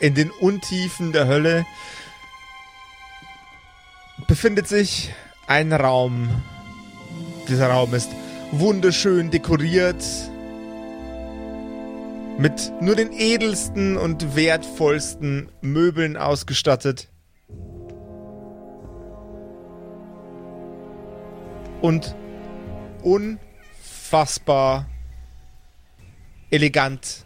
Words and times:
in 0.00 0.14
den 0.14 0.30
Untiefen 0.30 1.12
der 1.12 1.26
Hölle 1.26 1.66
befindet 4.26 4.68
sich 4.68 5.12
ein 5.46 5.72
Raum. 5.72 6.28
Dieser 7.48 7.68
Raum 7.68 7.94
ist 7.94 8.10
wunderschön 8.52 9.30
dekoriert 9.30 10.04
mit 12.38 12.72
nur 12.80 12.94
den 12.94 13.12
edelsten 13.12 13.96
und 13.96 14.36
wertvollsten 14.36 15.50
Möbeln 15.60 16.16
ausgestattet. 16.16 17.08
Und 21.80 22.14
unfassbar 23.02 24.86
elegant 26.50 27.24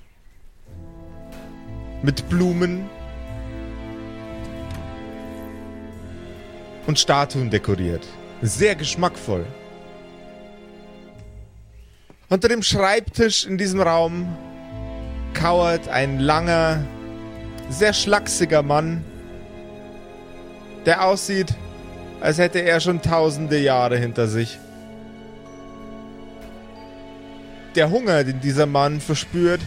mit 2.02 2.28
Blumen 2.28 2.88
und 6.86 6.98
Statuen 6.98 7.50
dekoriert. 7.50 8.06
Sehr 8.42 8.74
geschmackvoll. 8.74 9.46
Unter 12.28 12.48
dem 12.48 12.62
Schreibtisch 12.62 13.46
in 13.46 13.58
diesem 13.58 13.80
Raum 13.80 14.36
kauert 15.34 15.88
ein 15.88 16.18
langer, 16.18 16.84
sehr 17.68 17.92
schlachsiger 17.92 18.62
Mann, 18.62 19.04
der 20.86 21.04
aussieht, 21.04 21.54
als 22.20 22.38
hätte 22.38 22.60
er 22.60 22.80
schon 22.80 23.02
tausende 23.02 23.58
Jahre 23.58 23.96
hinter 23.96 24.28
sich. 24.28 24.58
Der 27.74 27.90
Hunger, 27.90 28.24
den 28.24 28.40
dieser 28.40 28.66
Mann 28.66 29.00
verspürt, 29.00 29.60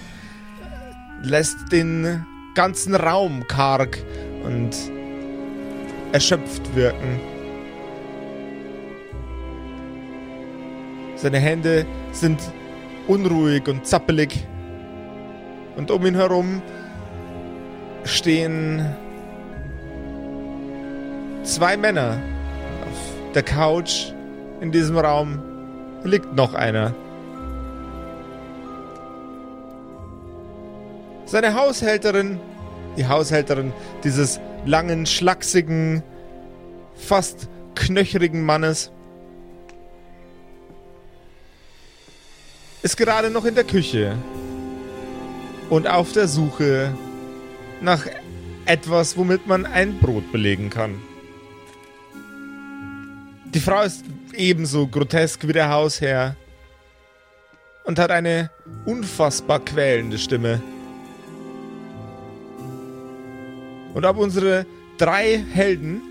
lässt 1.26 1.72
den 1.72 2.26
ganzen 2.54 2.95
Raum 2.95 3.48
karg 3.48 3.98
und 4.44 4.72
erschöpft 6.12 6.76
wirken. 6.76 7.20
Seine 11.16 11.40
Hände 11.40 11.86
sind 12.12 12.40
unruhig 13.08 13.67
und 13.67 13.86
zappelig. 13.86 14.45
Und 15.76 15.92
um 15.92 16.06
ihn 16.06 16.16
herum 16.16 16.62
stehen 18.04 18.95
zwei 21.44 21.76
Männer. 21.76 22.22
Auf 22.89 23.34
der 23.34 23.44
Couch 23.44 24.14
in 24.62 24.72
diesem 24.72 24.98
Raum 24.98 25.42
liegt 26.04 26.34
noch 26.36 26.54
einer. 26.54 26.94
Seine 31.26 31.56
Haushälterin, 31.56 32.40
die 32.98 33.08
Haushälterin 33.08 33.73
dieses 34.04 34.40
langen, 34.66 35.06
schlachsigen, 35.06 36.04
fast 36.95 37.50
knöcherigen 37.73 38.45
Mannes, 38.45 38.92
ist 42.84 42.98
gerade 42.98 43.32
noch 43.32 43.45
in 43.45 43.56
der 43.56 43.64
Küche 43.64 44.16
und 45.72 45.88
auf 45.88 46.12
der 46.12 46.28
Suche 46.28 46.94
nach 47.82 48.06
etwas, 48.66 49.17
womit 49.17 49.48
man 49.48 49.66
ein 49.66 49.98
Brot 49.98 50.32
belegen 50.32 50.70
kann. 50.70 51.02
Die 53.45 53.60
Frau 53.60 53.82
ist 53.82 54.06
ebenso 54.34 54.86
grotesk 54.86 55.48
wie 55.48 55.54
der 55.54 55.70
Hausherr 55.70 56.36
und 57.86 57.98
hat 57.98 58.12
eine 58.12 58.52
unfassbar 58.86 59.60
quälende 59.60 60.20
Stimme. 60.20 60.62
Und 63.96 64.06
ob 64.06 64.18
unsere 64.18 64.66
drei 64.98 65.42
Helden 65.54 66.02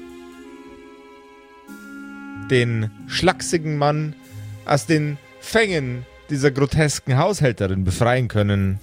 den 2.51 2.91
schlachsigen 3.07 3.77
Mann 3.77 4.17
aus 4.65 4.87
den 4.87 5.19
Fängen 5.39 6.07
dieser 6.31 6.51
grotesken 6.51 7.19
Haushälterin 7.19 7.85
befreien 7.85 8.29
können, 8.29 8.81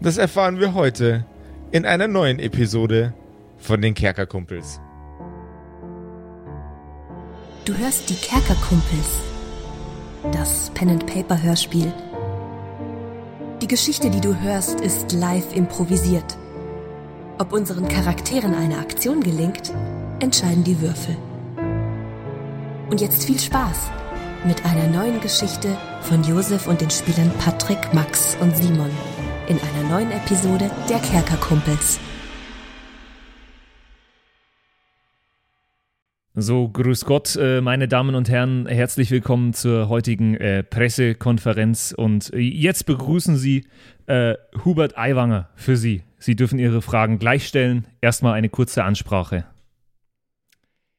das 0.00 0.18
erfahren 0.18 0.58
wir 0.58 0.74
heute 0.74 1.24
in 1.70 1.86
einer 1.86 2.08
neuen 2.08 2.40
Episode 2.40 3.14
von 3.58 3.80
den 3.80 3.94
Kerkerkumpels. 3.94 4.80
Du 7.64 7.72
hörst 7.78 8.10
die 8.10 8.16
Kerkerkumpels, 8.16 9.20
das 10.32 10.72
Pen-and-Paper-Hörspiel. 10.74 11.92
Die 13.62 13.68
Geschichte, 13.68 14.10
die 14.10 14.20
du 14.20 14.36
hörst, 14.40 14.80
ist 14.80 15.12
live 15.12 15.54
improvisiert. 15.54 16.36
Ob 17.36 17.52
unseren 17.52 17.88
Charakteren 17.88 18.54
eine 18.54 18.78
Aktion 18.78 19.20
gelingt, 19.20 19.72
entscheiden 20.20 20.62
die 20.62 20.80
Würfel. 20.80 21.16
Und 22.90 23.00
jetzt 23.00 23.24
viel 23.24 23.40
Spaß 23.40 23.90
mit 24.46 24.64
einer 24.64 24.86
neuen 24.86 25.20
Geschichte 25.20 25.76
von 26.02 26.22
Josef 26.22 26.68
und 26.68 26.80
den 26.80 26.90
Spielern 26.90 27.32
Patrick, 27.40 27.92
Max 27.92 28.36
und 28.40 28.56
Simon 28.56 28.90
in 29.48 29.58
einer 29.58 29.88
neuen 29.88 30.12
Episode 30.12 30.70
der 30.88 31.00
Kerkerkumpels. 31.00 31.98
So, 36.36 36.68
grüß 36.68 37.04
Gott, 37.04 37.36
äh, 37.36 37.60
meine 37.60 37.88
Damen 37.88 38.14
und 38.14 38.28
Herren, 38.28 38.66
herzlich 38.66 39.10
willkommen 39.10 39.54
zur 39.54 39.88
heutigen 39.88 40.36
äh, 40.36 40.62
Pressekonferenz 40.62 41.92
und 41.96 42.30
jetzt 42.34 42.86
begrüßen 42.86 43.36
Sie 43.36 43.66
äh, 44.06 44.34
Hubert 44.64 44.96
Aiwanger 44.96 45.48
für 45.56 45.76
Sie. 45.76 46.02
Sie 46.24 46.36
dürfen 46.36 46.58
Ihre 46.58 46.80
Fragen 46.80 47.18
gleich 47.18 47.46
stellen. 47.46 47.84
Erstmal 48.00 48.32
eine 48.32 48.48
kurze 48.48 48.82
Ansprache. 48.82 49.44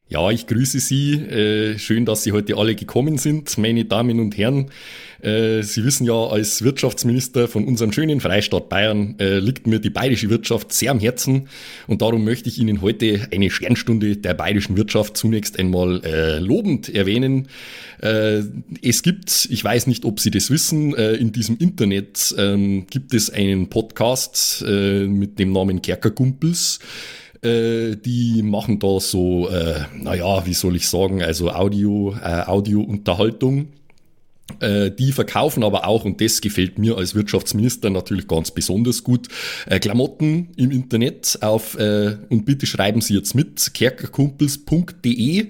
Ja, 0.07 0.29
ich 0.29 0.45
grüße 0.45 0.79
Sie. 0.79 1.13
Äh, 1.13 1.79
schön, 1.79 2.05
dass 2.05 2.21
Sie 2.21 2.31
heute 2.31 2.57
alle 2.57 2.75
gekommen 2.75 3.17
sind, 3.17 3.57
meine 3.57 3.85
Damen 3.85 4.19
und 4.19 4.37
Herren. 4.37 4.67
Äh, 5.19 5.63
Sie 5.63 5.83
wissen 5.83 6.05
ja, 6.05 6.13
als 6.13 6.63
Wirtschaftsminister 6.63 7.47
von 7.47 7.65
unserem 7.65 7.91
schönen 7.91 8.21
Freistaat 8.21 8.69
Bayern 8.69 9.15
äh, 9.17 9.39
liegt 9.39 9.65
mir 9.65 9.79
die 9.79 9.89
bayerische 9.89 10.29
Wirtschaft 10.29 10.73
sehr 10.73 10.91
am 10.91 10.99
Herzen 10.99 11.47
und 11.87 12.03
darum 12.03 12.23
möchte 12.23 12.49
ich 12.49 12.59
Ihnen 12.59 12.81
heute 12.83 13.27
eine 13.33 13.49
Sternstunde 13.49 14.17
der 14.17 14.35
bayerischen 14.35 14.77
Wirtschaft 14.77 15.17
zunächst 15.17 15.57
einmal 15.57 16.05
äh, 16.05 16.37
lobend 16.37 16.87
erwähnen. 16.93 17.47
Äh, 17.99 18.43
es 18.83 19.01
gibt, 19.01 19.47
ich 19.49 19.63
weiß 19.63 19.87
nicht, 19.87 20.05
ob 20.05 20.19
Sie 20.19 20.29
das 20.29 20.51
wissen, 20.51 20.93
äh, 20.93 21.13
in 21.13 21.31
diesem 21.31 21.57
Internet 21.57 22.35
ähm, 22.37 22.85
gibt 22.91 23.15
es 23.15 23.31
einen 23.31 23.69
Podcast 23.69 24.63
mit 24.63 25.39
dem 25.39 25.51
Namen 25.51 25.81
Kerkerkumpels 25.81 26.79
die 27.45 28.41
machen 28.43 28.79
da 28.79 28.99
so, 28.99 29.49
äh, 29.49 29.81
naja, 29.95 30.45
wie 30.45 30.53
soll 30.53 30.75
ich 30.75 30.89
sagen, 30.89 31.21
also 31.21 31.51
Audio, 31.51 32.15
äh, 32.23 32.41
Audio-Unterhaltung. 32.45 33.67
Äh, 34.59 34.91
die 34.91 35.11
verkaufen 35.11 35.63
aber 35.63 35.87
auch, 35.87 36.05
und 36.05 36.21
das 36.21 36.39
gefällt 36.39 36.77
mir 36.77 36.97
als 36.97 37.15
Wirtschaftsminister 37.15 37.89
natürlich 37.89 38.27
ganz 38.27 38.51
besonders 38.51 39.03
gut, 39.03 39.27
äh, 39.65 39.79
Klamotten 39.79 40.49
im 40.55 40.71
Internet 40.71 41.39
auf, 41.41 41.77
äh, 41.79 42.17
und 42.29 42.45
bitte 42.45 42.65
schreiben 42.65 43.01
Sie 43.01 43.15
jetzt 43.15 43.33
mit, 43.33 43.73
kerkerkumpels.de, 43.73 45.47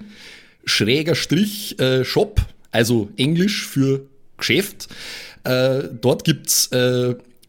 schräger 0.64 1.14
Strich 1.14 1.78
äh, 1.78 2.04
Shop, 2.04 2.40
also 2.70 3.08
Englisch 3.16 3.66
für 3.66 4.06
Geschäft. 4.38 4.88
Äh, 5.44 5.84
dort 6.00 6.24
gibt's 6.24 6.70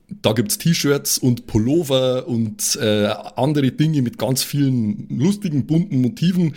da 0.09 0.33
gibt's 0.33 0.57
T-Shirts 0.57 1.17
und 1.17 1.47
Pullover 1.47 2.27
und 2.27 2.77
äh, 2.81 3.07
andere 3.35 3.71
Dinge 3.71 4.01
mit 4.01 4.17
ganz 4.17 4.43
vielen 4.43 5.07
lustigen, 5.09 5.65
bunten 5.65 6.01
Motiven. 6.01 6.55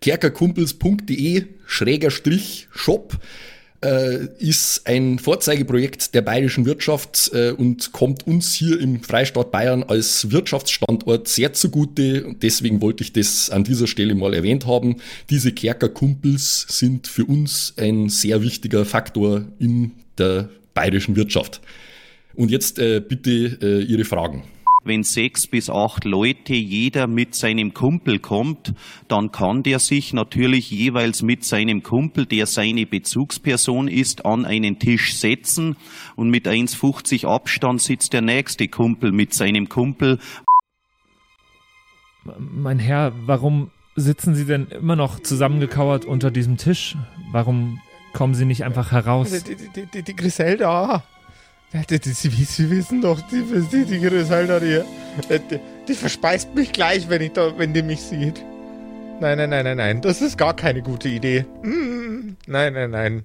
kerkerkumpels.de, 0.00 1.44
schräger 1.66 2.10
Strich, 2.10 2.68
Shop 2.72 3.18
äh, 3.84 4.26
ist 4.38 4.86
ein 4.86 5.18
Vorzeigeprojekt 5.18 6.14
der 6.14 6.22
bayerischen 6.22 6.66
Wirtschaft 6.66 7.30
äh, 7.34 7.50
und 7.50 7.92
kommt 7.92 8.26
uns 8.26 8.54
hier 8.54 8.80
im 8.80 9.02
Freistaat 9.02 9.50
Bayern 9.50 9.82
als 9.82 10.30
Wirtschaftsstandort 10.30 11.28
sehr 11.28 11.52
zugute. 11.52 12.24
Und 12.24 12.42
deswegen 12.42 12.80
wollte 12.80 13.04
ich 13.04 13.12
das 13.12 13.50
an 13.50 13.64
dieser 13.64 13.86
Stelle 13.86 14.14
mal 14.14 14.34
erwähnt 14.34 14.66
haben. 14.66 14.96
Diese 15.30 15.52
Kerkerkumpels 15.52 16.66
sind 16.68 17.08
für 17.08 17.24
uns 17.24 17.74
ein 17.76 18.08
sehr 18.08 18.42
wichtiger 18.42 18.84
Faktor 18.84 19.44
in 19.58 19.92
der 20.16 20.48
bayerischen 20.74 21.16
Wirtschaft. 21.16 21.60
Und 22.36 22.50
jetzt 22.50 22.78
äh, 22.78 23.00
bitte 23.00 23.30
äh, 23.62 23.82
Ihre 23.84 24.04
Fragen 24.04 24.44
wenn 24.84 25.02
sechs 25.02 25.46
bis 25.46 25.70
acht 25.70 26.04
Leute 26.04 26.54
jeder 26.54 27.06
mit 27.06 27.34
seinem 27.34 27.74
Kumpel 27.74 28.18
kommt, 28.18 28.74
dann 29.08 29.32
kann 29.32 29.62
der 29.62 29.78
sich 29.78 30.12
natürlich 30.12 30.70
jeweils 30.70 31.22
mit 31.22 31.44
seinem 31.44 31.82
Kumpel, 31.82 32.26
der 32.26 32.46
seine 32.46 32.86
Bezugsperson 32.86 33.88
ist, 33.88 34.24
an 34.26 34.44
einen 34.44 34.78
Tisch 34.78 35.16
setzen 35.16 35.76
und 36.16 36.30
mit 36.30 36.46
1,50 36.46 37.26
Abstand 37.26 37.80
sitzt 37.80 38.12
der 38.12 38.22
nächste 38.22 38.68
Kumpel 38.68 39.12
mit 39.12 39.34
seinem 39.34 39.68
Kumpel. 39.68 40.18
Mein 42.38 42.78
Herr, 42.78 43.12
warum 43.26 43.70
sitzen 43.96 44.34
Sie 44.34 44.44
denn 44.44 44.66
immer 44.68 44.96
noch 44.96 45.20
zusammengekauert 45.20 46.04
unter 46.04 46.30
diesem 46.30 46.56
Tisch? 46.56 46.96
Warum 47.32 47.80
kommen 48.12 48.34
Sie 48.34 48.44
nicht 48.44 48.64
einfach 48.64 48.92
heraus? 48.92 49.30
Die, 49.44 49.56
die, 49.56 49.86
die, 49.86 50.02
die 50.02 50.16
Griselda. 50.16 51.04
Sie, 51.74 52.70
wissen 52.70 53.00
doch, 53.00 53.20
die, 53.28 53.42
die, 53.72 53.84
die 53.84 54.00
Griselda, 54.00 54.60
die, 54.60 54.80
Die 55.88 55.94
verspeist 55.94 56.54
mich 56.54 56.72
gleich, 56.72 57.08
wenn, 57.08 57.20
ich 57.20 57.32
da, 57.32 57.58
wenn 57.58 57.74
die 57.74 57.82
mich 57.82 58.00
sieht. 58.00 58.44
Nein, 59.20 59.38
nein, 59.38 59.50
nein, 59.50 59.64
nein, 59.64 59.76
nein. 59.76 60.00
Das 60.00 60.22
ist 60.22 60.38
gar 60.38 60.54
keine 60.54 60.82
gute 60.82 61.08
Idee. 61.08 61.44
Mm, 61.62 62.36
nein, 62.46 62.72
nein, 62.74 62.90
nein. 62.90 63.22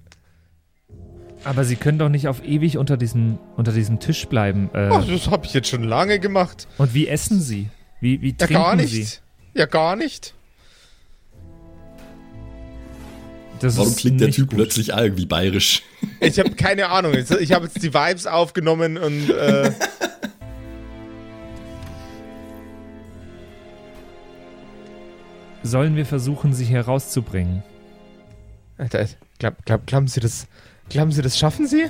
Aber 1.43 1.63
Sie 1.63 1.75
können 1.75 1.99
doch 1.99 2.09
nicht 2.09 2.27
auf 2.27 2.43
ewig 2.43 2.77
unter 2.77 2.97
diesem, 2.97 3.37
unter 3.55 3.71
diesem 3.71 3.99
Tisch 3.99 4.27
bleiben. 4.27 4.69
Äh, 4.73 4.89
Ach, 4.91 5.05
das 5.07 5.29
habe 5.29 5.45
ich 5.45 5.53
jetzt 5.53 5.69
schon 5.69 5.83
lange 5.83 6.19
gemacht. 6.19 6.67
und 6.77 6.93
wie 6.93 7.07
essen 7.07 7.39
Sie? 7.39 7.69
Wie, 8.01 8.21
wie 8.21 8.31
Ja, 8.31 8.35
trinken 8.47 8.53
gar 8.53 8.75
nicht. 8.75 8.91
Sie? 8.91 9.19
Ja, 9.53 9.65
gar 9.67 9.95
nicht. 9.95 10.33
Das 13.59 13.77
Warum 13.77 13.89
ist 13.89 13.99
klingt 13.99 14.21
der 14.21 14.31
Typ 14.31 14.47
gut. 14.49 14.57
plötzlich 14.57 14.93
auch 14.93 15.01
irgendwie 15.01 15.25
bayerisch? 15.25 15.83
Ich 16.21 16.37
habe 16.39 16.51
keine 16.51 16.89
Ahnung. 16.89 17.13
Ich 17.13 17.51
habe 17.53 17.65
jetzt 17.65 17.81
die 17.81 17.93
Vibes 17.93 18.25
aufgenommen 18.27 18.97
und 18.97 19.29
äh, 19.29 19.71
Sollen 25.63 25.95
wir 25.95 26.05
versuchen, 26.05 26.53
Sie 26.53 26.65
hier 26.65 26.81
rauszubringen? 26.81 27.63
Alter, 28.77 29.05
glaub, 29.39 29.65
glaub, 29.65 29.85
glauben 29.85 30.07
Sie 30.07 30.19
das? 30.19 30.47
Glauben 30.89 31.11
Sie, 31.11 31.21
das 31.21 31.37
schaffen 31.37 31.67
Sie? 31.67 31.85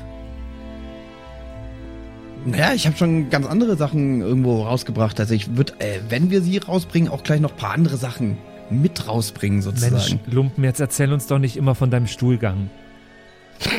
Naja, 2.46 2.74
ich 2.74 2.88
habe 2.88 2.98
schon 2.98 3.30
ganz 3.30 3.46
andere 3.46 3.76
Sachen 3.76 4.22
irgendwo 4.22 4.64
rausgebracht. 4.64 5.20
Also 5.20 5.34
ich 5.34 5.56
würde, 5.56 5.74
äh, 5.80 6.00
wenn 6.10 6.32
wir 6.32 6.42
sie 6.42 6.58
rausbringen, 6.58 7.12
auch 7.12 7.24
gleich 7.24 7.42
noch 7.42 7.52
ein 7.52 7.58
paar 7.58 7.74
andere 7.74 7.98
Sachen 7.98 8.38
mit 8.72 9.08
rausbringen 9.08 9.60
Mensch, 9.60 9.80
sozusagen. 9.82 10.20
Lumpen, 10.28 10.64
jetzt 10.64 10.80
erzähl 10.80 11.12
uns 11.14 11.28
doch 11.28 11.40
nicht 11.40 11.58
immer 11.58 11.76
von 11.76 11.92
deinem 11.92 12.08
Stuhlgang. 12.08 12.70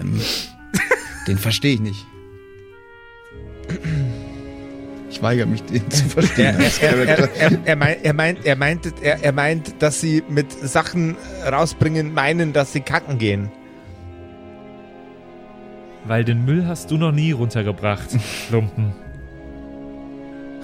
Ähm, 0.00 0.20
den 1.26 1.38
verstehe 1.38 1.74
ich 1.74 1.80
nicht. 1.80 2.06
Ich 5.10 5.22
weigere 5.22 5.46
mich, 5.46 5.62
den 5.64 5.88
zu 5.90 6.04
verstehen. 6.04 6.56
Er, 6.80 6.96
er, 6.96 7.36
er, 7.36 7.58
er, 7.64 7.76
meint, 7.76 8.04
er, 8.04 8.14
meint, 8.14 8.44
er, 8.44 8.56
meint, 8.56 8.92
er, 9.02 9.22
er 9.22 9.32
meint, 9.32 9.82
dass 9.82 10.00
Sie 10.00 10.22
mit 10.28 10.50
Sachen 10.50 11.16
rausbringen 11.46 12.14
meinen, 12.14 12.52
dass 12.52 12.72
Sie 12.72 12.80
kacken 12.80 13.18
gehen. 13.18 13.50
Weil 16.04 16.24
den 16.24 16.44
Müll 16.44 16.66
hast 16.66 16.90
du 16.90 16.96
noch 16.96 17.12
nie 17.12 17.32
runtergebracht, 17.32 18.08
Lumpen. 18.50 18.92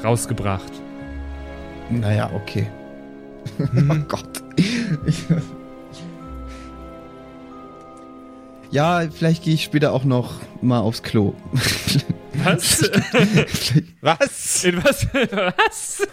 Rausgebracht. 0.04 0.72
Naja, 1.90 2.30
okay. 2.34 2.66
oh 3.90 3.94
Gott. 4.08 4.42
Ja, 8.70 9.08
vielleicht 9.10 9.44
gehe 9.44 9.54
ich 9.54 9.64
später 9.64 9.92
auch 9.92 10.04
noch 10.04 10.40
mal 10.60 10.80
aufs 10.80 11.02
Klo. 11.02 11.34
Was? 12.34 12.82
Was? 14.00 14.64
In 14.64 14.84
was? 14.84 15.06
Was? 15.12 16.06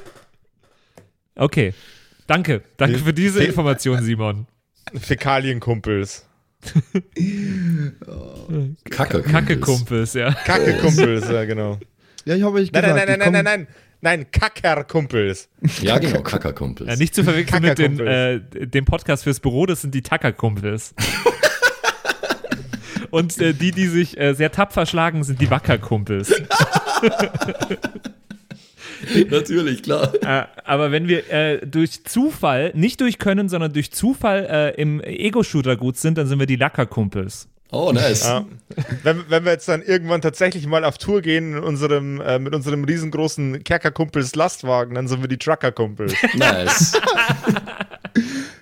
Okay. 1.36 1.74
Danke. 2.28 2.64
Danke 2.78 2.98
für 3.00 3.14
diese 3.14 3.40
Fe- 3.42 3.46
Information, 3.46 4.02
Simon. 4.02 4.48
Fäkalienkumpels. 4.96 6.26
Kacke. 8.90 9.22
Kacke-Kumpels, 9.22 10.14
ja. 10.16 10.32
Kacke-Kumpels, 10.34 11.30
ja, 11.30 11.46
genau. 11.46 11.78
Ja, 12.26 12.36
ich 12.36 12.44
habe 12.44 12.58
euch 12.58 12.72
Nein, 12.72 12.82
gesagt, 12.84 12.98
nein, 12.98 13.06
nein, 13.08 13.08
nein, 13.08 13.20
nein, 13.20 13.20
kommen- 13.20 13.44
nein, 13.44 13.68
nein. 14.02 14.02
Nein, 14.02 14.26
Kackerkumpels. 14.32 15.50
Ja, 15.82 15.98
genau, 15.98 16.22
Kackerkumpels. 16.22 16.88
ja. 16.90 16.96
Nicht 16.96 17.16
zu 17.16 17.24
verwechseln 17.24 17.64
mit 17.64 17.80
den, 17.80 18.00
äh, 18.00 18.40
dem 18.68 18.86
Podcast 18.86 19.24
fürs 19.24 19.40
Büro, 19.40 19.66
das 19.66 19.82
sind 19.82 19.96
die 19.96 20.04
Tacker-Kumpels. 20.04 20.94
Und 23.10 23.40
äh, 23.40 23.54
die, 23.54 23.72
die 23.72 23.88
sich 23.88 24.20
äh, 24.20 24.34
sehr 24.34 24.52
tapfer 24.52 24.86
schlagen, 24.86 25.24
sind 25.24 25.42
die 25.42 25.50
Wacker-Kumpels. 25.50 26.30
Natürlich, 29.30 29.84
klar. 29.84 30.14
Äh, 30.22 30.46
aber 30.64 30.92
wenn 30.92 31.08
wir 31.08 31.30
äh, 31.32 31.66
durch 31.66 32.04
Zufall, 32.06 32.72
nicht 32.76 33.02
durch 33.02 33.20
Können, 33.20 33.50
sondern 33.50 33.74
durch 33.74 33.92
Zufall 33.92 34.48
äh, 34.50 34.82
im 34.82 35.02
Ego-Shooter 35.02 35.76
gut 35.78 35.98
sind, 35.98 36.18
dann 36.18 36.28
sind 36.28 36.40
wir 36.40 36.48
die 36.48 36.56
Lacker-Kumpels. 36.56 37.48
Oh, 37.76 37.92
nice. 37.92 38.24
Ja. 38.24 38.46
Wenn, 39.04 39.26
wenn 39.30 39.44
wir 39.44 39.52
jetzt 39.52 39.68
dann 39.68 39.82
irgendwann 39.82 40.22
tatsächlich 40.22 40.66
mal 40.66 40.86
auf 40.86 40.98
Tour 40.98 41.22
gehen 41.22 41.58
in 41.58 41.64
unserem, 41.64 42.22
äh, 42.22 42.40
mit 42.40 42.56
unserem 42.56 42.86
riesengroßen 42.86 43.64
Kerkerkumpels 43.66 44.34
Lastwagen, 44.36 44.96
dann 44.96 45.10
sind 45.10 45.20
wir 45.22 45.28
die 45.28 45.38
Truckerkumpels. 45.38 46.14
Nice. 46.36 46.94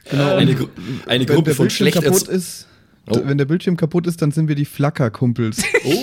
Genau, 0.09 0.35
Eine, 0.35 0.51
und 0.51 0.57
Gru 0.57 0.67
eine 1.05 1.27
wenn 1.27 1.35
Gruppe 1.35 1.49
der 1.49 1.55
von 1.55 1.65
Bildschirm 1.67 1.87
schlecht 1.91 2.03
kaputt 2.03 2.27
ist, 2.27 2.67
Oh. 3.07 3.19
wenn 3.23 3.37
der 3.37 3.45
Bildschirm 3.45 3.77
kaputt 3.77 4.07
ist, 4.07 4.21
dann 4.21 4.31
sind 4.31 4.47
wir 4.47 4.55
die 4.55 4.65
Flackerkumpels. 4.65 5.63
Oh, 5.85 5.93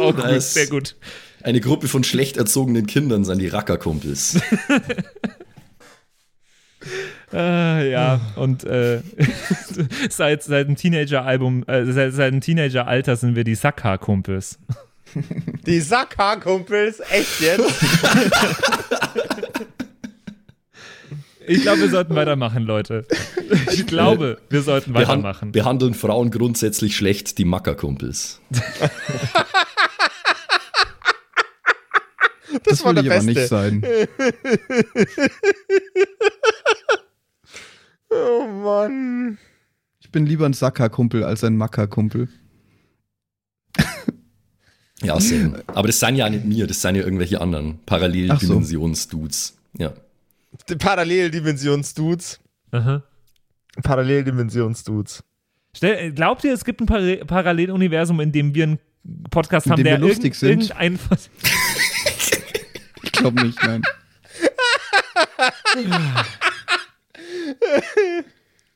Oh, 0.00 0.12
gut, 0.12 0.24
nice. 0.24 0.54
sehr 0.54 0.66
gut. 0.66 0.96
Eine 1.42 1.60
Gruppe 1.60 1.86
von 1.88 2.02
schlecht 2.04 2.36
erzogenen 2.36 2.86
Kindern 2.86 3.24
sind 3.24 3.38
die 3.38 3.48
Rackerkumpels. 3.48 4.40
Äh, 7.34 7.90
ja, 7.90 8.20
und 8.36 8.64
äh, 8.64 9.00
seit, 10.08 10.44
seit 10.44 10.68
dem 10.68 10.76
Teenager-Album, 10.76 11.64
äh, 11.66 11.84
seit, 11.92 12.12
seit 12.12 12.32
dem 12.32 12.40
Teenager-Alter 12.40 13.16
sind 13.16 13.34
wir 13.34 13.44
die 13.44 13.56
Sackhaar-Kumpels. 13.56 14.58
Die 15.64 15.78
Sackhaarkumpels? 15.78 16.98
Echt 17.08 17.40
jetzt? 17.40 17.72
Ich 21.46 21.62
glaube, 21.62 21.82
wir 21.82 21.90
sollten 21.90 22.16
weitermachen, 22.16 22.64
Leute. 22.64 23.06
Ich 23.70 23.86
glaube, 23.86 24.38
wir 24.50 24.62
sollten 24.62 24.92
weitermachen. 24.92 25.52
behandeln 25.52 25.94
Frauen 25.94 26.32
grundsätzlich 26.32 26.96
schlecht, 26.96 27.38
die 27.38 27.44
Mackerkumpels. 27.44 28.40
Das, 32.64 32.84
war 32.84 32.94
will 32.94 33.02
der 33.02 33.04
ich 33.04 33.12
aber 33.12 33.22
nicht 33.22 33.34
Beste. 33.34 33.48
sein. 33.48 33.82
Oh 38.14 38.46
Mann. 38.46 39.38
Ich 40.00 40.10
bin 40.10 40.26
lieber 40.26 40.46
ein 40.46 40.52
Sackerkumpel 40.52 41.24
als 41.24 41.44
ein 41.44 41.56
Mackerkumpel. 41.56 42.28
Ja, 45.02 45.20
same. 45.20 45.62
Aber 45.66 45.88
das 45.88 46.00
sind 46.00 46.16
ja 46.16 46.30
nicht 46.30 46.46
mir, 46.46 46.66
das 46.66 46.80
sind 46.80 46.94
ja 46.94 47.02
irgendwelche 47.02 47.38
anderen 47.40 47.78
Paralleldimensions-Dudes. 47.84 49.54
Ja. 49.76 49.92
Paralleldimensionsdudes. 50.78 52.40
Aha. 52.70 53.02
Paralleldimensionsdudes. 53.82 55.22
Stell, 55.76 56.12
glaubt 56.12 56.44
ihr, 56.44 56.54
es 56.54 56.64
gibt 56.64 56.80
ein 56.80 56.86
Par 56.86 57.00
Paralleluniversum, 57.26 58.20
in 58.20 58.32
dem 58.32 58.54
wir 58.54 58.64
einen 58.64 58.78
Podcast 59.30 59.66
In 59.66 59.72
haben, 59.72 59.78
dem 59.78 59.84
der 59.84 60.00
wir 60.00 60.08
lustig 60.08 60.36
sind? 60.36 60.70
irgendein 60.70 60.98
Ich 63.02 63.12
glaube 63.12 63.44
nicht, 63.44 63.62
nein. 63.62 63.82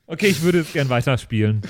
Okay, 0.07 0.29
ich 0.29 0.43
würde 0.43 0.61
es 0.61 0.73
gern 0.73 0.89
weiterspielen. 0.89 1.61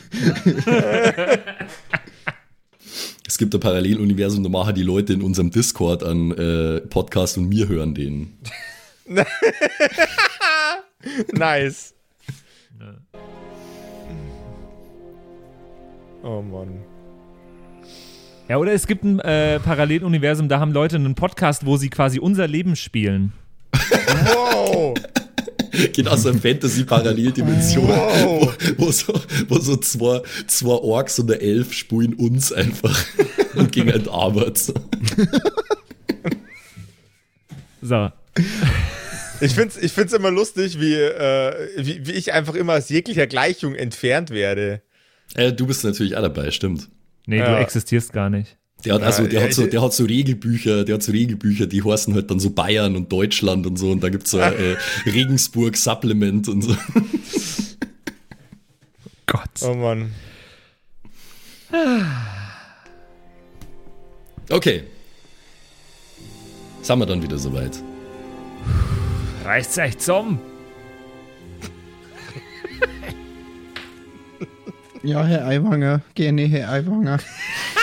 Es 3.27 3.37
gibt 3.37 3.55
ein 3.55 3.61
Paralleluniversum, 3.61 4.43
da 4.43 4.49
machen 4.49 4.75
die 4.75 4.83
Leute 4.83 5.13
in 5.13 5.23
unserem 5.23 5.51
Discord 5.51 6.03
einen 6.03 6.33
äh, 6.33 6.81
Podcast 6.81 7.37
und 7.37 7.51
wir 7.51 7.69
hören 7.69 7.95
den. 7.95 8.39
Nice. 11.33 11.95
Oh 16.23 16.43
Mann. 16.43 16.83
Ja, 18.49 18.57
oder 18.57 18.73
es 18.73 18.87
gibt 18.87 19.05
ein 19.05 19.21
äh, 19.21 19.61
Paralleluniversum, 19.61 20.49
da 20.49 20.59
haben 20.59 20.73
Leute 20.73 20.97
einen 20.97 21.15
Podcast, 21.15 21.67
wo 21.67 21.77
sie 21.77 21.91
quasi 21.91 22.19
unser 22.19 22.47
Leben 22.49 22.77
spielen. 22.77 23.33
Wow. 23.73 24.95
Geht 25.93 26.09
aus 26.09 26.27
einer 26.27 26.39
Fantasy-Paralleldimension, 26.41 27.89
Wow. 27.89 28.57
wo, 28.77 28.87
wo, 28.87 28.91
so, 28.91 29.21
wo 29.49 29.59
so 29.59 29.77
zwei, 29.77 30.23
zwei 30.47 30.71
Orks 30.75 31.19
und 31.19 31.31
eine 31.31 31.41
Elf 31.41 31.73
spulen 31.73 32.15
uns 32.15 32.53
einfach 32.53 32.99
und 33.55 33.71
gegen 33.73 33.93
ein 33.93 34.09
Arbeit. 34.09 34.59
So. 37.81 38.11
Ich 39.41 39.53
find's, 39.55 39.77
ich 39.77 39.93
find's 39.93 40.13
immer 40.13 40.31
lustig, 40.31 40.81
wie, 40.81 40.95
äh, 40.95 41.69
wie, 41.77 42.07
wie 42.07 42.13
ich 42.13 42.33
einfach 42.33 42.55
immer 42.55 42.75
aus 42.75 42.89
jeglicher 42.89 43.27
Gleichung 43.27 43.75
entfernt 43.75 44.31
werde. 44.31 44.83
Äh, 45.35 45.53
du 45.53 45.67
bist 45.67 45.85
natürlich 45.85 46.17
auch 46.17 46.23
dabei, 46.23 46.51
stimmt. 46.51 46.89
Nee, 47.27 47.39
du 47.39 47.45
Ja. 47.45 47.61
existierst 47.61 48.13
gar 48.13 48.31
nicht. 48.31 48.57
Der 48.85 48.95
hat, 48.95 49.03
also, 49.03 49.27
der, 49.27 49.41
ja, 49.41 49.47
hat 49.47 49.55
so, 49.55 49.67
der 49.67 49.83
hat 49.83 49.93
so 49.93 50.05
Regelbücher, 50.05 50.85
der 50.85 50.95
hat 50.95 51.03
so 51.03 51.11
Regelbücher, 51.11 51.67
die 51.67 51.83
heißen 51.83 52.15
halt 52.15 52.31
dann 52.31 52.39
so 52.39 52.51
Bayern 52.51 52.95
und 52.95 53.11
Deutschland 53.11 53.67
und 53.67 53.77
so 53.77 53.91
und 53.91 54.03
da 54.05 54.09
gibt's 54.09 54.31
so 54.31 54.39
ein 54.39 54.53
äh, 54.53 54.77
Regensburg 55.11 55.77
Supplement 55.77 56.47
und 56.49 56.63
so. 56.63 56.77
Gott. 59.27 59.51
Oh 59.63 59.75
Mann. 59.75 60.13
Okay. 64.49 64.85
Sind 66.83 66.99
wir 67.01 67.07
dann 67.07 67.23
wieder 67.23 67.37
soweit. 67.37 67.83
Reicht's 69.45 69.77
echt 69.77 70.01
zum? 70.01 70.39
Ja, 75.03 75.25
Herr 75.25 75.47
Aiwanger, 75.47 76.01
gerne, 76.15 76.43
Herr 76.47 76.71
Aiwanger. 76.71 77.19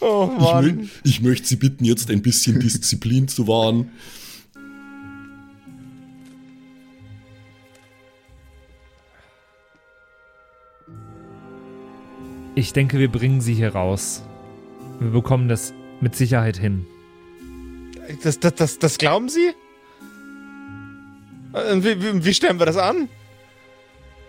Oh 0.00 0.30
Ich, 0.30 0.38
mö 0.38 0.42
Mann. 0.42 0.90
ich 1.04 1.20
möchte 1.22 1.46
Sie 1.46 1.56
bitten, 1.56 1.84
jetzt 1.84 2.10
ein 2.10 2.22
bisschen 2.22 2.60
Disziplin 2.60 3.26
zu 3.28 3.48
wahren. 3.48 3.90
Ich 12.54 12.72
denke, 12.72 12.98
wir 12.98 13.10
bringen 13.10 13.40
sie 13.40 13.54
hier 13.54 13.70
raus. 13.74 14.22
Wir 15.00 15.10
bekommen 15.10 15.48
das 15.48 15.74
mit 16.00 16.14
Sicherheit 16.14 16.56
hin. 16.56 16.86
Das, 18.22 18.38
das, 18.38 18.54
das, 18.54 18.78
das 18.78 18.98
glauben 18.98 19.28
Sie? 19.28 19.48
Äh, 21.52 21.76
Wie, 21.82 22.00
wie, 22.02 22.24
wie 22.24 22.34
stellen 22.34 22.58
wir 22.58 22.66
das 22.66 22.76
an? 22.76 23.08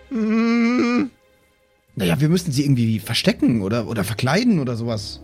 Hm, 0.09 1.11
Naja, 1.95 2.19
wir 2.19 2.29
müssen 2.29 2.51
sie 2.51 2.63
irgendwie 2.63 2.99
verstecken 2.99 3.61
oder, 3.61 3.87
oder 3.87 4.03
verkleiden 4.03 4.59
oder 4.59 4.75
sowas. 4.75 5.21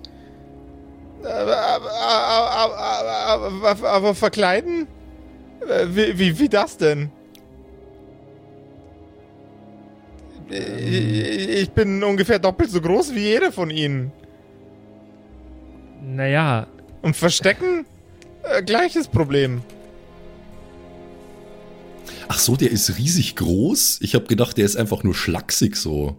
aber, 3.84 4.16
verkleiden? 4.16 4.88
Wie, 5.88 6.18
wie, 6.18 6.40
wie 6.40 6.50
das 6.50 6.78
denn? 6.78 7.12
Ich 10.50 11.32
ich 11.62 11.72
bin 11.72 12.04
ungefähr 12.04 12.40
doppelt 12.40 12.72
so 12.72 12.82
groß 12.82 13.14
wie 13.14 13.20
jeder 13.20 13.52
von 13.52 13.70
Ihnen. 13.70 14.12
Naja, 16.02 16.68
Und 17.02 17.16
verstecken? 17.16 17.86
Äh, 18.44 18.64
gleiches 18.64 19.08
Problem. 19.08 19.62
Ach 22.28 22.40
so, 22.40 22.56
der 22.56 22.72
ist 22.72 22.98
riesig 22.98 23.36
groß. 23.36 24.00
Ich 24.02 24.16
habe 24.16 24.26
gedacht, 24.26 24.58
der 24.58 24.66
ist 24.66 24.76
einfach 24.76 25.04
nur 25.04 25.14
schlaksig 25.14 25.76
so. 25.76 26.18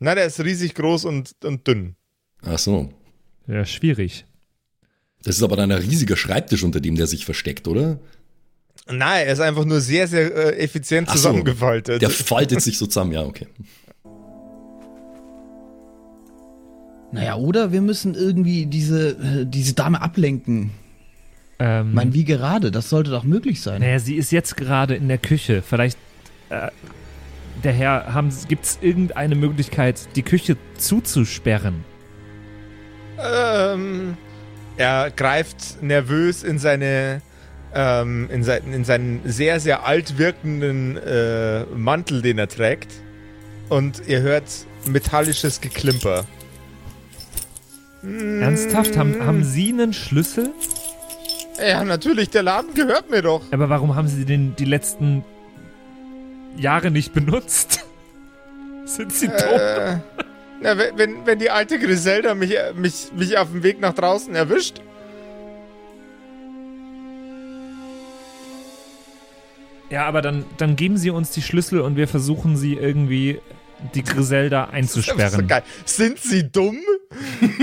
Na, 0.00 0.14
der 0.14 0.24
ist 0.26 0.40
riesig 0.40 0.74
groß 0.74 1.04
und, 1.04 1.34
und 1.44 1.66
dünn. 1.68 1.94
Ach 2.42 2.58
so. 2.58 2.88
ja, 3.46 3.64
schwierig. 3.64 4.24
Das 5.22 5.36
ist 5.36 5.42
aber 5.42 5.56
dann 5.56 5.70
ein 5.70 5.78
riesiger 5.82 6.16
Schreibtisch, 6.16 6.62
unter 6.64 6.80
dem 6.80 6.96
der 6.96 7.06
sich 7.06 7.26
versteckt, 7.26 7.68
oder? 7.68 7.98
Nein, 8.88 9.26
er 9.26 9.32
ist 9.34 9.40
einfach 9.40 9.66
nur 9.66 9.80
sehr, 9.82 10.08
sehr 10.08 10.34
äh, 10.34 10.56
effizient 10.58 11.08
Ach 11.10 11.12
so. 11.16 11.18
zusammengefaltet. 11.28 12.00
Der 12.00 12.08
faltet 12.10 12.62
sich 12.62 12.78
so 12.78 12.86
zusammen, 12.86 13.12
ja, 13.12 13.22
okay. 13.24 13.46
Naja, 17.12 17.36
oder 17.36 17.72
wir 17.72 17.80
müssen 17.82 18.14
irgendwie 18.14 18.66
diese, 18.66 19.10
äh, 19.10 19.44
diese 19.46 19.74
Dame 19.74 20.00
ablenken. 20.00 20.70
Ähm, 21.58 21.88
Ich 21.88 21.94
meine, 21.94 22.14
wie 22.14 22.24
gerade? 22.24 22.70
Das 22.70 22.88
sollte 22.88 23.10
doch 23.10 23.24
möglich 23.24 23.60
sein. 23.60 23.80
naja, 23.80 23.98
sie 23.98 24.14
ist 24.14 24.30
jetzt 24.30 24.56
gerade 24.56 24.94
in 24.94 25.08
der 25.08 25.18
Küche. 25.18 25.60
Vielleicht, 25.62 25.98
äh, 26.50 26.68
der 27.64 27.72
Herr, 27.72 28.24
gibt 28.48 28.64
es 28.64 28.78
irgendeine 28.80 29.34
Möglichkeit, 29.34 30.08
die 30.16 30.22
Küche 30.22 30.56
zuzusperren? 30.76 31.84
Ähm, 33.18 34.16
er 34.76 35.10
greift 35.10 35.82
nervös 35.82 36.42
in 36.42 36.58
seine 36.58 37.22
ähm, 37.74 38.28
in, 38.30 38.42
sein, 38.42 38.72
in 38.72 38.84
seinen 38.84 39.20
sehr, 39.24 39.60
sehr 39.60 39.86
alt 39.86 40.18
wirkenden 40.18 40.96
äh, 40.96 41.64
Mantel, 41.76 42.22
den 42.22 42.38
er 42.38 42.48
trägt. 42.48 42.92
Und 43.68 44.02
ihr 44.08 44.20
hört 44.22 44.44
metallisches 44.86 45.60
Geklimper. 45.60 46.24
Ernsthaft? 48.02 48.96
Haben, 48.96 49.24
haben 49.24 49.44
Sie 49.44 49.72
einen 49.72 49.92
Schlüssel? 49.92 50.52
Ja, 51.60 51.84
natürlich, 51.84 52.30
der 52.30 52.42
Laden 52.42 52.74
gehört 52.74 53.10
mir 53.10 53.22
doch. 53.22 53.42
Aber 53.52 53.68
warum 53.68 53.94
haben 53.94 54.08
Sie 54.08 54.24
den 54.24 54.56
die 54.56 54.64
letzten 54.64 55.22
Jahre 56.56 56.90
nicht 56.90 57.12
benutzt? 57.12 57.80
Sind 58.84 59.12
Sie 59.12 59.28
dumm? 59.28 59.36
Äh, 59.38 59.98
na, 60.62 60.76
wenn- 60.76 61.24
wenn, 61.26 61.38
die 61.38 61.50
alte 61.50 61.78
Griselda 61.78 62.34
mich, 62.34 62.54
mich, 62.74 63.08
mich 63.16 63.38
auf 63.38 63.50
dem 63.50 63.62
Weg 63.62 63.80
nach 63.80 63.94
draußen 63.94 64.34
erwischt, 64.34 64.80
Ja, 69.90 70.06
aber 70.06 70.22
dann, 70.22 70.44
dann 70.56 70.76
geben 70.76 70.96
Sie 70.96 71.10
uns 71.10 71.30
die 71.32 71.42
Schlüssel 71.42 71.80
und 71.80 71.96
wir 71.96 72.06
versuchen 72.06 72.56
sie 72.56 72.74
irgendwie 72.74 73.40
die 73.94 74.04
Griselda 74.04 74.66
das 74.66 74.70
ist 74.70 74.74
einzusperren. 74.74 75.40
so 75.40 75.46
geil. 75.46 75.62
Sind 75.84 76.18
sie 76.20 76.48
dumm? 76.48 76.78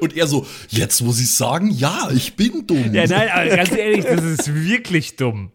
Und 0.00 0.16
er 0.16 0.26
so, 0.28 0.46
jetzt 0.68 1.04
wo 1.04 1.10
sie 1.12 1.24
sagen, 1.24 1.68
ja, 1.70 2.08
ich 2.14 2.34
bin 2.36 2.66
dumm. 2.66 2.94
Ja, 2.94 3.04
nein, 3.06 3.28
aber 3.30 3.56
ganz 3.56 3.72
ehrlich, 3.72 4.04
das 4.04 4.22
ist 4.24 4.54
wirklich 4.54 5.16
dumm. 5.16 5.50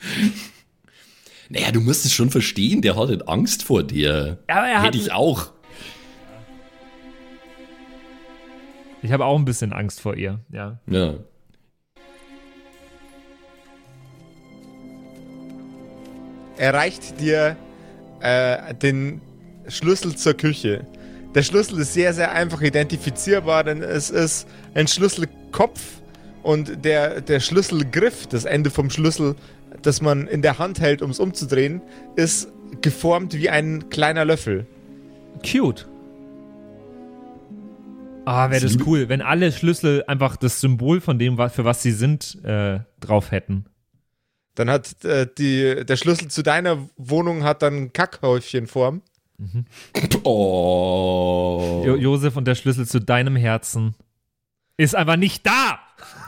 Naja, 1.50 1.72
du 1.72 1.80
musst 1.80 2.04
es 2.04 2.12
schon 2.12 2.30
verstehen, 2.30 2.82
der 2.82 2.94
hat 2.96 3.08
halt 3.08 3.26
Angst 3.28 3.62
vor 3.62 3.82
dir. 3.82 4.38
Ja, 4.48 4.56
aber 4.56 4.66
er 4.68 4.78
hat- 4.78 4.86
Hätte 4.88 4.98
ich 4.98 5.12
auch. 5.12 5.50
Ich 9.02 9.12
habe 9.12 9.24
auch 9.24 9.38
ein 9.38 9.44
bisschen 9.44 9.72
Angst 9.72 10.00
vor 10.00 10.14
ihr, 10.16 10.40
ja. 10.52 10.78
Ja. 10.86 11.14
Er 16.56 16.74
reicht 16.74 17.20
dir 17.20 17.56
äh, 18.20 18.74
den 18.74 19.20
Schlüssel 19.68 20.16
zur 20.16 20.34
Küche. 20.34 20.86
Der 21.34 21.42
Schlüssel 21.42 21.78
ist 21.80 21.94
sehr, 21.94 22.12
sehr 22.12 22.32
einfach 22.32 22.60
identifizierbar, 22.62 23.62
denn 23.64 23.82
es 23.82 24.10
ist 24.10 24.48
ein 24.74 24.88
Schlüsselkopf 24.88 25.80
und 26.42 26.84
der, 26.84 27.20
der 27.20 27.38
Schlüsselgriff, 27.40 28.26
das 28.26 28.44
Ende 28.44 28.70
vom 28.70 28.90
Schlüssel, 28.90 29.36
das 29.82 30.00
man 30.00 30.26
in 30.26 30.42
der 30.42 30.58
Hand 30.58 30.80
hält, 30.80 31.02
um 31.02 31.10
es 31.10 31.20
umzudrehen, 31.20 31.82
ist 32.16 32.48
geformt 32.80 33.34
wie 33.34 33.50
ein 33.50 33.90
kleiner 33.90 34.24
Löffel. 34.24 34.66
Cute. 35.44 35.88
Ah, 38.24 38.50
wäre 38.50 38.60
das 38.60 38.76
cool, 38.86 39.08
wenn 39.08 39.22
alle 39.22 39.52
Schlüssel 39.52 40.04
einfach 40.06 40.36
das 40.36 40.60
Symbol 40.60 41.00
von 41.00 41.18
dem, 41.18 41.38
für 41.48 41.64
was 41.64 41.82
sie 41.82 41.92
sind, 41.92 42.42
äh, 42.44 42.80
drauf 43.00 43.30
hätten. 43.30 43.64
Dann 44.54 44.68
hat 44.68 45.02
äh, 45.04 45.26
die, 45.38 45.86
der 45.86 45.96
Schlüssel 45.96 46.28
zu 46.28 46.42
deiner 46.42 46.78
Wohnung 46.96 47.44
hat 47.44 47.62
dann 47.62 47.92
Kackhäufchenform. 47.92 49.02
Oh. 50.24 51.82
Jo 51.86 51.96
Josef 51.96 52.36
und 52.36 52.44
der 52.44 52.56
Schlüssel 52.56 52.86
zu 52.86 53.00
deinem 53.00 53.36
Herzen 53.36 53.94
ist 54.76 54.94
einfach 54.94 55.16
nicht 55.16 55.46
da. 55.46 55.78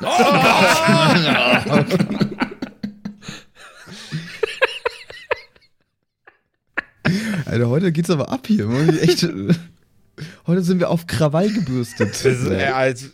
Alter, 7.47 7.69
heute 7.69 7.93
geht's 7.93 8.11
aber 8.11 8.31
ab 8.31 8.47
hier. 8.47 8.69
Echt, 9.01 9.27
heute 10.47 10.63
sind 10.63 10.79
wir 10.81 10.91
auf 10.91 11.07
Krawall 11.07 11.51
gebürstet. 11.51 12.25
Ist, 12.25 12.47
äh, 12.47 12.67
also, 12.75 13.07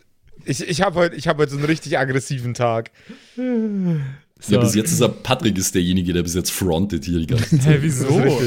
ich 0.45 0.69
ich 0.69 0.83
habe 0.83 0.97
heute, 0.97 1.17
ich 1.17 1.29
hab 1.29 1.39
heute 1.39 1.53
so 1.53 1.57
einen 1.59 1.67
richtig 1.67 1.99
aggressiven 1.99 2.55
Tag. 2.55 2.91
Ja, 3.37 4.59
bis 4.61 4.75
jetzt 4.75 4.93
ist 4.93 5.01
er 5.01 5.09
Patrick 5.09 5.57
ist 5.59 5.75
derjenige, 5.75 6.13
der 6.13 6.23
bis 6.23 6.35
jetzt 6.35 6.51
frontet 6.51 7.05
hier 7.05 7.19
die 7.19 7.27
ganze 7.27 7.59
Zeit. 7.59 7.75
Hä, 7.75 7.79
wieso? 7.81 8.41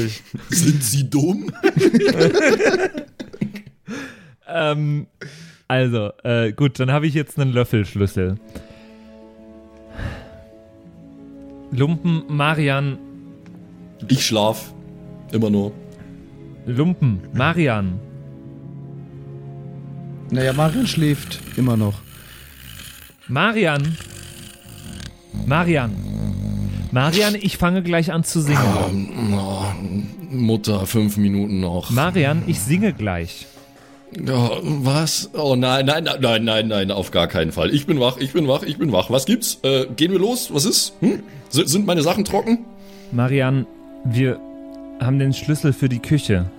Sind 0.50 0.82
sie 0.84 1.10
dumm? 1.10 1.52
Ähm, 4.52 5.06
also, 5.68 6.10
äh, 6.24 6.52
gut, 6.52 6.80
dann 6.80 6.90
habe 6.90 7.06
ich 7.06 7.14
jetzt 7.14 7.38
einen 7.38 7.52
Löffelschlüssel. 7.52 8.36
Lumpen, 11.70 12.24
Marian, 12.28 12.98
Ich 14.08 14.26
schlaf. 14.26 14.72
Immer 15.32 15.50
nur. 15.50 15.72
Lumpen, 16.66 17.20
Marian. 17.32 17.98
Naja, 20.30 20.52
Marion 20.52 20.86
schläft 20.86 21.40
immer 21.56 21.76
noch. 21.76 22.00
Marian. 23.28 23.96
Marian. 25.46 25.92
Marian, 26.92 27.34
ich 27.34 27.56
fange 27.56 27.82
gleich 27.82 28.12
an 28.12 28.24
zu 28.24 28.40
singen. 28.40 29.32
Oh, 29.32 29.64
Mutter, 30.30 30.86
fünf 30.86 31.16
Minuten 31.16 31.60
noch. 31.60 31.90
Marian, 31.90 32.42
ich 32.46 32.60
singe 32.60 32.92
gleich. 32.92 33.46
Ja, 34.18 34.50
was? 34.62 35.30
Oh 35.34 35.54
nein, 35.54 35.86
nein, 35.86 36.04
nein, 36.04 36.20
nein, 36.20 36.44
nein, 36.44 36.68
nein, 36.68 36.90
auf 36.90 37.12
gar 37.12 37.28
keinen 37.28 37.52
Fall. 37.52 37.72
Ich 37.72 37.86
bin 37.86 38.00
wach, 38.00 38.16
ich 38.18 38.32
bin 38.32 38.48
wach, 38.48 38.64
ich 38.64 38.76
bin 38.76 38.90
wach. 38.90 39.10
Was 39.10 39.24
gibt's? 39.24 39.60
Äh, 39.62 39.86
gehen 39.94 40.10
wir 40.10 40.18
los? 40.18 40.52
Was 40.52 40.64
ist? 40.64 40.94
Hm? 41.00 41.22
Sind 41.48 41.86
meine 41.86 42.02
Sachen 42.02 42.24
trocken? 42.24 42.64
Marian, 43.12 43.66
wir 44.04 44.40
haben 45.00 45.18
den 45.18 45.32
Schlüssel 45.32 45.72
für 45.72 45.88
die 45.88 45.98
Küche. 46.00 46.50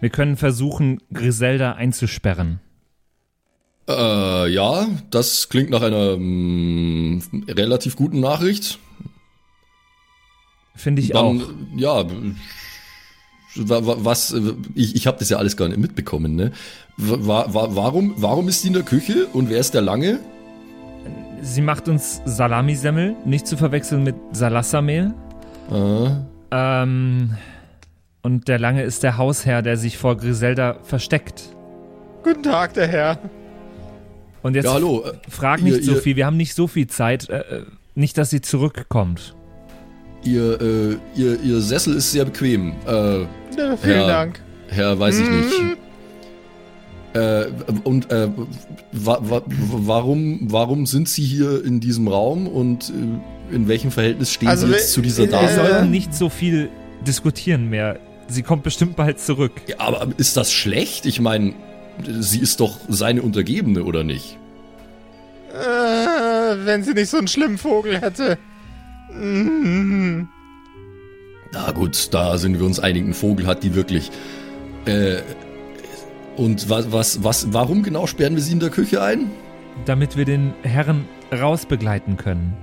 Wir 0.00 0.10
können 0.10 0.36
versuchen, 0.36 1.00
Griselda 1.12 1.72
einzusperren. 1.72 2.60
Äh, 3.88 4.48
ja, 4.52 4.86
das 5.10 5.48
klingt 5.48 5.70
nach 5.70 5.82
einer 5.82 6.16
mm, 6.16 7.22
relativ 7.48 7.96
guten 7.96 8.20
Nachricht. 8.20 8.78
Finde 10.74 11.02
ich 11.02 11.10
Dann, 11.10 11.20
auch. 11.42 11.48
ja, 11.76 12.04
wa- 13.56 13.86
wa- 13.86 13.96
was, 14.00 14.32
äh, 14.32 14.52
ich, 14.74 14.94
ich 14.94 15.06
habe 15.06 15.18
das 15.18 15.28
ja 15.30 15.38
alles 15.38 15.56
gar 15.56 15.68
nicht 15.68 15.78
mitbekommen, 15.80 16.36
ne? 16.36 16.52
Wa 16.96 17.46
wa 17.48 17.68
warum, 17.70 18.14
warum 18.16 18.48
ist 18.48 18.62
die 18.64 18.68
in 18.68 18.74
der 18.74 18.82
Küche 18.82 19.26
und 19.32 19.48
wer 19.50 19.58
ist 19.58 19.72
der 19.74 19.82
Lange? 19.82 20.20
Sie 21.42 21.60
macht 21.62 21.88
uns 21.88 22.20
Salamisemmel, 22.24 23.16
nicht 23.24 23.46
zu 23.46 23.56
verwechseln 23.56 24.02
mit 24.04 24.16
Salassamehl. 24.32 25.14
Äh, 25.70 26.10
Ähm, 26.50 27.36
und 28.22 28.48
der 28.48 28.58
Lange 28.58 28.82
ist 28.82 29.02
der 29.02 29.16
Hausherr, 29.18 29.62
der 29.62 29.76
sich 29.76 29.96
vor 29.98 30.16
Griselda 30.16 30.76
versteckt. 30.82 31.44
Guten 32.22 32.42
Tag, 32.42 32.74
der 32.74 32.88
Herr. 32.88 33.18
Und 34.42 34.54
jetzt 34.54 34.64
Ja, 34.66 34.74
hallo, 34.74 35.04
äh, 35.04 35.12
frag 35.30 35.62
nicht 35.62 35.78
ihr- 35.78 35.84
so 35.84 35.92
ihr- 35.92 35.98
viel, 36.02 36.16
wir 36.16 36.26
haben 36.26 36.36
nicht 36.36 36.54
so 36.54 36.66
viel 36.66 36.86
Zeit. 36.86 37.28
Äh, 37.28 37.38
äh, 37.38 37.62
nicht, 37.94 38.16
dass 38.18 38.30
sie 38.30 38.40
zurückkommt. 38.40 39.34
Ihr, 40.24 40.60
äh, 40.60 40.96
ihr, 41.14 41.40
ihr 41.40 41.60
Sessel 41.60 41.96
ist 41.96 42.12
sehr 42.12 42.24
bequem. 42.24 42.72
Äh, 42.86 43.20
Ja, 43.56 43.76
vielen 43.76 44.00
Ja. 44.00 44.06
Dank. 44.06 44.40
Herr, 44.68 44.98
weiß 44.98 45.18
ich 45.18 45.30
nicht. 45.30 45.54
Äh, 47.14 47.46
und 47.84 48.12
äh, 48.12 48.28
wa 48.92 49.18
wa 49.22 49.42
warum, 49.46 50.40
warum 50.42 50.86
sind 50.86 51.08
Sie 51.08 51.22
hier 51.24 51.64
in 51.64 51.80
diesem 51.80 52.06
Raum 52.06 52.46
und 52.46 52.90
äh, 52.90 53.54
in 53.54 53.66
welchem 53.66 53.90
Verhältnis 53.90 54.32
stehen 54.32 54.48
Also 54.48 54.66
Sie 54.66 54.72
wir- 54.72 54.78
jetzt 54.78 54.92
zu 54.92 55.00
dieser 55.00 55.24
Wir 55.24 55.30
Dame? 55.30 55.50
Äh. 55.50 55.54
sollten 55.54 55.90
nicht 55.90 56.14
so 56.14 56.28
viel 56.28 56.68
diskutieren 57.06 57.68
mehr. 57.70 57.98
Sie 58.28 58.42
kommt 58.42 58.62
bestimmt 58.62 58.96
bald 58.96 59.20
zurück. 59.20 59.52
Ja, 59.66 59.80
aber 59.80 60.08
ist 60.16 60.36
das 60.36 60.52
schlecht? 60.52 61.06
Ich 61.06 61.20
meine, 61.20 61.54
sie 62.06 62.40
ist 62.40 62.60
doch 62.60 62.78
seine 62.88 63.22
Untergebene, 63.22 63.84
oder 63.84 64.04
nicht? 64.04 64.38
Äh, 65.52 66.56
wenn 66.64 66.82
sie 66.84 66.92
nicht 66.92 67.08
so 67.08 67.18
einen 67.18 67.28
schlimmen 67.28 67.58
Vogel 67.58 68.00
hätte. 68.00 68.38
Mhm. 69.12 70.28
Na 71.52 71.70
gut, 71.72 72.12
da 72.12 72.36
sind 72.36 72.58
wir 72.58 72.66
uns 72.66 72.78
einig. 72.78 73.04
Ein 73.04 73.14
Vogel 73.14 73.46
hat 73.46 73.62
die 73.62 73.74
wirklich. 73.74 74.10
Äh, 74.84 75.22
und 76.36 76.68
was, 76.68 76.92
was, 76.92 77.24
was, 77.24 77.52
warum 77.52 77.82
genau 77.82 78.06
sperren 78.06 78.36
wir 78.36 78.42
sie 78.42 78.52
in 78.52 78.60
der 78.60 78.70
Küche 78.70 79.02
ein? 79.02 79.30
damit 79.84 80.16
wir 80.16 80.24
den 80.24 80.54
Herrn 80.62 81.06
rausbegleiten 81.32 82.16
können. 82.16 82.56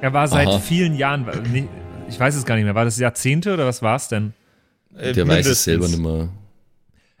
Er 0.00 0.12
war 0.12 0.28
seit 0.28 0.48
Aha. 0.48 0.58
vielen 0.58 0.94
Jahren, 0.94 1.26
ich 2.08 2.18
weiß 2.18 2.34
es 2.34 2.44
gar 2.44 2.54
nicht 2.54 2.64
mehr, 2.64 2.74
war 2.74 2.84
das 2.84 2.98
Jahrzehnte 2.98 3.52
oder 3.52 3.66
was 3.66 3.82
war 3.82 3.96
es 3.96 4.08
denn? 4.08 4.32
Äh, 4.96 5.12
Der 5.12 5.26
weiß 5.28 5.46
es 5.46 5.64
mindestens. 5.64 5.64
selber 5.64 5.88
nicht 5.88 5.98
mehr. 6.00 6.28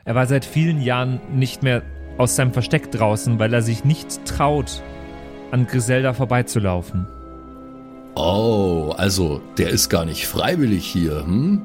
Er 0.04 0.14
war 0.14 0.26
seit 0.26 0.44
vielen 0.44 0.80
Jahren 0.82 1.20
nicht 1.34 1.62
mehr 1.62 1.82
aus 2.18 2.36
seinem 2.36 2.52
Versteck 2.52 2.90
draußen, 2.90 3.38
weil 3.38 3.52
er 3.54 3.62
sich 3.62 3.84
nicht 3.84 4.24
traut, 4.24 4.82
an 5.50 5.66
Griselda 5.66 6.12
vorbeizulaufen. 6.12 7.06
Oh, 8.16 8.92
also 8.96 9.40
der 9.56 9.70
ist 9.70 9.88
gar 9.88 10.04
nicht 10.04 10.26
freiwillig 10.26 10.84
hier, 10.84 11.24
hm? 11.24 11.62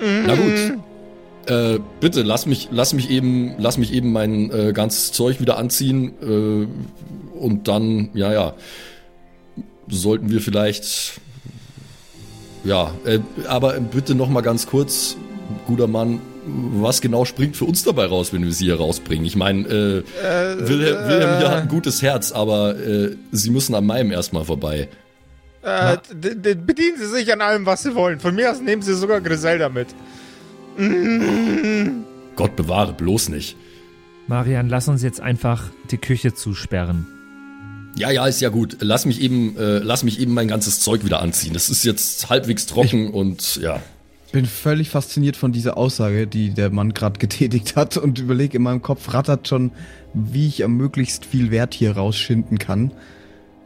Na 0.00 0.34
gut. 0.34 0.78
Äh, 1.46 1.78
bitte 2.00 2.22
lass 2.22 2.44
mich, 2.46 2.68
lass 2.72 2.92
mich 2.92 3.08
eben, 3.08 3.54
lass 3.58 3.78
mich 3.78 3.92
eben 3.92 4.12
mein 4.12 4.50
äh, 4.50 4.72
ganzes 4.72 5.12
Zeug 5.12 5.40
wieder 5.40 5.58
anziehen 5.58 6.12
äh, 6.20 7.38
und 7.38 7.68
dann, 7.68 8.10
ja, 8.14 8.32
ja, 8.32 8.54
sollten 9.88 10.28
wir 10.30 10.40
vielleicht, 10.40 11.20
ja, 12.66 12.92
äh, 13.04 13.20
aber 13.48 13.80
bitte 13.80 14.14
noch 14.14 14.28
mal 14.28 14.42
ganz 14.42 14.66
kurz, 14.66 15.16
guter 15.66 15.86
Mann, 15.86 16.20
was 16.46 17.00
genau 17.00 17.24
springt 17.24 17.56
für 17.56 17.64
uns 17.64 17.82
dabei 17.84 18.06
raus, 18.06 18.32
wenn 18.32 18.44
wir 18.44 18.52
sie 18.52 18.66
hier 18.66 18.76
rausbringen? 18.76 19.24
Ich 19.24 19.36
meine, 19.36 19.66
äh, 19.66 20.02
Wilhelm, 20.68 21.08
Wilhelm 21.08 21.38
hier 21.38 21.50
hat 21.50 21.62
ein 21.62 21.68
gutes 21.68 22.02
Herz, 22.02 22.32
aber 22.32 22.78
äh, 22.78 23.16
sie 23.32 23.50
müssen 23.50 23.74
an 23.74 23.86
meinem 23.86 24.12
erstmal 24.12 24.44
vorbei. 24.44 24.88
Äh, 25.62 25.96
bedienen 26.14 26.96
Sie 26.96 27.08
sich 27.08 27.32
an 27.32 27.40
allem, 27.40 27.66
was 27.66 27.82
Sie 27.82 27.96
wollen. 27.96 28.20
Von 28.20 28.36
mir 28.36 28.52
aus 28.52 28.60
nehmen 28.60 28.82
Sie 28.82 28.94
sogar 28.94 29.20
Griselda 29.20 29.68
mit. 29.68 29.88
Gott 32.36 32.54
bewahre, 32.54 32.92
bloß 32.92 33.30
nicht. 33.30 33.56
Marian, 34.28 34.68
lass 34.68 34.86
uns 34.86 35.02
jetzt 35.02 35.20
einfach 35.20 35.64
die 35.90 35.98
Küche 35.98 36.34
zusperren. 36.34 37.15
Ja, 37.98 38.10
ja, 38.10 38.26
ist 38.26 38.40
ja 38.40 38.50
gut. 38.50 38.76
Lass 38.80 39.06
mich 39.06 39.20
eben, 39.20 39.56
äh, 39.56 39.78
lass 39.78 40.02
mich 40.02 40.20
eben 40.20 40.34
mein 40.34 40.48
ganzes 40.48 40.80
Zeug 40.80 41.04
wieder 41.04 41.22
anziehen. 41.22 41.54
Es 41.54 41.70
ist 41.70 41.84
jetzt 41.84 42.28
halbwegs 42.28 42.66
trocken 42.66 43.10
und 43.10 43.56
ja. 43.56 43.80
bin 44.32 44.44
völlig 44.44 44.90
fasziniert 44.90 45.36
von 45.36 45.50
dieser 45.50 45.78
Aussage, 45.78 46.26
die 46.26 46.50
der 46.50 46.70
Mann 46.70 46.92
gerade 46.92 47.18
getätigt 47.18 47.74
hat 47.74 47.96
und 47.96 48.18
überlege 48.18 48.58
in 48.58 48.62
meinem 48.62 48.82
Kopf 48.82 49.14
rattert 49.14 49.48
schon, 49.48 49.72
wie 50.12 50.46
ich 50.46 50.62
am 50.62 50.76
möglichst 50.76 51.24
viel 51.24 51.50
Wert 51.50 51.72
hier 51.72 51.92
rausschinden 51.92 52.58
kann. 52.58 52.92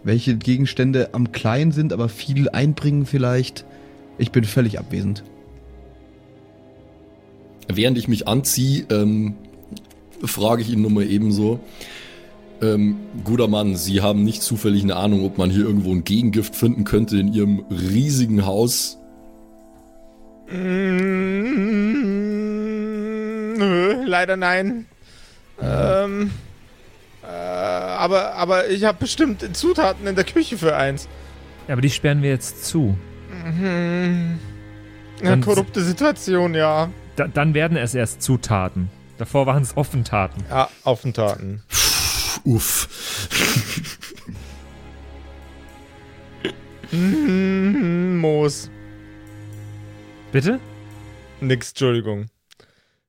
Welche 0.05 0.37
Gegenstände 0.37 1.11
am 1.13 1.33
klein 1.33 1.73
sind, 1.73 1.93
aber 1.93 2.09
viel 2.09 2.49
einbringen 2.49 3.07
vielleicht. 3.07 3.65
Ich 4.17 4.31
bin 4.31 4.45
völlig 4.45 4.79
abwesend. 4.79 5.25
Während 7.69 7.99
ich 7.99 8.09
mich 8.09 8.29
anziehe, 8.29 8.87
ähm, 8.91 9.35
frage 10.25 10.63
ich 10.63 10.71
ihn 10.71 10.83
nur 10.83 10.91
mal 10.91 11.05
ebenso. 11.07 11.61
Ähm, 12.63 12.97
guter 13.25 13.49
Mann, 13.49 13.75
Sie 13.77 14.03
haben 14.03 14.23
nicht 14.25 14.43
zufällig 14.43 14.83
eine 14.83 14.97
Ahnung, 14.97 15.25
ob 15.25 15.39
man 15.39 15.49
hier 15.51 15.65
irgendwo 15.65 15.93
ein 15.93 16.05
Gegengift 16.05 16.55
finden 16.55 16.85
könnte 16.85 17.17
in 17.19 17.33
Ihrem 17.33 17.65
riesigen 17.71 18.45
Haus? 18.45 18.99
Mm, 22.21 23.55
Nö, 23.59 24.05
leider 24.07 24.37
nein. 24.37 24.87
Ähm, 25.61 26.31
äh, 27.23 27.27
aber, 27.27 28.35
aber 28.35 28.69
ich 28.69 28.85
habe 28.85 28.99
bestimmt 28.99 29.57
Zutaten 29.57 30.07
in 30.07 30.15
der 30.15 30.25
Küche 30.25 30.57
für 30.59 30.75
eins. 30.77 31.09
Ja, 31.69 31.75
aber 31.75 31.83
die 31.83 31.91
sperren 31.91 32.23
wir 32.23 32.31
jetzt 32.31 32.65
zu. 32.65 32.97
Eine 33.45 34.39
Dann- 35.23 35.41
korrupte 35.43 35.83
Situation, 35.83 36.55
ja. 36.55 36.91
Da, 37.17 37.29
dann 37.29 37.53
werden 37.55 37.77
es 37.77 37.95
erst 37.95 38.23
Zutaten. 38.23 38.89
Davor 39.19 39.47
waren 39.47 39.63
es 39.63 39.77
Offentaten. 39.77 40.43
Ja, 40.49 40.69
Aufentaten. 40.85 41.63
Uff. 42.45 42.89
Mhm, 46.93 48.19
Moos. 48.19 48.71
Bitte? 50.33 50.61
Nix, 51.41 51.71
Entschuldigung. 51.71 52.27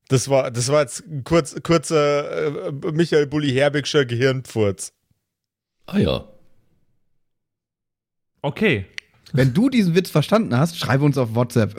Das 0.07 0.29
war, 0.29 0.51
das 0.51 0.67
war 0.67 0.81
jetzt 0.81 1.07
ein 1.07 1.23
kurz, 1.23 1.55
kurzer 1.63 2.67
äh, 2.67 2.71
Michael 2.91 3.27
Bulli 3.27 3.51
Herbigscher 3.51 4.05
Gehirnpfurz. 4.05 4.93
Ah 5.85 5.99
ja. 5.99 6.27
Okay. 8.41 8.85
Wenn 9.33 9.53
du 9.53 9.69
diesen 9.69 9.95
Witz 9.95 10.09
verstanden 10.09 10.57
hast, 10.57 10.77
schreibe 10.77 11.05
uns 11.05 11.17
auf 11.17 11.35
WhatsApp. 11.35 11.75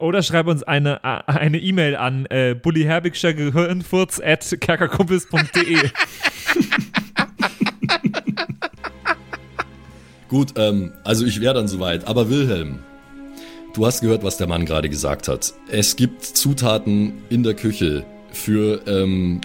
Oder 0.00 0.22
schreib 0.22 0.46
uns 0.46 0.62
eine 0.62 1.04
eine 1.04 1.58
E-Mail 1.58 1.94
an 1.96 2.24
äh, 2.26 2.54
bullyherbigscher 2.54 3.34
Gehirnfurz 3.34 4.18
at 4.24 4.56
kerkerkumpels.de. 4.60 5.76
Gut, 10.28 10.54
ähm, 10.56 10.92
also 11.04 11.26
ich 11.26 11.40
wäre 11.42 11.54
dann 11.54 11.68
soweit. 11.68 12.06
Aber 12.06 12.30
Wilhelm, 12.30 12.78
du 13.74 13.84
hast 13.84 14.00
gehört, 14.00 14.22
was 14.24 14.38
der 14.38 14.46
Mann 14.46 14.64
gerade 14.64 14.88
gesagt 14.88 15.28
hat. 15.28 15.52
Es 15.68 15.96
gibt 15.96 16.24
Zutaten 16.24 17.24
in 17.28 17.42
der 17.42 17.54
Küche 17.54 18.06
für 18.32 18.80
ähm, 18.86 19.42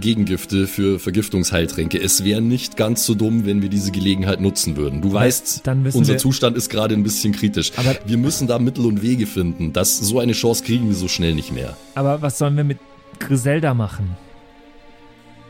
Gegengifte, 0.00 0.66
für 0.66 0.98
Vergiftungsheiltränke. 0.98 2.00
Es 2.00 2.24
wäre 2.24 2.40
nicht 2.40 2.76
ganz 2.76 3.04
so 3.04 3.14
dumm, 3.14 3.44
wenn 3.46 3.62
wir 3.62 3.68
diese 3.68 3.90
Gelegenheit 3.90 4.40
nutzen 4.40 4.76
würden. 4.76 5.02
Du 5.02 5.12
weißt, 5.12 5.66
dann 5.66 5.82
müssen 5.82 5.98
unser 5.98 6.14
wir- 6.14 6.18
Zustand 6.18 6.56
ist 6.56 6.68
gerade 6.70 6.94
ein 6.94 7.02
bisschen 7.02 7.32
kritisch. 7.32 7.72
Aber- 7.76 7.96
wir 8.06 8.16
müssen 8.18 8.46
da 8.46 8.58
Mittel 8.58 8.86
und 8.86 9.02
Wege 9.02 9.26
finden. 9.26 9.72
Das, 9.72 9.98
so 9.98 10.18
eine 10.20 10.32
Chance 10.32 10.62
kriegen 10.64 10.88
wir 10.88 10.94
so 10.94 11.08
schnell 11.08 11.34
nicht 11.34 11.52
mehr. 11.52 11.76
Aber 11.94 12.22
was 12.22 12.38
sollen 12.38 12.56
wir 12.56 12.64
mit 12.64 12.78
Griselda 13.18 13.74
machen? 13.74 14.16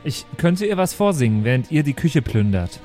Ich 0.04 0.24
könnte 0.38 0.64
ihr 0.64 0.76
was 0.76 0.94
vorsingen, 0.94 1.44
während 1.44 1.70
ihr 1.70 1.82
die 1.82 1.92
Küche 1.94 2.22
plündert. 2.22 2.80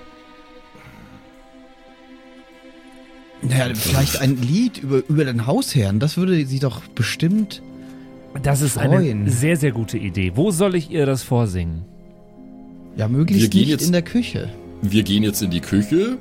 Naja, 3.42 3.74
vielleicht 3.76 4.20
ein 4.22 4.42
Lied 4.42 4.78
über, 4.78 5.04
über 5.10 5.26
den 5.26 5.46
Hausherrn. 5.46 6.00
Das 6.00 6.16
würde 6.18 6.46
sie 6.46 6.60
doch 6.60 6.82
bestimmt. 6.96 7.62
Das 8.42 8.62
ist 8.62 8.74
Freuen. 8.74 9.22
eine 9.22 9.30
sehr, 9.32 9.56
sehr 9.58 9.72
gute 9.72 9.98
Idee. 9.98 10.32
Wo 10.36 10.52
soll 10.52 10.76
ich 10.76 10.90
ihr 10.92 11.06
das 11.06 11.24
vorsingen? 11.24 11.84
Ja, 12.98 13.10
Wir 13.10 13.18
möglichst 13.18 13.52
gehen 13.52 13.62
nicht 13.62 13.70
jetzt- 13.70 13.86
in 13.86 13.92
der 13.92 14.02
Küche. 14.02 14.50
Wir 14.82 15.04
gehen 15.04 15.24
jetzt 15.24 15.42
in 15.42 15.50
die 15.52 15.62
Küche. 15.62 16.18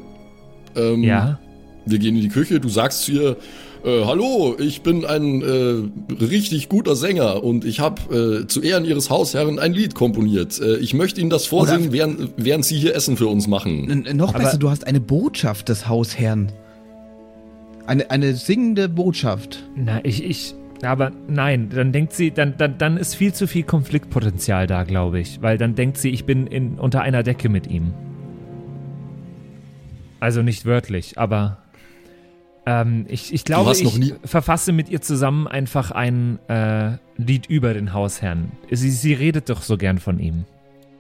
Ähm, 0.77 1.03
Ja? 1.03 1.39
Wir 1.85 1.99
gehen 1.99 2.15
in 2.15 2.23
die 2.23 2.29
Küche, 2.29 2.61
du 2.61 2.69
sagst 2.69 3.03
zu 3.03 3.13
ihr, 3.13 3.37
äh, 3.85 4.05
hallo, 4.05 4.55
ich 4.61 4.83
bin 4.83 5.05
ein 5.05 5.43
äh, 5.43 6.15
richtig 6.25 6.69
guter 6.69 6.95
Sänger 6.95 7.43
und 7.43 7.65
ich 7.65 7.81
habe 7.81 8.43
äh, 8.45 8.47
zu 8.47 8.63
Ehren 8.63 8.85
Ihres 8.85 9.11
Hausherren 9.11 9.59
ein 9.59 9.73
Lied 9.73 9.97
komponiert. 9.97 10.61
Äh, 10.61 10.77
ich 10.77 10.95
möchte 10.95 11.21
Ihnen 11.21 11.31
das 11.31 11.47
vorsingen, 11.47 11.91
während, 11.93 12.31
während 12.37 12.65
Sie 12.65 12.79
hier 12.79 12.95
Essen 12.95 13.17
für 13.17 13.27
uns 13.27 13.49
machen. 13.49 14.05
Noch 14.15 14.29
Aber- 14.35 14.45
besser, 14.45 14.59
du 14.59 14.71
hast 14.71 14.87
eine 14.87 15.01
Botschaft 15.01 15.69
des 15.69 15.89
Hausherrn. 15.89 16.53
Eine, 17.85 18.09
eine 18.13 18.35
singende 18.37 18.89
Botschaft. 18.89 19.65
Na, 19.75 19.99
ich, 20.05 20.23
ich, 20.23 20.55
aber 20.83 21.13
nein, 21.29 21.71
dann 21.71 21.93
denkt 21.93 22.13
sie, 22.13 22.31
dann, 22.33 22.57
dann, 22.59 22.79
dann 22.79 22.97
ist 22.97 23.15
viel 23.15 23.33
zu 23.33 23.47
viel 23.47 23.63
Konfliktpotenzial 23.63 24.67
da, 24.67 24.83
glaube 24.85 25.21
ich. 25.21 25.41
Weil 25.41 25.59
dann 25.59 25.75
denkt 25.75 25.97
sie, 25.97 26.11
ich 26.11 26.25
bin 26.25 26.47
in, 26.47 26.79
unter 26.79 27.03
einer 27.03 27.23
Decke 27.23 27.49
mit 27.49 27.69
ihm. 27.69 27.95
Also 30.21 30.43
nicht 30.43 30.67
wörtlich, 30.67 31.19
aber 31.19 31.59
ähm, 32.65 33.07
ich, 33.09 33.33
ich 33.33 33.45
glaube, 33.45 33.73
ich 33.73 34.15
verfasse 34.25 34.73
mit 34.73 34.89
ihr 34.89 35.01
zusammen 35.01 35.49
einfach 35.49 35.91
ein 35.91 36.39
äh, 36.49 36.93
Lied 37.17 37.47
über 37.47 37.75
den 37.75 37.93
Hausherrn. 37.93 38.53
Sie, 38.71 38.91
sie 38.91 39.15
redet 39.15 39.51
doch 39.51 39.63
so 39.63 39.77
gern 39.77 39.99
von 39.99 40.21
ihm. 40.21 40.45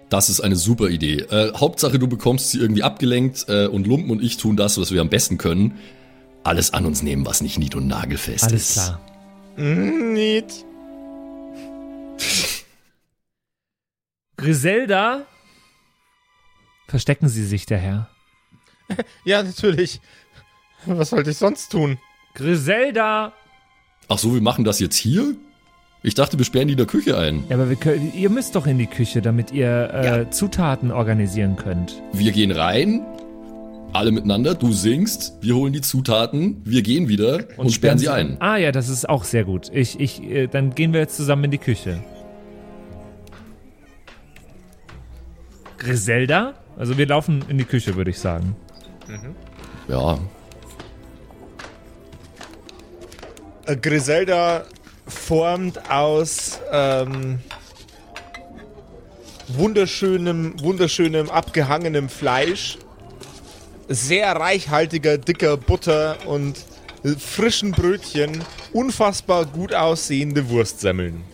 Das 0.08 0.28
ist 0.28 0.40
eine 0.40 0.56
super 0.56 0.88
Idee. 0.88 1.20
Äh, 1.30 1.52
Hauptsache, 1.54 1.98
du 1.98 2.08
bekommst 2.08 2.50
sie 2.50 2.58
irgendwie 2.58 2.82
abgelenkt 2.82 3.46
äh, 3.48 3.66
und 3.66 3.86
Lumpen 3.86 4.10
und 4.10 4.22
ich 4.22 4.36
tun 4.36 4.56
das, 4.56 4.78
was 4.78 4.90
wir 4.92 5.00
am 5.00 5.08
besten 5.08 5.38
können. 5.38 5.74
Alles 6.42 6.74
an 6.74 6.84
uns 6.84 7.02
nehmen, 7.02 7.24
was 7.24 7.40
nicht 7.40 7.58
nied- 7.58 7.76
und 7.76 7.86
nagelfest 7.86 8.44
Alles 8.44 8.70
ist. 8.70 8.72
klar. 8.74 9.00
Mm, 9.56 10.12
Niet. 10.12 10.64
Griselda? 14.36 15.26
Verstecken 16.88 17.28
Sie 17.28 17.44
sich, 17.44 17.66
der 17.66 17.78
Herr. 17.78 18.08
Ja, 19.24 19.42
natürlich. 19.42 20.00
Was 20.84 21.10
sollte 21.10 21.30
ich 21.30 21.38
sonst 21.38 21.70
tun? 21.70 21.98
Griselda! 22.34 23.32
Ach 24.08 24.18
so, 24.18 24.34
wir 24.34 24.42
machen 24.42 24.64
das 24.64 24.80
jetzt 24.80 24.96
hier? 24.96 25.34
Ich 26.02 26.14
dachte, 26.14 26.36
wir 26.36 26.44
sperren 26.44 26.66
die 26.66 26.72
in 26.72 26.78
der 26.78 26.86
Küche 26.86 27.16
ein. 27.16 27.44
Ja, 27.48 27.56
aber 27.56 27.68
wir 27.70 27.76
können, 27.76 28.12
ihr 28.14 28.28
müsst 28.28 28.56
doch 28.56 28.66
in 28.66 28.76
die 28.78 28.88
Küche, 28.88 29.22
damit 29.22 29.52
ihr 29.52 29.94
äh, 29.94 30.30
Zutaten 30.30 30.90
organisieren 30.90 31.54
könnt. 31.56 32.02
Wir 32.12 32.32
gehen 32.32 32.50
rein, 32.50 33.06
alle 33.92 34.10
miteinander, 34.10 34.54
du 34.54 34.72
singst, 34.72 35.34
wir 35.40 35.54
holen 35.54 35.72
die 35.72 35.80
Zutaten, 35.80 36.62
wir 36.64 36.82
gehen 36.82 37.08
wieder 37.08 37.44
und, 37.56 37.70
sperren 37.70 37.98
sie 37.98 38.08
ein. 38.08 38.36
Ah 38.40 38.56
ja, 38.56 38.72
das 38.72 38.88
ist 38.88 39.08
auch 39.08 39.24
sehr 39.24 39.44
gut. 39.44 39.70
Ich, 39.72 40.00
ich, 40.00 40.22
äh, 40.22 40.46
dann 40.46 40.74
gehen 40.74 40.92
wir 40.92 41.00
jetzt 41.00 41.16
zusammen 41.16 41.44
in 41.44 41.50
die 41.50 41.58
Küche. 41.58 42.02
Griselda? 45.78 46.54
Also 46.78 46.96
wir 46.96 47.06
laufen 47.06 47.44
in 47.48 47.58
die 47.58 47.64
Küche, 47.64 47.96
würde 47.96 48.10
ich 48.10 48.18
sagen. 48.18 48.56
Ja, 49.88 50.18
Äh, 53.66 53.76
Griselda 53.76 54.64
formt 55.06 55.90
aus 55.90 56.60
ähm, 56.72 57.38
wunderschönem, 59.48 60.60
wunderschönem 60.62 61.30
abgehangenem 61.30 62.08
Fleisch, 62.08 62.78
sehr 63.88 64.32
reichhaltiger, 64.36 65.18
dicker 65.18 65.56
Butter 65.56 66.16
und 66.26 66.64
frischen 67.18 67.72
Brötchen 67.72 68.42
unfassbar 68.72 69.46
gut 69.46 69.74
aussehende 69.74 70.48
Wurstsemmeln. 70.48 71.24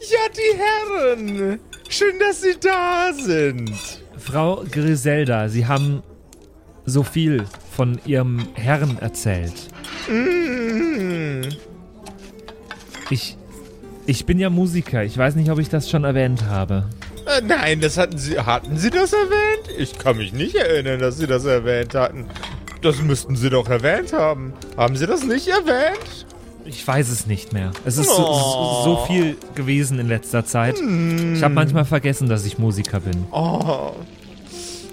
Ja, 0.00 0.18
die 0.36 0.58
Herren! 0.58 1.60
Schön, 1.88 2.18
dass 2.18 2.42
Sie 2.42 2.56
da 2.60 3.12
sind! 3.12 3.72
Frau 4.18 4.64
Griselda, 4.70 5.48
Sie 5.48 5.66
haben 5.66 6.02
so 6.84 7.02
viel 7.02 7.44
von 7.74 8.00
Ihrem 8.04 8.46
Herrn 8.54 8.98
erzählt. 8.98 9.68
Mm. 10.08 11.42
Ich, 13.10 13.36
ich 14.06 14.26
bin 14.26 14.38
ja 14.38 14.50
Musiker. 14.50 15.04
Ich 15.04 15.16
weiß 15.16 15.36
nicht, 15.36 15.50
ob 15.50 15.58
ich 15.58 15.68
das 15.68 15.90
schon 15.90 16.04
erwähnt 16.04 16.44
habe. 16.44 16.88
Äh, 17.32 17.42
nein, 17.42 17.80
das 17.80 17.96
hatten 17.98 18.18
Sie. 18.18 18.38
Hatten 18.38 18.76
Sie 18.76 18.90
das 18.90 19.12
erwähnt? 19.12 19.78
Ich 19.78 19.98
kann 19.98 20.16
mich 20.16 20.32
nicht 20.32 20.54
erinnern, 20.54 21.00
dass 21.00 21.18
Sie 21.18 21.26
das 21.26 21.44
erwähnt 21.44 21.94
hatten. 21.94 22.26
Das 22.82 23.00
müssten 23.00 23.36
Sie 23.36 23.48
doch 23.48 23.68
erwähnt 23.68 24.12
haben. 24.12 24.52
Haben 24.76 24.96
Sie 24.96 25.06
das 25.06 25.24
nicht 25.24 25.48
erwähnt? 25.48 26.26
Ich 26.64 26.86
weiß 26.86 27.08
es 27.08 27.26
nicht 27.26 27.52
mehr. 27.52 27.72
Es 27.84 27.96
ist 27.98 28.08
so, 28.08 28.16
so, 28.16 28.82
so 28.84 29.04
viel 29.06 29.36
gewesen 29.54 29.98
in 29.98 30.08
letzter 30.08 30.44
Zeit. 30.44 30.78
Hm. 30.78 31.34
Ich 31.34 31.42
habe 31.42 31.54
manchmal 31.54 31.84
vergessen, 31.84 32.28
dass 32.28 32.44
ich 32.44 32.58
Musiker 32.58 33.00
bin. 33.00 33.26
Oh. 33.32 33.92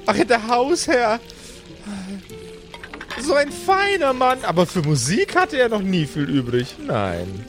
Ach, 0.06 0.15
der 0.28 0.47
Hausherr. 0.47 1.19
So 3.21 3.36
ein 3.36 3.52
feiner 3.52 4.13
Mann. 4.13 4.39
Aber 4.43 4.65
für 4.65 4.82
Musik 4.82 5.36
hatte 5.36 5.58
er 5.58 5.69
noch 5.69 5.82
nie 5.82 6.06
viel 6.06 6.30
übrig. 6.30 6.75
Nein. 6.88 7.45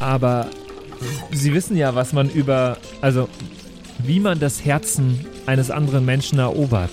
Aber 0.00 0.48
Sie 1.32 1.52
wissen 1.54 1.76
ja, 1.76 1.94
was 1.94 2.12
man 2.12 2.30
über, 2.30 2.76
also 3.00 3.28
wie 3.98 4.20
man 4.20 4.40
das 4.40 4.64
Herzen 4.64 5.24
eines 5.46 5.70
anderen 5.70 6.04
Menschen 6.04 6.38
erobert. 6.38 6.90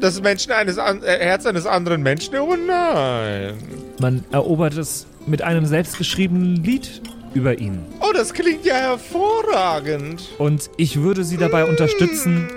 Das 0.00 0.20
Menschen 0.20 0.52
eines 0.52 0.78
an 0.78 1.02
äh, 1.02 1.18
Herz 1.18 1.44
eines 1.44 1.66
anderen 1.66 2.02
Menschen? 2.02 2.36
Oh 2.36 2.56
nein. 2.56 3.54
Man 4.00 4.24
erobert 4.32 4.76
es 4.76 5.06
mit 5.26 5.42
einem 5.42 5.66
selbstgeschriebenen 5.66 6.64
Lied 6.64 7.02
über 7.34 7.58
ihn. 7.58 7.82
Oh, 8.00 8.12
das 8.14 8.32
klingt 8.32 8.64
ja 8.64 8.74
hervorragend. 8.74 10.22
Und 10.38 10.70
ich 10.76 11.00
würde 11.00 11.24
Sie 11.24 11.36
dabei 11.36 11.64
unterstützen, 11.64 12.48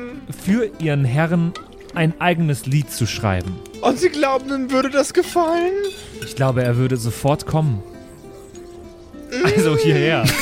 für 0.43 0.71
Ihren 0.79 1.05
Herrn 1.05 1.53
ein 1.95 2.19
eigenes 2.19 2.65
Lied 2.65 2.91
zu 2.91 3.05
schreiben. 3.05 3.55
Und 3.81 3.99
Sie 3.99 4.09
glauben, 4.09 4.49
ihm 4.49 4.71
würde 4.71 4.89
das 4.89 5.13
gefallen? 5.13 5.73
Ich 6.25 6.35
glaube, 6.35 6.63
er 6.63 6.77
würde 6.77 6.97
sofort 6.97 7.45
kommen. 7.45 7.83
Also 9.43 9.77
hierher. 9.77 10.23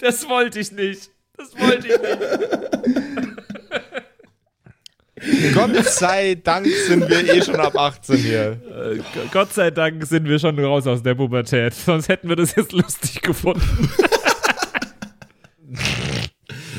Das 0.00 0.26
wollte 0.28 0.60
ich 0.60 0.72
nicht. 0.72 1.10
Das 1.36 1.54
wollte 1.58 1.88
ich 1.88 2.00
nicht. 2.00 2.18
Gott 5.54 5.84
sei 5.86 6.34
Dank 6.36 6.66
sind 6.66 7.06
wir 7.08 7.34
eh 7.34 7.42
schon 7.42 7.56
ab 7.56 7.76
18 7.76 8.16
hier. 8.16 8.52
Äh, 8.52 9.00
Gott 9.30 9.52
sei 9.52 9.70
Dank 9.70 10.06
sind 10.06 10.26
wir 10.26 10.38
schon 10.38 10.58
raus 10.58 10.86
aus 10.86 11.02
der 11.02 11.14
Pubertät. 11.14 11.74
Sonst 11.74 12.08
hätten 12.08 12.30
wir 12.30 12.36
das 12.36 12.54
jetzt 12.56 12.72
lustig 12.72 13.20
gefunden. 13.20 13.90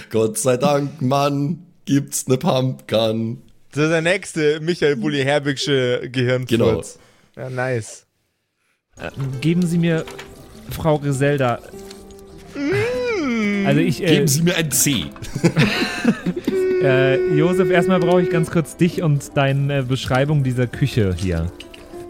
Gott 0.10 0.39
sei 0.39 0.58
Dank, 0.58 1.02
Mann, 1.02 1.70
gibt's 1.86 2.28
ne 2.28 2.38
Pumpgun. 2.38 3.41
Das 3.74 3.86
ist 3.86 3.91
der 3.91 4.02
nächste 4.02 4.60
Michael 4.60 4.98
Bulli 4.98 5.24
Herbigsche 5.24 6.10
Gehirnfurz. 6.12 7.00
Genau. 7.36 7.48
Ja, 7.48 7.50
nice. 7.50 8.06
Geben 9.39 9.65
Sie 9.65 9.78
mir, 9.78 10.06
Frau 10.70 11.00
Griselda. 11.00 11.60
Also 13.65 13.80
ich, 13.80 14.04
äh, 14.04 14.08
Geben 14.08 14.28
Sie 14.28 14.41
mir 14.41 14.56
ein 14.58 14.72
C. 14.72 15.06
äh, 16.84 17.34
Josef, 17.36 17.70
erstmal 17.70 18.00
brauche 18.00 18.22
ich 18.22 18.30
ganz 18.30 18.52
kurz 18.52 18.76
dich 18.76 19.02
und 19.02 19.36
deine 19.36 19.84
Beschreibung 19.84 20.44
dieser 20.44 20.67
Küche 20.67 21.15
hier. 21.17 21.52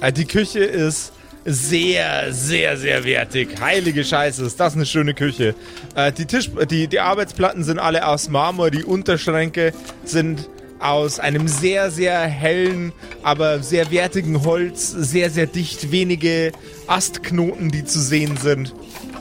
Äh, 0.02 0.12
Die 0.12 0.26
Küche 0.26 0.60
ist 0.60 1.14
sehr, 1.46 2.34
sehr, 2.34 2.78
sehr 2.78 3.04
wertig. 3.04 3.60
Heilige 3.60 4.04
Scheiße, 4.04 4.46
ist 4.46 4.60
das 4.60 4.76
eine 4.76 4.86
schöne 4.86 5.14
Küche. 5.14 5.56
Äh, 5.96 6.12
Die, 6.12 6.26
Tisch, 6.26 6.52
die, 6.70 6.88
die 6.88 7.00
Arbeitsplatten 7.00 7.64
sind 7.64 7.80
alle 7.80 8.06
aus 8.08 8.30
Marmor, 8.30 8.72
die 8.72 8.84
Unterschränke 8.84 9.74
sind 10.04 10.50
aus 10.80 11.20
einem 11.20 11.48
sehr, 11.48 11.92
sehr 11.92 12.20
hellen, 12.22 12.92
aber 13.24 13.62
sehr 13.62 13.92
wertigen 13.92 14.44
Holz, 14.44 14.92
sehr, 14.92 15.30
sehr 15.30 15.46
dicht, 15.46 15.92
wenige 15.92 16.52
Astknoten, 16.88 17.70
die 17.70 17.86
zu 17.86 18.00
sehen 18.00 18.38
sind. 18.38 18.74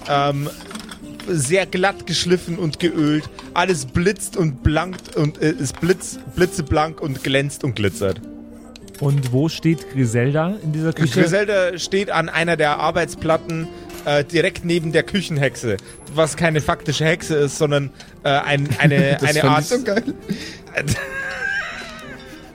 Ähm, 0.08 0.48
sehr 1.28 1.66
glatt 1.66 2.06
geschliffen 2.06 2.58
und 2.58 2.80
geölt. 2.80 3.28
Alles 3.54 3.84
blitzt 3.86 4.36
und 4.36 4.62
blankt 4.62 5.16
und 5.16 5.40
äh, 5.40 5.52
ist 5.52 5.80
blitz, 5.80 6.18
blitzeblank 6.34 7.00
und 7.00 7.22
glänzt 7.22 7.62
und 7.62 7.76
glitzert. 7.76 8.20
Und 9.00 9.32
wo 9.32 9.48
steht 9.48 9.90
Griselda 9.92 10.56
in 10.62 10.72
dieser 10.72 10.92
Küche? 10.92 11.22
Griselda 11.22 11.78
steht 11.78 12.10
an 12.10 12.28
einer 12.28 12.56
der 12.56 12.78
Arbeitsplatten 12.78 13.66
äh, 14.04 14.24
direkt 14.24 14.64
neben 14.64 14.92
der 14.92 15.02
Küchenhexe, 15.02 15.78
was 16.14 16.36
keine 16.36 16.60
faktische 16.60 17.04
Hexe 17.06 17.34
ist, 17.36 17.58
sondern 17.58 17.90
äh, 18.24 18.28
ein, 18.28 18.68
eine, 18.78 19.16
Das 19.20 19.30
eine 19.30 19.44
Art. 19.44 19.62
ich 19.62 19.66
so 19.68 19.82
geil. 19.82 20.02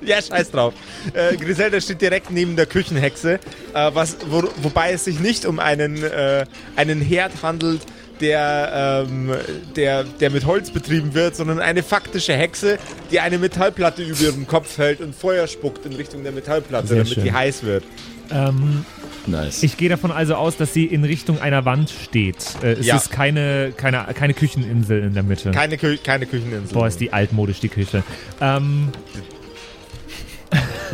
Ja, 0.01 0.21
scheiß 0.21 0.51
drauf. 0.51 0.75
Äh, 1.13 1.35
Griselda 1.35 1.81
steht 1.81 1.99
direkt 1.99 2.29
neben 2.29 2.55
der 2.55 2.67
Küchenhexe, 2.67 3.39
äh, 3.73 3.89
was, 3.93 4.17
wo, 4.27 4.43
wobei 4.61 4.91
es 4.91 5.05
sich 5.05 5.19
nicht 5.19 5.47
um 5.47 5.57
einen, 5.57 6.03
äh, 6.03 6.45
einen 6.75 7.01
Herd 7.01 7.41
handelt, 7.41 7.81
der, 8.21 9.05
ähm, 9.09 9.31
der, 9.75 10.03
der 10.03 10.29
mit 10.29 10.45
Holz 10.45 10.71
betrieben 10.71 11.13
wird, 11.13 11.35
sondern 11.35 11.59
eine 11.59 11.83
faktische 11.83 12.33
Hexe, 12.33 12.77
die 13.11 13.19
eine 13.19 13.37
Metallplatte 13.37 14.03
über 14.03 14.19
ihrem 14.21 14.47
Kopf 14.47 14.77
hält 14.77 15.01
und 15.01 15.13
Feuer 15.15 15.47
spuckt 15.47 15.85
in 15.85 15.93
Richtung 15.93 16.23
der 16.23 16.31
Metallplatte, 16.31 16.87
Sehr 16.87 16.97
damit 16.97 17.13
schön. 17.13 17.23
die 17.23 17.33
heiß 17.33 17.63
wird. 17.63 17.83
Ähm, 18.31 18.85
Nice. 19.27 19.63
ich 19.63 19.75
gehe 19.77 19.89
davon 19.89 20.11
also 20.11 20.35
aus, 20.35 20.55
dass 20.57 20.73
sie 20.73 20.85
in 20.85 21.03
Richtung 21.03 21.39
einer 21.41 21.65
Wand 21.65 21.89
steht. 21.89 22.37
Äh, 22.63 22.73
es 22.73 22.85
Ja. 22.85 22.95
ist 22.97 23.11
keine, 23.11 23.73
keine, 23.75 24.05
keine 24.13 24.33
Kücheninsel 24.33 25.03
in 25.03 25.13
der 25.13 25.23
Mitte. 25.23 25.51
Keine, 25.51 25.77
Kü 25.77 25.97
keine 25.97 26.25
Kücheninsel. 26.25 26.73
Boah, 26.73 26.87
ist 26.87 26.99
die 26.99 27.11
altmodisch, 27.13 27.59
die 27.59 27.69
Küche. 27.69 28.03
Ähm, 28.41 28.89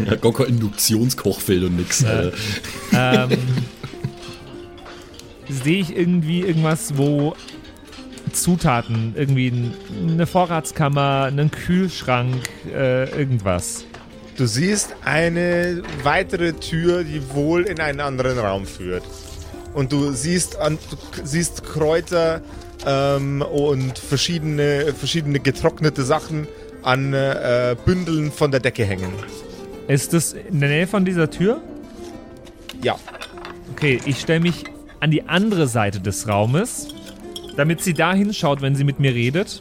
Ja, 0.06 0.16
gar 0.16 0.34
kein 0.34 0.48
Induktionskochfeld 0.48 1.64
und 1.66 1.76
nix. 1.78 2.04
Äh. 2.04 2.32
ähm, 2.94 3.30
sehe 5.52 5.80
ich 5.82 5.96
irgendwie 5.96 6.42
irgendwas, 6.42 6.98
wo 6.98 7.36
Zutaten, 8.32 9.14
irgendwie 9.16 9.54
eine 10.08 10.26
Vorratskammer, 10.26 11.26
einen 11.26 11.52
Kühlschrank, 11.52 12.36
äh, 12.74 13.10
irgendwas. 13.18 13.86
Du 14.38 14.46
siehst 14.46 14.96
eine 15.04 15.84
weitere 16.04 16.54
Tür, 16.54 17.04
die 17.04 17.22
wohl 17.34 17.64
in 17.64 17.80
einen 17.80 18.00
anderen 18.00 18.40
Raum 18.40 18.66
führt. 18.66 19.04
Und 19.74 19.92
du 19.92 20.12
siehst, 20.12 20.58
an, 20.58 20.78
du 20.90 20.98
siehst 21.24 21.64
Kräuter 21.64 22.42
ähm, 22.86 23.42
und 23.42 23.98
verschiedene, 23.98 24.94
verschiedene 24.94 25.40
getrocknete 25.40 26.04
Sachen 26.04 26.48
an 26.84 27.14
äh, 27.14 27.76
Bündeln 27.86 28.32
von 28.32 28.52
der 28.52 28.60
Decke 28.60 28.86
hängen. 28.86 29.14
Ist 29.88 30.14
das 30.14 30.34
in 30.34 30.60
der 30.60 30.70
Nähe 30.70 30.88
von 30.88 31.06
dieser 31.06 31.30
Tür? 31.30 31.62
Ja. 32.82 32.98
Okay, 33.74 34.00
ich 34.06 34.20
stelle 34.20 34.40
mich 34.40 34.66
an 35.02 35.12
die 35.12 35.28
andere 35.28 35.68
Seite 35.68 36.00
des 36.00 36.28
Raumes, 36.28 36.88
damit 37.58 37.82
sie 37.82 37.94
da 37.94 38.14
hinschaut, 38.14 38.62
wenn 38.62 38.76
sie 38.76 38.84
mit 38.86 39.00
mir 39.00 39.14
redet. 39.14 39.60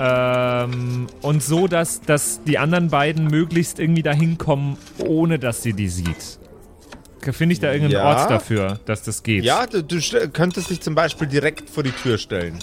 Ähm, 0.00 1.06
und 1.22 1.42
so, 1.42 1.68
dass, 1.68 2.00
dass 2.00 2.42
die 2.44 2.58
anderen 2.58 2.88
beiden 2.88 3.26
möglichst 3.28 3.78
irgendwie 3.78 4.02
dahin 4.02 4.38
kommen, 4.38 4.76
ohne 4.98 5.38
dass 5.38 5.62
sie 5.62 5.72
die 5.72 5.88
sieht. 5.88 6.38
Finde 7.30 7.54
ich 7.54 7.60
da 7.60 7.68
irgendeinen 7.72 7.92
Ja. 8.02 8.04
Ort 8.04 8.30
dafür, 8.30 8.80
dass 8.84 9.02
das 9.02 9.22
geht? 9.22 9.44
Ja, 9.44 9.66
du, 9.66 9.82
du 9.82 9.96
st- 9.96 10.28
könntest 10.28 10.68
dich 10.68 10.80
zum 10.80 10.94
Beispiel 10.94 11.26
direkt 11.26 11.70
vor 11.70 11.82
die 11.82 11.92
Tür 11.92 12.18
stellen. 12.18 12.58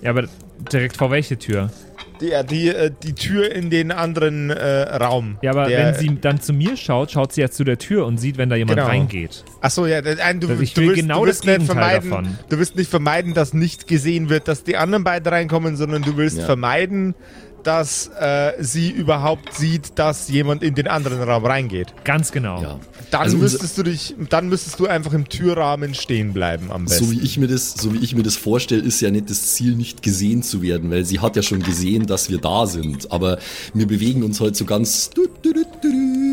Ja, 0.00 0.10
aber 0.10 0.24
direkt 0.72 0.96
vor 0.96 1.10
welche 1.10 1.38
Tür? 1.38 1.70
Die, 2.20 2.28
ja, 2.28 2.42
die, 2.42 2.68
äh, 2.68 2.90
die 3.02 3.14
Tür 3.14 3.50
in 3.50 3.70
den 3.70 3.92
anderen 3.92 4.50
äh, 4.50 4.82
Raum. 4.96 5.38
Ja, 5.42 5.52
aber 5.52 5.66
Der- 5.68 5.86
wenn 5.86 5.94
sie 5.94 6.20
dann 6.20 6.40
zu 6.40 6.52
mir 6.52 6.76
schaut, 6.76 7.10
schaut 7.10 7.32
sie 7.32 7.40
ja 7.40 7.50
zu 7.50 7.64
der 7.64 7.78
Tür 7.78 8.04
und 8.06 8.18
sieht, 8.18 8.36
wenn 8.36 8.50
da 8.50 8.56
jemand 8.56 8.76
Genau. 8.78 8.88
reingeht. 8.88 9.42
Achso, 9.62 9.86
ja, 9.86 10.02
du, 10.02 10.10
Also 10.10 10.60
ich 10.60 10.74
du 10.74 10.82
will 10.82 10.88
willst, 10.88 11.00
genau 11.02 11.20
du 11.20 11.26
willst 11.26 11.40
das 11.40 11.46
nicht 11.46 11.58
Gegenteil 11.68 12.00
vermeiden, 12.02 12.10
davon. 12.10 12.38
Du 12.50 12.58
willst 12.58 12.76
nicht 12.76 12.90
vermeiden, 12.90 13.34
dass 13.34 13.54
nicht 13.54 13.86
gesehen 13.88 14.28
wird, 14.28 14.48
dass 14.48 14.64
die 14.64 14.76
anderen 14.76 15.04
beiden 15.04 15.32
reinkommen, 15.32 15.76
sondern 15.76 16.02
du 16.02 16.16
willst 16.18 16.38
Ja. 16.38 16.44
vermeiden, 16.46 17.14
dass 17.62 18.08
äh, 18.18 18.52
sie 18.60 18.90
überhaupt 18.90 19.54
sieht, 19.54 19.98
dass 19.98 20.28
jemand 20.28 20.62
in 20.62 20.74
den 20.74 20.86
anderen 20.88 21.22
Raum 21.22 21.44
reingeht. 21.44 21.88
Ganz 22.04 22.32
genau. 22.32 22.62
Ja. 22.62 22.80
Dann 23.10 23.22
Also 23.22 23.38
müsstest 23.38 23.76
du 23.76 23.82
dich, 23.82 24.14
dann 24.28 24.48
müsstest 24.48 24.78
du 24.78 24.86
einfach 24.86 25.12
im 25.12 25.28
Türrahmen 25.28 25.94
stehen 25.94 26.32
bleiben 26.32 26.70
am 26.70 26.84
besten. 26.84 27.04
So 27.06 27.10
wie 27.10 27.20
ich 27.20 27.38
mir 27.38 27.48
das, 27.48 27.72
so 27.74 27.92
wie 27.92 27.98
ich 27.98 28.14
mir 28.14 28.22
das 28.22 28.36
vorstelle, 28.36 28.82
ist 28.82 29.00
ja 29.00 29.10
nicht 29.10 29.28
das 29.30 29.54
Ziel, 29.54 29.74
nicht 29.74 30.02
gesehen 30.02 30.42
zu 30.44 30.62
werden, 30.62 30.90
weil 30.90 31.04
sie 31.04 31.18
hat 31.18 31.34
ja 31.34 31.42
schon 31.42 31.60
gesehen, 31.62 32.06
dass 32.06 32.30
wir 32.30 32.38
da 32.38 32.66
sind. 32.66 33.10
Aber 33.10 33.38
wir 33.74 33.86
bewegen 33.88 34.22
uns 34.22 34.40
halt 34.40 34.54
so 34.54 34.64
ganz, 34.64 35.10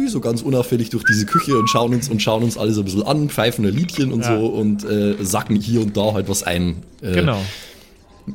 so 0.07 0.19
ganz 0.19 0.41
unauffällig 0.43 0.89
durch 0.91 1.03
diese 1.03 1.25
Küche 1.25 1.57
und 1.57 1.67
schauen 1.67 1.93
uns 1.95 2.09
und 2.09 2.21
schauen 2.21 2.43
uns 2.43 2.57
alles 2.57 2.77
ein 2.77 2.85
bisschen 2.85 3.03
an, 3.03 3.29
pfeifen 3.29 3.65
ein 3.65 3.73
Liedchen 3.73 4.11
und 4.13 4.21
Ja. 4.21 4.37
so 4.37 4.45
und 4.45 4.83
äh, 4.85 5.15
sacken 5.21 5.55
hier 5.55 5.81
und 5.81 5.97
da 5.97 6.13
halt 6.13 6.29
was 6.29 6.43
ein. 6.43 6.83
Äh, 7.01 7.13
Genau. 7.13 7.41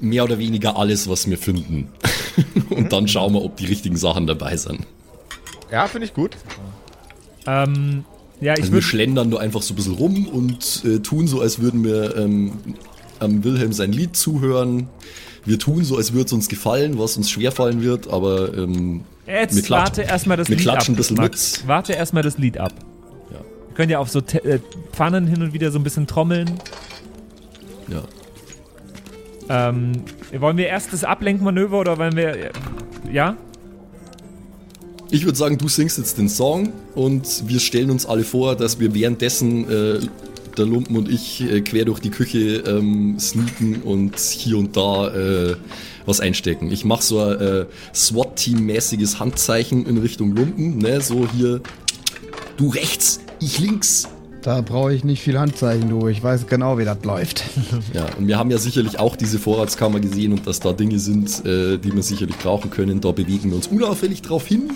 Mehr 0.01 0.25
oder 0.25 0.39
weniger 0.39 0.77
alles, 0.79 1.09
was 1.09 1.29
wir 1.29 1.37
finden. 1.39 1.89
und 2.71 2.93
dann 2.93 3.09
schauen 3.09 3.33
wir, 3.35 3.43
ob 3.43 3.57
die 3.57 3.67
richtigen 3.67 3.97
Sachen 3.97 4.27
dabei 4.27 4.57
sind. 4.57 4.81
ja, 5.71 5.87
finde 5.87 6.07
ich 6.07 6.15
gut. 6.15 6.37
Ähm, 7.47 8.05
ja, 8.41 8.53
ich 8.55 8.61
Also 8.61 8.71
wir 8.73 8.77
würde. 8.77 8.87
schlendern 8.87 9.29
nur 9.29 9.41
einfach 9.41 9.63
so 9.63 9.73
ein 9.73 9.77
bisschen 9.77 9.95
rum 9.95 10.27
und 10.29 10.83
äh, 10.85 10.99
tun 11.01 11.27
so, 11.29 11.41
als 11.41 11.61
würden 11.61 11.85
wir 11.85 12.17
ähm, 12.17 12.53
am 13.21 13.45
Wilhelm 13.45 13.73
sein 13.73 13.93
Lied 13.93 14.17
zuhören. 14.17 14.89
Wir 15.45 15.59
tun 15.59 15.85
so, 15.85 15.97
als 15.97 16.13
würde 16.13 16.27
es 16.27 16.33
uns 16.33 16.49
gefallen, 16.49 16.99
was 16.99 17.17
uns 17.17 17.31
schwerfallen 17.31 17.83
wird, 17.83 18.09
aber 18.09 18.57
ähm, 18.57 19.03
Jetzt 19.27 19.55
wir 19.57 19.63
klatschen- 19.63 19.71
warte 19.71 20.03
erstmal 20.03 20.37
das 20.37 20.49
wir 20.49 20.57
Lied 20.57 20.63
klatschen 20.65 20.95
ab. 20.95 20.95
ein 20.95 20.97
bisschen 20.97 21.17
Max. 21.17 21.59
mit. 21.59 21.69
Warte 21.69 21.93
erstmal 21.95 22.23
das 22.23 22.39
Lied 22.39 22.59
ab. 22.59 22.73
Ja. 23.33 23.39
Wir 23.69 23.75
können 23.75 23.91
ja 23.91 23.99
auf 23.99 24.09
so 24.11 24.21
Te 24.21 24.43
äh, 24.45 24.61
Pfannen 24.93 25.27
hin 25.27 25.43
und 25.43 25.53
wieder 25.53 25.71
so 25.73 25.79
ein 25.79 25.85
bisschen 25.85 26.07
trommeln. 26.07 26.51
ja. 27.89 28.03
Ähm, 29.49 29.93
wollen 30.39 30.57
wir 30.57 30.67
erst 30.67 30.93
das 30.93 31.05
Ablenkmanöver 31.05 31.81
oder 31.81 31.99
wollen 31.99 32.17
wir. 32.17 32.51
Ja? 33.11 33.37
Ich 35.11 35.25
würde 35.25 35.37
sagen, 35.37 35.59
du 35.59 35.69
singst 35.69 35.99
jetzt 35.99 36.17
den 36.17 36.29
Song 36.29 36.73
und 36.95 37.47
wir 37.47 37.61
stellen 37.61 37.91
uns 37.91 38.07
alle 38.07 38.25
vor, 38.25 38.57
dass 38.57 38.81
wir 38.81 38.95
währenddessen 38.95 39.71
äh, 39.71 40.01
der 40.57 40.67
Lumpen 40.67 40.97
und 40.97 41.11
ich 41.11 41.43
äh, 41.43 41.61
quer 41.61 41.85
durch 41.85 42.01
die 42.01 42.11
Küche 42.11 42.63
ähm, 42.67 43.19
sneaken 43.19 43.83
und 43.83 44.19
hier 44.19 44.59
und 44.59 44.77
da 44.77 45.09
äh, 45.15 45.57
was 46.07 46.21
einstecken. 46.21 46.71
Ich 46.71 46.85
mache 46.85 47.03
so 47.03 47.21
ein 47.21 47.41
äh, 47.41 47.67
SWAT-Team-mäßiges 47.95 49.21
Handzeichen 49.21 49.87
in 49.87 49.99
Richtung 49.99 50.35
Lumpen, 50.35 50.79
ne? 50.79 51.01
So 51.01 51.29
hier, 51.31 51.61
du 52.57 52.69
rechts, 52.69 53.21
ich 53.41 53.59
links. 53.59 54.09
Da 54.43 54.61
brauche 54.61 54.93
ich 54.93 55.05
nicht 55.05 55.23
viel 55.23 55.39
Handzeichen, 55.39 55.89
du. 55.89 56.09
Ich 56.09 56.21
weiß 56.21 56.49
genau, 56.49 56.77
wie 56.77 56.85
das 56.85 57.05
läuft. 57.05 57.45
Ja, 57.95 58.07
und 58.19 58.27
wir 58.27 58.39
haben 58.39 58.51
ja 58.51 58.59
sicherlich 58.59 58.99
auch 58.99 59.17
diese 59.17 59.39
Vorratskammer 59.39 60.01
gesehen 60.01 60.33
und 60.33 60.47
dass 60.47 60.61
da 60.61 60.73
Dinge 60.73 60.99
sind, 60.99 61.45
äh, 61.45 61.79
die 61.79 61.95
wir 61.95 62.03
sicherlich 62.03 62.37
brauchen 62.39 62.71
können. 62.71 63.01
Da 63.01 63.13
bewegen 63.13 63.51
wir 63.51 63.57
uns 63.57 63.67
unauffällig 63.67 64.23
drauf 64.23 64.47
hin 64.47 64.73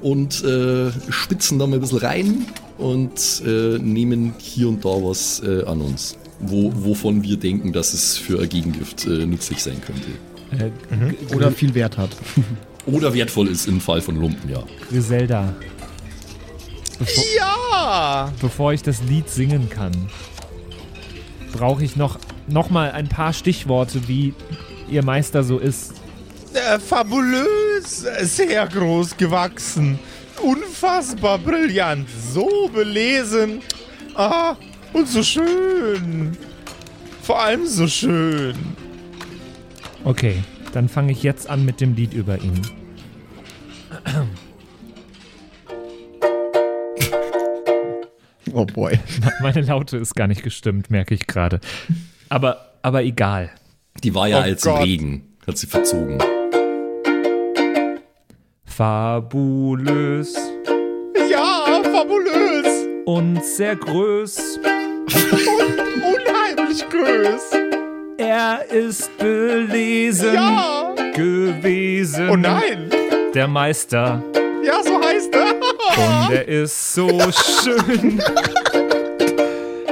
und 0.00 0.44
äh, 0.44 0.90
spitzen 1.10 1.58
da 1.58 1.66
mal 1.66 1.76
ein 1.76 1.80
bisschen 1.80 1.98
rein 1.98 2.46
und 2.78 3.42
äh, 3.44 3.78
nehmen 3.78 4.34
hier 4.38 4.68
und 4.68 4.84
da 4.84 4.90
was 4.90 5.42
äh, 5.44 5.64
an 5.64 5.80
uns, 5.80 6.16
wo, 6.40 6.72
wovon 6.74 7.22
wir 7.22 7.36
denken, 7.36 7.72
dass 7.72 7.94
es 7.94 8.16
für 8.16 8.40
ein 8.40 8.48
Gegengift 8.48 9.06
äh, 9.06 9.26
nützlich 9.26 9.62
sein 9.62 9.80
könnte. 9.80 10.64
Äh, 10.64 11.34
Oder 11.34 11.50
viel 11.50 11.74
Wert 11.74 11.98
hat. 11.98 12.10
Oder 12.86 13.12
wertvoll 13.12 13.48
ist 13.48 13.66
im 13.68 13.80
Fall 13.80 14.00
von 14.00 14.16
Lumpen, 14.16 14.50
ja. 14.50 14.62
Griselda. 14.90 15.54
Bevor, 17.00 17.24
Ja! 17.34 18.32
bevor 18.42 18.72
ich 18.74 18.82
das 18.82 19.02
Lied 19.02 19.28
singen 19.30 19.70
kann, 19.70 19.92
brauche 21.52 21.82
ich 21.82 21.96
noch, 21.96 22.18
noch 22.46 22.68
mal 22.68 22.92
ein 22.92 23.08
paar 23.08 23.32
Stichworte, 23.32 24.06
wie 24.06 24.34
ihr 24.90 25.02
Meister 25.02 25.42
so 25.42 25.58
ist. 25.58 25.94
Äh, 26.52 26.78
fabulös, 26.78 28.04
sehr 28.20 28.66
groß 28.66 29.16
gewachsen, 29.16 29.98
unfassbar 30.42 31.38
brillant, 31.38 32.06
so 32.32 32.68
belesen, 32.68 33.62
ah, 34.14 34.56
und 34.92 35.08
so 35.08 35.22
schön. 35.22 36.36
Vor 37.22 37.40
allem 37.40 37.66
so 37.66 37.88
schön. 37.88 38.54
Okay, 40.04 40.42
dann 40.72 40.88
fange 40.88 41.12
ich 41.12 41.22
jetzt 41.22 41.48
an 41.48 41.64
mit 41.64 41.80
dem 41.80 41.94
Lied 41.94 42.12
über 42.12 42.36
ihn. 42.38 42.60
Oh 48.52 48.64
boy. 48.64 48.98
Meine 49.40 49.60
Laute 49.62 49.96
ist 49.98 50.14
gar 50.14 50.26
nicht 50.26 50.42
gestimmt, 50.42 50.90
merke 50.90 51.14
ich 51.14 51.26
gerade. 51.26 51.60
Aber, 52.28 52.72
aber 52.82 53.02
egal. 53.02 53.50
Die 54.02 54.14
war 54.14 54.28
ja 54.28 54.38
Oh 54.38 54.42
als 54.42 54.64
im 54.64 54.72
Gott. 54.72 54.82
Regen, 54.84 55.28
hat 55.46 55.58
sie 55.58 55.66
verzogen. 55.66 56.18
Fabulös 58.64 60.34
Ja, 61.30 61.80
fabulös, 61.82 62.86
und 63.04 63.44
sehr 63.44 63.76
groß. 63.76 64.58
unheimlich 65.96 66.84
groß. 66.88 67.52
Er 68.18 68.64
ist 68.70 69.10
belesen 69.18 70.34
Ja, 70.34 70.94
gewesen. 71.14 72.30
oh 72.30 72.36
nein, 72.36 72.90
Der 73.34 73.48
Meister. 73.48 74.22
ja, 74.64 74.82
so. 74.82 74.99
Und 75.96 76.32
er 76.32 76.48
ist 76.48 76.94
so 76.94 77.08
schön. 77.08 78.22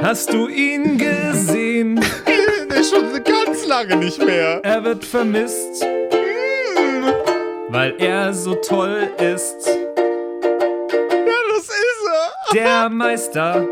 Hast 0.01 0.31
du 0.31 0.47
ihn 0.47 0.97
gesehen? 0.97 1.95
Nee, 1.95 2.83
schon 2.83 3.23
ganz 3.23 3.65
lange 3.67 3.97
nicht 3.97 4.23
mehr. 4.23 4.61
Er 4.63 4.83
wird 4.83 5.03
vermisst, 5.03 5.85
weil 7.69 7.95
er 7.99 8.33
so 8.33 8.55
toll 8.55 9.09
ist. 9.17 9.67
Ja, 9.67 11.35
das 11.53 11.65
ist 11.65 12.05
er. 12.07 12.53
Der 12.55 12.89
Meister. 12.89 13.67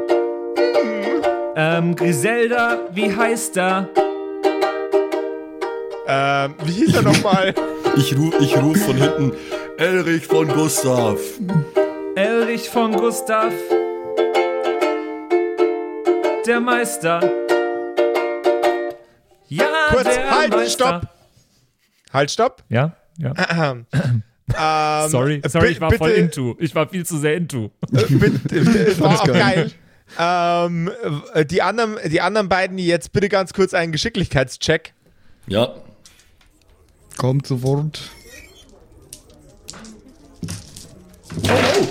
Ähm, 1.56 1.96
Griselda, 1.96 2.80
wie 2.92 3.16
heißt 3.16 3.58
er? 3.58 3.90
Ähm, 6.08 6.54
wie 6.64 6.72
hieß 6.72 6.96
er 6.96 7.02
nochmal? 7.02 7.54
Ich 7.96 8.16
ruf, 8.18 8.36
ich 8.40 8.56
ruf 8.58 8.78
von 8.86 8.96
hinten, 8.96 9.32
Elrich 9.78 10.28
von 10.28 10.48
Gustav. 10.48 11.20
Elrich 12.18 12.68
von 12.68 12.94
Gustav. 12.94 13.54
Der 16.48 16.60
Meister. 16.60 17.22
Ja, 19.48 19.66
Kurz, 19.92 20.04
der 20.06 20.32
halt, 20.32 20.50
Meister. 20.50 20.70
stopp. 20.72 21.10
halt, 22.12 22.32
stopp. 22.32 22.64
Ja, 22.70 22.96
ja. 23.20 23.34
Ähm, 24.50 25.10
Sorry, 25.10 25.42
sorry, 25.46 25.68
ich 25.72 25.82
war 25.82 25.92
voll 25.92 26.08
bitte- 26.12 26.22
into. 26.22 26.56
Ich 26.60 26.74
war 26.74 26.88
viel 26.88 27.06
zu 27.06 27.18
sehr 27.18 27.36
into. 27.36 27.70
Bitte, 27.92 28.58
es 28.88 28.98
war 29.02 29.20
auch 29.20 29.26
geil. 29.26 29.36
geil. 29.38 29.72
Ähm, 30.18 30.90
äh, 31.34 31.46
die, 31.46 31.62
anderen, 31.62 31.98
die 32.10 32.22
anderen 32.22 32.48
beiden, 32.48 32.78
jetzt 32.78 33.12
bitte 33.12 33.28
ganz 33.28 33.52
kurz 33.52 33.74
einen 33.74 33.92
Geschicklichkeitscheck. 33.92 34.94
Ja, 35.48 35.76
Kommt 37.18 37.46
sofort. 37.46 38.10
Oh 41.44 41.88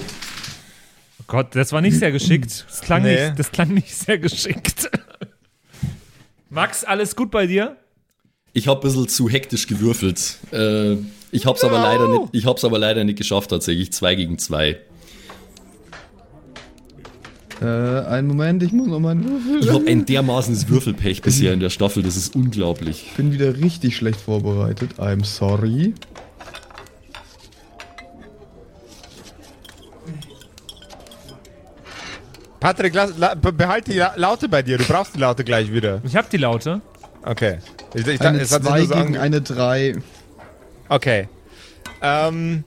Gott, 1.26 1.54
das 1.56 1.72
war 1.72 1.80
nicht 1.80 1.98
sehr 1.98 2.12
geschickt. 2.12 2.64
Das 2.68 2.80
klang, 2.82 3.02
Nee. 3.02 3.26
nicht, 3.28 3.38
das 3.38 3.50
klang 3.52 3.74
nicht 3.74 3.94
sehr 3.94 4.18
geschickt. 4.18 4.90
Max, 6.50 6.84
alles 6.84 7.16
gut 7.16 7.30
bei 7.30 7.46
dir? 7.46 7.76
Ich 8.52 8.68
habe 8.68 8.80
ein 8.80 8.82
bisschen 8.82 9.08
zu 9.08 9.28
hektisch 9.28 9.66
gewürfelt. 9.66 10.38
Äh, 10.52 10.94
ich 11.32 11.44
habe 11.44 11.58
es 11.58 11.64
aber, 11.64 11.78
leider 11.80 12.08
nicht- 12.08 12.28
ich 12.32 12.46
hab's 12.46 12.64
aber 12.64 12.78
leider 12.78 13.04
nicht 13.04 13.18
geschafft, 13.18 13.50
tatsächlich. 13.50 13.92
Zwei 13.92 14.14
gegen 14.14 14.38
zwei. 14.38 14.78
Äh, 17.60 17.64
einen 17.64 18.28
Moment, 18.28 18.62
ich 18.62 18.72
muss 18.72 18.86
noch 18.86 19.00
mal 19.00 19.16
Würfel. 19.22 19.60
Ich 19.60 19.68
habe 19.70 19.86
ein 19.86 20.04
dermaßenes 20.04 20.68
Würfelpech 20.68 21.22
bisher 21.22 21.52
in 21.54 21.60
der 21.60 21.70
Staffel, 21.70 22.02
das 22.02 22.16
ist 22.16 22.36
unglaublich. 22.36 23.04
Ich 23.08 23.14
bin 23.16 23.32
wieder 23.32 23.56
richtig 23.56 23.96
schlecht 23.96 24.20
vorbereitet. 24.20 24.90
I'm 24.98 25.24
sorry. 25.24 25.94
Patrick, 32.60 32.94
lass, 32.94 33.16
la, 33.18 33.34
be- 33.34 33.52
behalt 33.52 33.86
die 33.86 33.94
La 33.94 34.12
Laute 34.16 34.48
bei 34.48 34.62
dir. 34.62 34.78
Du 34.78 34.84
brauchst 34.84 35.14
die 35.14 35.18
Laute 35.20 35.44
gleich 35.44 35.70
wieder. 35.72 36.00
Ich 36.04 36.16
hab 36.16 36.28
die 36.30 36.36
Laute. 36.38 36.80
Okay. 37.24 37.58
Ich, 37.94 38.06
ich, 38.06 38.20
Eine 38.20 38.40
es 38.40 38.52
hat 38.52 38.62
sich 38.62 38.70
2 38.70 38.78
nur 38.78 38.86
so 38.88 38.94
gegen 38.94 39.16
eine 39.18 39.40
3. 39.42 39.96
Okay. 40.88 41.28
Ähm. 42.02 42.64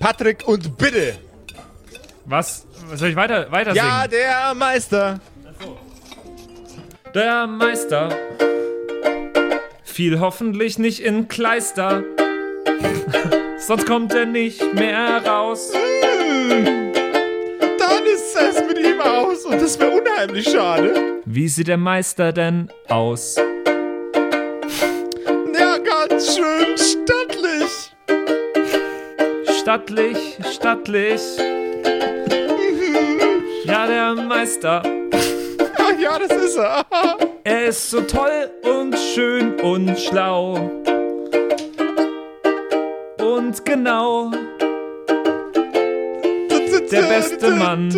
Patrick 0.00 0.46
und 0.46 0.76
bitte. 0.76 1.14
Was? 2.26 2.66
Was 2.88 3.00
soll 3.00 3.10
ich 3.10 3.16
weiter, 3.16 3.50
weiter 3.52 3.74
Ja, 3.74 4.00
singen? 4.02 4.10
der 4.12 4.54
Meister. 4.54 5.20
Der 7.14 7.46
Meister 7.46 8.08
fiel 9.84 10.18
hoffentlich 10.20 10.78
nicht 10.78 11.00
in 11.00 11.28
Kleister. 11.28 12.02
Sonst 13.58 13.86
kommt 13.86 14.12
er 14.12 14.26
nicht 14.26 14.60
mehr 14.74 15.24
raus. 15.24 15.72
Aus 19.44 19.52
und 19.52 19.60
das 19.62 19.78
wäre 19.78 19.90
unheimlich 19.90 20.48
schade. 20.50 21.20
Wie 21.24 21.48
sieht 21.48 21.68
der 21.68 21.76
Meister 21.76 22.32
denn 22.32 22.70
aus? 22.88 23.36
Ja, 25.58 25.78
ganz 25.78 26.36
schön 26.36 26.76
stattlich. 26.76 27.92
Stattlich, 29.60 30.38
stattlich. 30.52 31.20
Ja, 33.64 33.86
der 33.86 34.14
Meister, 34.14 34.82
Ach 35.78 35.98
ja, 35.98 36.18
das 36.18 36.36
ist 36.36 36.56
er. 36.56 36.84
er 37.44 37.64
ist 37.66 37.90
so 37.90 38.02
toll 38.02 38.50
und 38.62 38.96
schön 38.98 39.58
und 39.60 39.98
schlau. 39.98 40.70
Und 43.18 43.64
genau 43.64 44.30
Der 46.90 47.02
beste 47.02 47.50
Mann 47.50 47.90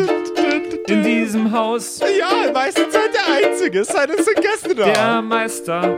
in 0.89 1.03
diesem 1.03 1.51
Haus. 1.53 2.01
Ja, 2.01 2.51
meistens 2.53 2.93
seid 2.93 3.11
der 3.15 3.49
Einzige. 3.51 3.81
Es 3.81 3.89
sei 3.89 4.07
denn, 4.07 4.17
es 4.19 4.25
sind 4.25 4.41
Gäste 4.41 4.75
da. 4.75 4.85
Der 4.85 5.23
Meister. 5.23 5.97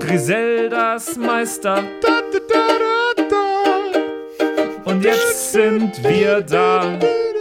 Griseldas 0.00 1.16
Meister. 1.16 1.82
Da, 2.00 2.08
da, 2.32 2.38
da, 2.48 3.22
da, 3.28 3.28
da. 3.28 4.90
Und 4.90 5.04
jetzt 5.04 5.52
sind 5.52 6.02
wir 6.04 6.40
da 6.42 6.98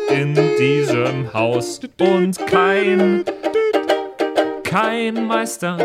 in 0.09 0.33
diesem 0.57 1.33
Haus. 1.33 1.79
Und 1.99 2.45
kein, 2.47 3.23
kein 4.63 5.25
Meister. 5.25 5.77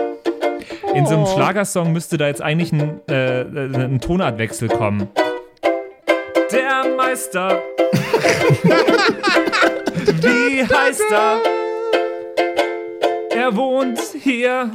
In 0.95 1.07
so 1.07 1.15
einem 1.15 1.25
Oh. 1.25 1.35
Schlagersong 1.35 1.93
müsste 1.93 2.17
da 2.17 2.29
jetzt 2.29 2.41
eigentlich 2.43 2.73
ein, 2.73 3.01
äh, 3.09 3.41
ein 3.43 4.01
Tonartwechsel 4.01 4.69
kommen. 4.69 5.09
Der 6.53 6.85
Meister. 6.97 7.63
Wie 10.23 10.65
heißt 10.65 11.03
er? 11.11 11.41
Er 13.31 13.55
wohnt 13.57 14.01
hier. 14.23 14.71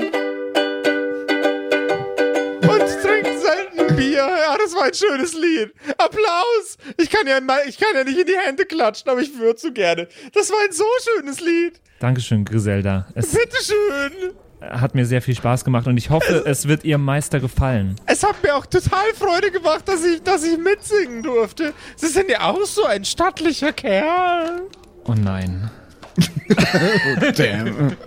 Und 2.62 3.02
trinkt 3.02 3.40
selten 3.40 3.96
Bier. 3.96 4.18
Ja, 4.18 4.56
das 4.58 4.76
war 4.76 4.84
ein 4.84 4.94
schönes 4.94 5.34
Lied. 5.34 5.74
Applaus. 5.98 6.78
Ich 6.98 7.10
kann 7.10 7.26
ja, 7.28 7.42
mal- 7.42 7.64
ich 7.68 7.78
kann 7.80 7.96
ja 7.96 8.04
nicht 8.04 8.20
in 8.20 8.26
die 8.28 8.38
Hände 8.38 8.66
klatschen, 8.66 9.10
aber 9.10 9.22
ich 9.22 9.38
würde 9.38 9.60
so 9.60 9.72
gerne. 9.72 10.08
Das 10.34 10.52
war 10.52 10.60
ein 10.64 10.72
so 10.72 10.86
schönes 11.16 11.40
Lied. 11.42 11.80
Dankeschön, 12.00 12.46
Griselda. 12.46 13.08
Es 13.16 13.32
Bitteschön. 13.34 14.34
Hat 14.62 14.96
mir 14.96 15.06
sehr 15.06 15.22
viel 15.22 15.36
Spaß 15.36 15.66
gemacht 15.66 15.88
und 15.88 15.98
ich 15.98 16.10
hoffe, 16.10 16.44
es 16.46 16.68
wird 16.68 16.84
Ihrem 16.84 17.04
Meister 17.04 17.40
gefallen. 17.40 17.96
Es 18.06 18.24
hat 18.24 18.42
mir 18.44 18.56
auch 18.56 18.66
total 18.66 19.14
Freude 19.16 19.52
gemacht, 19.52 19.88
dass 19.88 20.06
ich, 20.06 20.22
dass 20.22 20.44
ich 20.44 20.58
mitsingen 20.58 21.24
durfte. 21.24 21.74
Sie 21.96 22.08
sind 22.08 22.30
ja 22.30 22.50
auch 22.50 22.64
so 22.66 22.86
ein 22.86 23.04
stattlicher 23.04 23.74
Kerl. 23.74 24.62
Oh 25.06 25.14
nein. 25.14 25.72
Damn. 27.36 27.98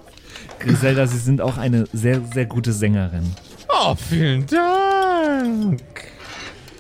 Griselda, 0.61 1.07
Sie 1.07 1.19
sind 1.19 1.41
auch 1.41 1.59
eine 1.59 1.87
sehr, 1.93 2.21
sehr 2.33 2.47
gute 2.47 2.73
Sängerin. 2.73 3.35
Oh, 3.69 3.95
vielen 3.97 4.47
Dank. 4.47 5.83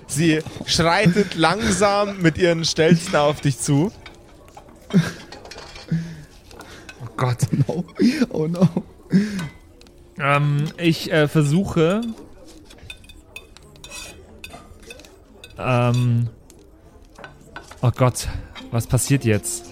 Sie 0.07 0.41
schreitet 0.67 1.35
langsam 1.35 2.23
mit 2.23 2.39
ihren 2.39 2.65
Stelzen 2.65 3.17
auf 3.17 3.41
dich 3.41 3.59
zu. 3.59 3.91
Oh 7.03 7.09
Gott. 7.17 7.39
Oh, 7.67 7.85
oh 8.31 8.47
no. 8.47 8.69
Ähm, 10.18 10.66
ich 10.79 11.11
äh, 11.12 11.29
versuche. 11.29 12.03
Ähm. 15.59 16.29
Oh 17.83 17.90
Gott, 17.90 18.29
was 18.70 18.87
passiert 18.87 19.24
jetzt? 19.24 19.70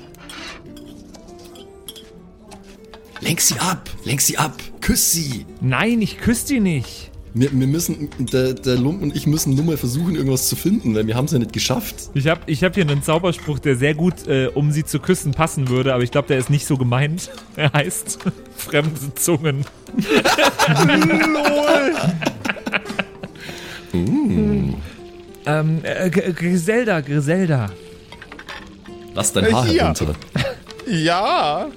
Lenk 3.20 3.40
sie 3.40 3.59
ab, 3.61 3.88
lenk 4.05 4.20
sie 4.20 4.37
ab, 4.37 4.52
küss 4.81 5.12
sie. 5.12 5.46
Nein, 5.61 6.02
ich 6.02 6.18
küsse 6.18 6.46
die 6.48 6.61
nicht. 6.61 7.12
Wir, 7.35 7.51
wir 7.51 7.66
müssen, 7.66 8.11
der, 8.18 8.53
der 8.53 8.77
Lump 8.77 9.03
und 9.03 9.16
ich 9.16 9.27
müssen 9.27 9.55
nur 9.55 9.64
mal 9.64 9.77
versuchen, 9.79 10.16
irgendwas 10.16 10.49
zu 10.49 10.57
finden, 10.57 10.95
weil 10.95 11.07
wir 11.07 11.14
haben 11.14 11.25
es 11.25 11.33
ja 11.33 11.38
nicht 11.38 11.55
geschafft. 11.55 12.11
Ich 12.12 12.27
habe 12.29 12.42
ich 12.47 12.62
hab 12.62 12.75
hier 12.75 12.85
einen 12.85 13.03
Zauberspruch, 13.03 13.59
der 13.59 13.77
sehr 13.77 13.95
gut, 13.95 14.27
äh, 14.27 14.49
um 14.49 14.71
sie 14.71 14.85
zu 14.85 15.01
küssen, 15.01 15.33
passen 15.33 15.68
würde, 15.68 15.95
aber 15.95 16.03
ich 16.03 16.11
glaube, 16.11 16.29
der 16.29 16.37
ist 16.37 16.51
nicht 16.51 16.66
so 16.66 16.77
gemeint. 16.77 17.31
Er 17.57 17.73
heißt 17.73 18.18
fremde 18.57 19.14
Zungen. 19.14 19.64
Lol. 21.33 21.95
Ähm, 25.45 25.81
äh, 25.83 26.09
Griselda, 26.11 27.01
Griselda. 27.01 27.71
Lass 29.14 29.33
dein 29.33 29.53
Haar 29.53 29.66
Hier. 29.66 29.83
herunter. 29.83 30.14
Ja. 30.87 31.68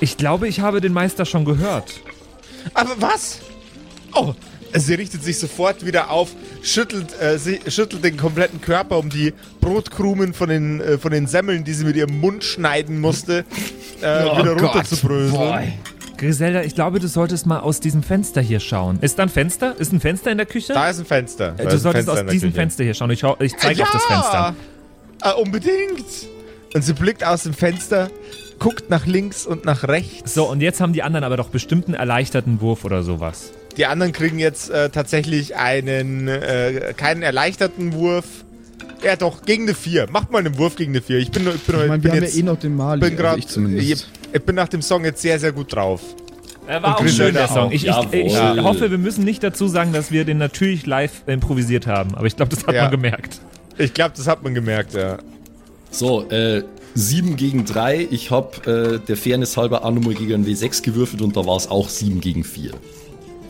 Ich 0.00 0.16
glaube, 0.16 0.46
ich 0.46 0.60
habe 0.60 0.80
den 0.80 0.92
Meister 0.92 1.24
schon 1.24 1.44
gehört. 1.44 2.00
Aber 2.74 2.90
was? 3.00 3.38
Oh, 4.14 4.34
sie 4.74 4.94
richtet 4.94 5.22
sich 5.22 5.38
sofort 5.38 5.84
wieder 5.84 6.10
auf, 6.10 6.30
schüttelt, 6.62 7.18
äh, 7.20 7.38
sie, 7.38 7.60
schüttelt 7.68 8.04
den 8.04 8.16
kompletten 8.16 8.60
Körper, 8.60 8.98
um 8.98 9.08
die 9.10 9.32
Brotkrumen 9.60 10.32
von 10.34 10.48
den, 10.48 10.80
äh, 10.80 10.98
von 10.98 11.10
den 11.12 11.26
Semmeln, 11.26 11.64
die 11.64 11.72
sie 11.74 11.84
mit 11.84 11.96
ihrem 11.96 12.18
Mund 12.20 12.44
schneiden 12.44 13.00
musste, 13.00 13.44
äh, 14.02 14.24
Oh 14.24 14.38
wieder 14.38 14.54
Gott. 14.54 14.74
runterzubröseln. 14.74 15.32
Boy. 15.32 15.72
Griselda, 16.18 16.62
ich 16.62 16.74
glaube, 16.74 16.98
du 16.98 17.08
solltest 17.08 17.44
mal 17.46 17.60
aus 17.60 17.78
diesem 17.80 18.02
Fenster 18.02 18.40
hier 18.40 18.58
schauen. 18.60 18.98
Ist 19.02 19.18
da 19.18 19.24
ein 19.24 19.28
Fenster? 19.28 19.78
Ist 19.78 19.92
ein 19.92 20.00
Fenster 20.00 20.30
in 20.30 20.38
der 20.38 20.46
Küche? 20.46 20.72
Da 20.72 20.88
ist 20.88 20.98
ein 20.98 21.04
Fenster. 21.04 21.52
Da 21.52 21.62
Äh, 21.62 21.66
ist 21.66 21.72
du 21.74 21.78
solltest 21.78 22.06
Fenster 22.08 22.24
aus 22.24 22.30
diesem 22.32 22.48
Küche. 22.50 22.60
Fenster 22.60 22.84
hier 22.84 22.94
schauen. 22.94 23.10
Ich, 23.10 23.20
schau- 23.20 23.36
ich 23.38 23.54
zeige 23.58 23.82
auf 23.82 23.90
das 23.90 24.04
Fenster. 24.04 24.54
Äh, 25.22 25.32
unbedingt. 25.34 26.06
Und 26.74 26.82
sie 26.82 26.94
blickt 26.94 27.22
aus 27.22 27.42
dem 27.42 27.52
Fenster, 27.52 28.08
guckt 28.58 28.90
nach 28.90 29.06
links 29.06 29.46
und 29.46 29.64
nach 29.64 29.84
rechts. 29.84 30.34
So, 30.34 30.48
und 30.50 30.60
jetzt 30.60 30.80
haben 30.80 30.92
die 30.92 31.02
anderen 31.02 31.24
aber 31.24 31.36
doch 31.36 31.48
bestimmt 31.48 31.86
einen 31.86 31.94
erleichterten 31.94 32.60
Wurf 32.60 32.84
oder 32.84 33.02
sowas. 33.02 33.52
Die 33.76 33.86
anderen 33.86 34.12
kriegen 34.12 34.38
jetzt 34.38 34.70
äh, 34.70 34.88
tatsächlich 34.90 35.56
einen, 35.56 36.28
äh, 36.28 36.94
keinen 36.96 37.22
erleichterten 37.22 37.92
Wurf. 37.92 38.24
Ja, 39.04 39.16
doch, 39.16 39.42
gegen 39.42 39.64
eine 39.64 39.74
4. 39.74 40.08
Macht 40.10 40.30
mal 40.30 40.38
einen 40.38 40.56
Wurf 40.56 40.76
gegen 40.76 40.92
eine 40.92 41.02
4. 41.02 41.18
Ich 41.18 41.30
bin, 41.30 41.46
ich 41.46 41.60
bin, 41.62 41.76
Ich 41.80 41.86
meine, 41.86 41.92
bin 41.98 42.02
wir 42.04 42.10
haben 42.12 42.22
jetzt, 42.22 42.34
ja 42.34 42.40
eh 42.40 42.44
noch 42.44 42.58
den 42.58 42.74
Mali. 42.76 43.00
bin 43.00 43.16
grad, 43.16 43.26
also 43.34 43.38
ich 43.38 43.46
zumindest. 43.48 43.90
ich, 43.90 44.06
ich 44.34 44.42
bin 44.42 44.54
nach 44.56 44.68
dem 44.68 44.80
Song 44.80 45.04
jetzt 45.04 45.20
sehr, 45.20 45.38
sehr 45.38 45.52
gut 45.52 45.74
drauf. 45.74 46.00
Er 46.66 46.82
war 46.82 46.98
Und 46.98 47.06
auch 47.06 47.12
schön, 47.12 47.34
der 47.34 47.46
Song. 47.48 47.70
Ich, 47.70 47.86
ich, 47.86 47.94
ich 48.12 48.36
hoffe, 48.38 48.90
wir 48.90 48.98
müssen 48.98 49.24
nicht 49.24 49.42
dazu 49.42 49.68
sagen, 49.68 49.92
dass 49.92 50.10
wir 50.10 50.24
den 50.24 50.38
natürlich 50.38 50.84
live 50.86 51.22
improvisiert 51.26 51.86
haben. 51.86 52.14
Aber 52.14 52.26
ich 52.26 52.34
glaube, 52.34 52.54
das 52.56 52.66
hat 52.66 52.74
Ja. 52.74 52.82
man 52.82 52.90
gemerkt. 52.90 53.40
Ich 53.78 53.92
glaube, 53.94 54.14
das 54.16 54.26
hat 54.26 54.42
man 54.42 54.54
gemerkt, 54.54 54.94
ja. 54.94 55.18
So, 55.90 56.28
äh, 56.30 56.62
7 56.96 57.36
gegen 57.36 57.66
3. 57.66 58.08
Ich 58.10 58.30
habe 58.30 58.98
äh, 59.02 59.06
der 59.06 59.16
Fairness 59.18 59.56
halber 59.58 59.84
auch 59.84 59.90
nochmal 59.90 60.14
gegen 60.14 60.32
einen 60.32 60.46
W6 60.46 60.82
gewürfelt 60.82 61.20
und 61.20 61.36
da 61.36 61.44
war 61.44 61.56
es 61.56 61.68
auch 61.68 61.90
7 61.90 62.20
gegen 62.22 62.42
4. 62.42 62.72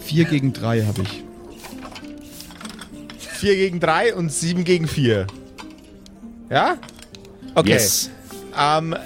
4 0.00 0.24
gegen 0.24 0.52
3 0.52 0.82
habe 0.82 1.02
ich. 1.02 1.22
4 3.18 3.54
gegen 3.54 3.78
3 3.78 4.14
und 4.16 4.32
7 4.32 4.64
gegen 4.64 4.88
4. 4.88 5.28
Ja? 6.50 6.76
Okay. 7.54 7.70
Yes. 7.70 8.10
Ähm, 8.58 8.96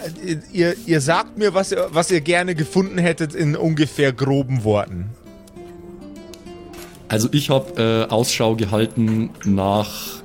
ihr, 0.53 0.75
ihr 0.87 1.01
sagt 1.03 1.37
mir, 1.37 1.53
was 1.53 1.73
ihr, 1.73 1.89
was 1.91 2.11
ihr 2.11 2.23
gerne 2.23 2.55
gefunden 2.55 2.97
hättet 2.97 3.35
in 3.35 3.57
ungefähr 3.57 4.13
groben 4.13 4.65
Worten. 4.65 5.11
Also 7.09 7.29
ich 7.33 7.51
habe 7.51 8.07
äh, 8.09 8.11
Ausschau 8.11 8.55
gehalten 8.57 9.31
nach 9.45 10.20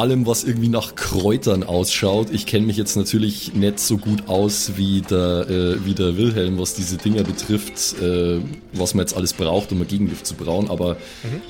allem, 0.00 0.26
was 0.26 0.44
irgendwie 0.44 0.68
nach 0.68 0.94
Kräutern 0.94 1.62
ausschaut. 1.62 2.28
Ich 2.32 2.46
kenne 2.46 2.66
mich 2.66 2.76
jetzt 2.76 2.96
natürlich 2.96 3.54
nicht 3.54 3.78
so 3.78 3.98
gut 3.98 4.28
aus 4.28 4.72
wie 4.76 5.02
der, 5.02 5.48
äh, 5.48 5.84
wie 5.84 5.94
der 5.94 6.16
Wilhelm, 6.16 6.58
was 6.58 6.74
diese 6.74 6.96
Dinger 6.96 7.22
betrifft, 7.22 8.00
äh, 8.02 8.38
was 8.72 8.94
man 8.94 9.04
jetzt 9.04 9.16
alles 9.16 9.34
braucht, 9.34 9.72
um 9.72 9.82
ein 9.82 9.86
Gegengift 9.86 10.26
zu 10.26 10.34
brauen. 10.34 10.70
Aber 10.70 10.96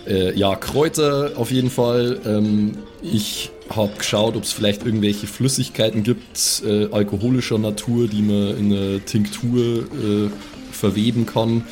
äh, 0.06 0.36
ja, 0.36 0.54
Kräuter 0.56 1.32
auf 1.36 1.50
jeden 1.50 1.70
Fall. 1.70 2.20
Ähm, 2.26 2.78
ich 3.02 3.50
habe 3.70 3.92
geschaut, 3.96 4.36
ob 4.36 4.42
es 4.42 4.52
vielleicht 4.52 4.84
irgendwelche 4.84 5.26
Flüssigkeiten 5.26 6.02
gibt, 6.02 6.62
äh, 6.66 6.86
alkoholischer 6.90 7.58
Natur, 7.58 8.08
die 8.08 8.22
man 8.22 8.58
in 8.58 8.72
eine 8.72 9.00
Tinktur 9.00 9.84
äh, 9.84 10.30
verweben 10.72 11.26
kann. 11.26 11.64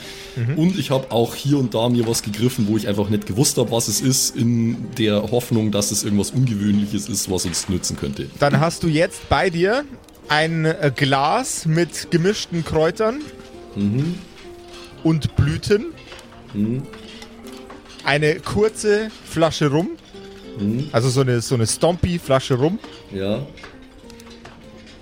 Und 0.57 0.79
ich 0.79 0.91
habe 0.91 1.11
auch 1.11 1.35
hier 1.35 1.59
und 1.59 1.75
da 1.75 1.89
mir 1.89 2.07
was 2.07 2.23
gegriffen, 2.23 2.67
wo 2.69 2.77
ich 2.77 2.87
einfach 2.89 3.09
nicht 3.09 3.27
gewusst 3.27 3.57
habe, 3.59 3.71
was 3.71 3.89
es 3.89 4.01
ist, 4.01 4.37
in 4.37 4.91
der 4.97 5.31
Hoffnung, 5.31 5.71
dass 5.71 5.91
es 5.91 6.05
irgendwas 6.05 6.31
Ungewöhnliches 6.31 7.09
ist, 7.09 7.31
was 7.31 7.45
uns 7.45 7.69
nützen 7.69 7.97
könnte. 7.97 8.27
Dann 8.39 8.61
hast 8.61 8.83
du 8.83 8.89
jetzt 8.89 9.29
bei 9.29 9.51
dir 9.51 9.85
ein 10.29 10.73
Glas 10.97 11.67
mit 11.67 12.11
gemischten 12.11 12.65
Kräutern 12.65 13.21
und 15.05 15.37
Blüten. 15.37 15.87
Eine 18.05 18.41
kurze 18.41 19.11
Flasche 19.25 19.71
Rum. 19.71 19.91
Also 20.93 21.09
so 21.09 21.21
eine, 21.21 21.41
so 21.41 21.55
eine 21.55 21.67
Stompy-Flasche 21.67 22.55
Rum. 22.55 22.79
Ja, 23.15 23.47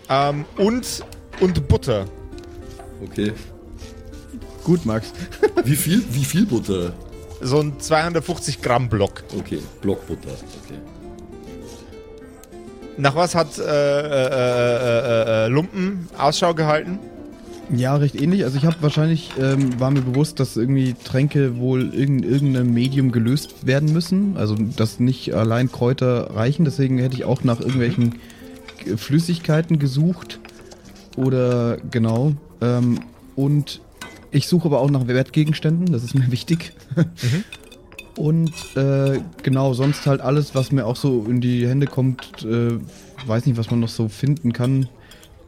Ähm, 0.09 0.45
und, 0.57 1.03
und 1.41 1.66
Butter. 1.68 2.05
okay. 3.03 3.32
Gut, 4.67 4.85
Max. 4.85 5.12
Wie 5.64 5.77
viel, 5.77 6.03
wie 6.11 6.25
viel 6.25 6.45
Butter? 6.45 6.93
So 7.41 7.61
ein 7.61 7.79
250 7.79 8.62
Gramm 8.62 8.89
Block. 8.89 9.23
Okay, 9.39 9.61
Blockbutter. 9.81 10.31
Okay. 10.64 10.81
Nach 12.97 13.14
was 13.14 13.37
hat 13.37 13.59
äh, 13.59 13.62
äh, 13.62 14.27
äh, 14.27 15.45
äh, 15.45 15.47
Lumpen 15.47 16.09
Ausschau 16.19 16.53
gehalten? 16.53 16.99
Ja, 17.77 17.95
recht 17.95 18.21
ähnlich. 18.21 18.43
Also 18.43 18.59
ich 18.59 18.64
habe 18.64 18.75
wahrscheinlich, 18.81 19.31
ähm, 19.39 19.79
war 19.79 19.93
mir 19.93 20.01
bewusst, 20.01 20.41
dass 20.41 20.57
irgendwie 20.57 20.97
Tränke 21.05 21.59
wohl 21.59 21.95
in 21.95 22.25
irgendeinem 22.25 22.75
Medium 22.75 23.12
gelöst 23.12 23.69
werden 23.69 23.93
müssen. 23.93 24.37
Also 24.37 24.57
dass 24.57 24.99
nicht 24.99 25.33
allein 25.33 25.71
Kräuter 25.71 26.35
reichen. 26.35 26.64
Deswegen 26.64 26.99
hätte 26.99 27.14
ich 27.14 27.25
auch 27.25 27.45
nach 27.45 27.61
irgendwelchen 27.61 28.17
Flüssigkeiten 28.97 29.79
gesucht. 29.79 30.41
Oder 31.14 31.77
genau. 31.89 32.33
Ähm, 32.61 32.99
und 33.37 33.81
ich 34.31 34.49
suche 34.49 34.66
aber 34.66 34.81
auch 34.81 34.91
nach 34.91 35.07
Wertgegenständen. 35.07 35.93
Das 35.93 36.03
ist 36.05 36.14
mir 36.14 36.31
wichtig. 36.31 36.72
Und 38.16 38.53
äh, 38.77 39.20
genau, 39.43 39.74
sonst 39.74 40.07
halt 40.07 40.20
alles, 40.20 40.55
was 40.55 40.72
mir 40.72 40.87
auch 40.87 40.97
so 40.97 41.24
in 41.29 41.41
die 41.41 41.66
Hände 41.68 41.87
kommt, 41.87 42.43
äh, 42.45 42.79
weiß 43.27 43.45
nicht, 43.47 43.59
was 43.59 43.70
man 43.70 43.81
noch 43.81 43.89
so 43.91 44.09
finden 44.09 44.53
kann. 44.53 44.89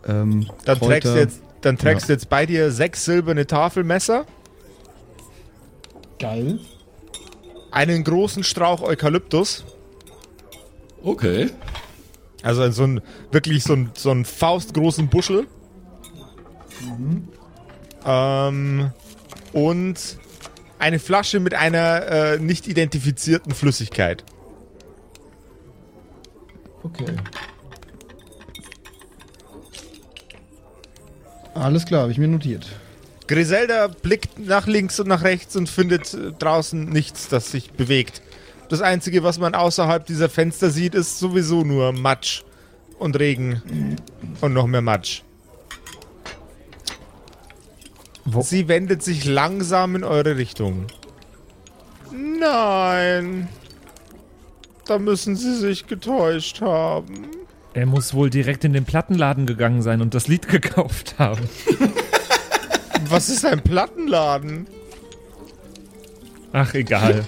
Ähm, 0.06 0.46
Dann 0.64 0.78
Kräuter. 0.78 0.86
trägst 1.00 1.14
du 1.14 1.18
jetzt, 1.18 1.42
dann 1.62 1.78
trägst 1.78 2.02
Ja. 2.02 2.06
du 2.08 2.12
jetzt 2.12 2.28
bei 2.28 2.44
dir 2.46 2.70
sechs 2.70 3.04
silberne 3.04 3.46
Tafelmesser, 3.46 4.26
Geil. 6.18 6.58
einen 7.70 8.04
großen 8.04 8.44
Strauch 8.44 8.82
Eukalyptus, 8.82 9.64
Okay. 11.02 11.48
also 12.42 12.70
so 12.70 12.84
ein, 12.84 13.00
wirklich 13.32 13.62
so 13.64 13.72
ein, 13.74 13.90
so 13.94 14.10
ein 14.10 14.24
faustgroßen 14.24 15.08
Buschel. 15.08 15.46
Ähm, 18.04 18.90
und 19.52 20.18
eine 20.78 20.98
Flasche 20.98 21.40
mit 21.40 21.54
einer 21.54 22.06
äh, 22.06 22.38
nicht 22.38 22.68
identifizierten 22.68 23.54
Flüssigkeit. 23.54 24.24
Okay. 26.82 27.16
Alles 31.54 31.84
klar, 31.84 32.02
habe 32.02 32.12
ich 32.12 32.18
mir 32.18 32.28
notiert. 32.28 32.66
Griselda 33.26 33.88
blickt 33.88 34.38
nach 34.38 34.66
links 34.66 34.98
und 35.00 35.08
nach 35.08 35.22
rechts 35.22 35.56
und 35.56 35.68
findet 35.68 36.14
äh, 36.14 36.32
draußen 36.38 36.88
nichts, 36.88 37.28
das 37.28 37.50
sich 37.50 37.72
bewegt. 37.72 38.22
Das 38.68 38.80
Einzige, 38.80 39.22
was 39.22 39.38
man 39.38 39.54
außerhalb 39.54 40.06
dieser 40.06 40.28
Fenster 40.28 40.70
sieht, 40.70 40.94
ist 40.94 41.18
sowieso 41.18 41.64
nur 41.64 41.92
Matsch 41.92 42.42
und 42.98 43.18
Regen 43.18 43.96
und 44.40 44.52
noch 44.52 44.66
mehr 44.66 44.82
Matsch. 44.82 45.22
Sie 48.40 48.68
wendet 48.68 49.02
sich 49.02 49.24
langsam 49.24 49.94
in 49.96 50.04
eure 50.04 50.36
Richtung. 50.36 50.86
Nein. 52.12 53.48
Da 54.86 54.98
müssen 54.98 55.36
sie 55.36 55.54
sich 55.56 55.86
getäuscht 55.86 56.60
haben. 56.60 57.26
Er 57.74 57.86
muss 57.86 58.14
wohl 58.14 58.30
direkt 58.30 58.64
in 58.64 58.72
den 58.72 58.84
Plattenladen 58.84 59.46
gegangen 59.46 59.82
sein 59.82 60.00
und 60.00 60.14
das 60.14 60.26
Lied 60.28 60.48
gekauft 60.48 61.14
haben. 61.18 61.48
Was 63.08 63.28
ist 63.28 63.44
ein 63.44 63.60
Plattenladen? 63.62 64.66
Ach, 66.52 66.72
egal. 66.74 67.24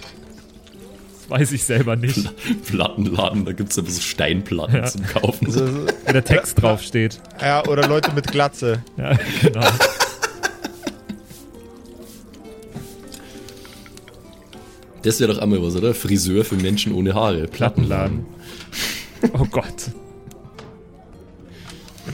Das 1.28 1.30
weiß 1.30 1.52
ich 1.52 1.62
selber 1.62 1.94
nicht, 1.94 2.28
Plattenladen, 2.66 3.44
da 3.44 3.52
gibt 3.52 3.70
es 3.70 3.78
aber 3.78 3.88
so 3.90 4.00
Steinplatten 4.00 4.76
Ja. 4.76 4.84
zum 4.86 5.06
Kaufen. 5.06 5.46
wo 6.06 6.12
der 6.12 6.24
Text 6.24 6.60
draufsteht. 6.60 7.20
Ja, 7.40 7.64
oder 7.66 7.86
Leute 7.86 8.10
mit 8.12 8.26
Glatze. 8.32 8.82
Ja, 8.96 9.12
genau. 9.42 9.60
Das 15.02 15.20
wäre 15.20 15.32
doch 15.32 15.40
einmal 15.40 15.62
was, 15.62 15.76
oder? 15.76 15.94
Friseur 15.94 16.44
für 16.44 16.56
Menschen 16.56 16.92
ohne 16.92 17.14
Haare. 17.14 17.46
Plattenladen. 17.46 18.26
Oh 19.34 19.44
Gott. 19.50 19.90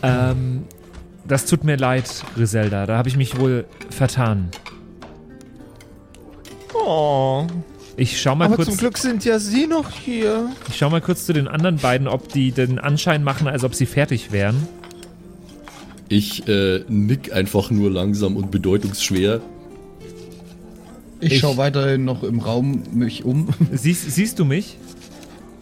Ähm, 0.02 0.64
das 1.24 1.46
tut 1.46 1.62
mir 1.62 1.76
leid, 1.76 2.24
Griselda. 2.34 2.84
Da 2.84 2.98
habe 2.98 3.08
ich 3.08 3.16
mich 3.16 3.38
wohl 3.38 3.64
vertan. 3.90 4.48
Oh. 6.74 7.46
Ich 7.96 8.20
schau 8.20 8.34
mal 8.34 8.46
Aber 8.46 8.56
kurz. 8.56 8.68
zum 8.68 8.76
Glück 8.76 8.98
sind 8.98 9.24
ja 9.24 9.38
Sie 9.38 9.66
noch 9.66 9.92
hier. 9.92 10.50
Ich 10.68 10.76
schau 10.76 10.90
mal 10.90 11.00
kurz 11.00 11.24
zu 11.26 11.32
den 11.32 11.48
anderen 11.48 11.76
beiden, 11.76 12.08
ob 12.08 12.28
die 12.28 12.50
den 12.52 12.78
Anschein 12.78 13.24
machen, 13.24 13.46
als 13.48 13.64
ob 13.64 13.74
sie 13.74 13.86
fertig 13.86 14.32
wären. 14.32 14.66
Ich 16.08 16.46
äh, 16.46 16.84
nick 16.88 17.32
einfach 17.32 17.70
nur 17.70 17.90
langsam 17.90 18.36
und 18.36 18.50
bedeutungsschwer. 18.50 19.40
Ich, 21.20 21.32
Ich- 21.34 21.40
schaue 21.40 21.56
weiterhin 21.56 22.04
noch 22.04 22.22
im 22.22 22.40
Raum 22.40 22.82
mich 22.92 23.24
um. 23.24 23.48
Siehst, 23.72 24.10
siehst 24.10 24.38
du 24.38 24.44
mich? 24.44 24.76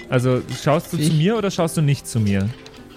Also 0.09 0.43
schaust 0.63 0.93
du 0.93 0.97
zu 0.97 1.03
Ich? 1.05 1.13
mir 1.13 1.37
oder 1.37 1.51
schaust 1.51 1.77
du 1.77 1.81
nicht 1.83 2.07
zu 2.07 2.21
mir? 2.21 2.49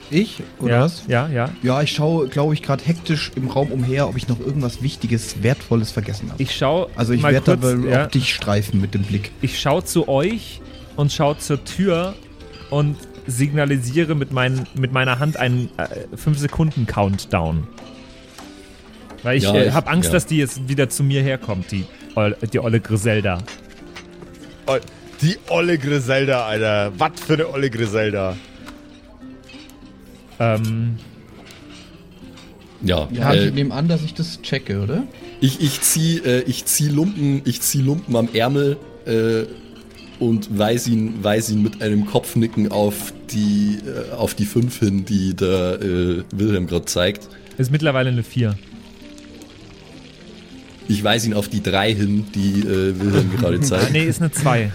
Ich? 0.09 0.41
Oder 0.59 0.71
ja, 0.71 0.81
was? 0.83 1.03
ja, 1.07 1.27
ja. 1.27 1.49
Ja, 1.63 1.81
ich 1.81 1.91
schaue, 1.91 2.27
glaube 2.29 2.53
ich, 2.53 2.61
gerade 2.63 2.83
hektisch 2.85 3.31
im 3.35 3.47
Raum 3.49 3.71
umher, 3.71 4.07
ob 4.07 4.15
ich 4.15 4.27
noch 4.29 4.39
irgendwas 4.39 4.81
Wichtiges, 4.81 5.43
Wertvolles 5.43 5.91
vergessen 5.91 6.31
habe. 6.31 6.41
Ich 6.41 6.55
schau 6.55 6.89
Also 6.95 7.11
ich 7.13 7.23
werde 7.23 7.57
dabei 7.57 7.89
ja, 7.89 8.05
auch 8.05 8.11
dich 8.11 8.33
streifen 8.33 8.79
mit 8.79 8.93
dem 8.93 9.03
Blick. 9.03 9.31
ich 9.41 9.59
schau 9.59 9.81
zu 9.81 10.07
euch 10.07 10.61
und 10.95 11.11
schau 11.11 11.33
zur 11.33 11.63
Tür 11.65 12.15
und 12.69 12.95
signalisiere 13.27 14.15
mit, 14.15 14.31
mein, 14.31 14.65
mit 14.79 14.93
meiner 14.93 15.19
Hand 15.19 15.35
einen 15.37 15.69
5 16.15 16.37
Sekunden 16.39 16.85
Countdown. 16.85 17.67
Weil 19.23 19.37
ich, 19.37 19.43
Ja, 19.43 19.53
äh, 19.55 19.67
ich- 19.67 19.73
habe 19.73 19.87
Angst, 19.89 20.07
ja. 20.07 20.13
dass 20.13 20.25
die 20.25 20.37
jetzt 20.37 20.69
wieder 20.69 20.87
zu 20.89 21.03
mir 21.03 21.21
herkommt, 21.21 21.71
die, 21.71 21.85
die 22.53 22.59
olle 22.59 22.80
Griselda. 22.80 23.39
Die 25.22 25.38
olle 25.49 25.78
Griselda, 25.78 26.45
Alter. 26.45 26.91
Was 26.97 27.11
für 27.26 27.34
eine 27.34 27.49
olle 27.49 27.70
Griselda. 27.70 28.36
Ähm, 30.39 30.97
Ja, 32.82 33.07
Ja, 33.11 33.34
äh, 33.34 33.47
ich 33.47 33.53
nehme 33.53 33.74
an, 33.74 33.88
dass 33.88 34.03
ich 34.03 34.13
das 34.13 34.41
checke, 34.41 34.82
oder? 34.82 35.03
ich, 35.41 35.61
ich 35.61 35.82
zieh, 35.82 36.20
äh, 36.20 36.43
ich 36.43 36.65
zieh 36.65 36.89
Lumpen, 36.89 37.41
ich 37.45 37.61
zieh 37.61 37.82
Lumpen 37.82 38.15
am 38.15 38.30
Ärmel 38.34 38.78
äh, 39.05 39.45
und 40.20 40.57
weise 40.57 40.91
ihn, 40.91 41.24
weise 41.24 41.53
ihn 41.53 41.63
mit 41.63 41.82
einem 41.82 42.05
Kopfnicken 42.05 42.72
auf 42.72 43.13
die, 43.32 43.80
äh, 43.86 44.13
auf 44.13 44.36
die 44.36 44.45
fünf 44.45 44.80
hin, 44.80 45.05
die 45.05 45.36
der 45.36 45.80
äh, 45.82 46.24
Wilhelm 46.32 46.68
gerade 46.68 46.86
zeigt. 46.86 47.28
ist 47.57 47.72
mittlerweile 47.72 48.09
eine 48.09 48.24
4. 48.24 48.55
Ich 50.88 51.03
weise 51.03 51.27
ihn 51.27 51.33
auf 51.33 51.49
die 51.49 51.61
drei 51.61 51.93
hin, 51.93 52.25
die 52.33 52.61
äh, 52.61 52.99
Wilhelm 52.99 53.31
gerade 53.38 53.59
zeigt. 53.61 53.91
Nee, 53.91 54.05
ist 54.05 54.21
eine 54.21 54.31
2. 54.31 54.71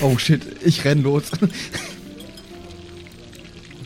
Oh 0.00 0.16
shit, 0.18 0.42
ich 0.64 0.84
renn 0.84 1.02
los. 1.02 1.24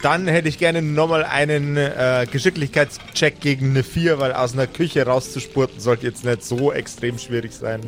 Dann 0.02 0.26
hätte 0.28 0.48
ich 0.48 0.58
gerne 0.58 0.80
nochmal 0.80 1.24
einen 1.24 1.76
äh, 1.76 2.26
Geschicklichkeitscheck 2.30 3.40
gegen 3.40 3.70
eine 3.70 3.82
4, 3.82 4.18
weil 4.18 4.32
aus 4.32 4.54
einer 4.54 4.66
Küche 4.66 5.04
rauszuspurten 5.04 5.78
sollte 5.78 6.06
jetzt 6.06 6.24
nicht 6.24 6.42
so 6.42 6.72
extrem 6.72 7.18
schwierig 7.18 7.52
sein. 7.52 7.80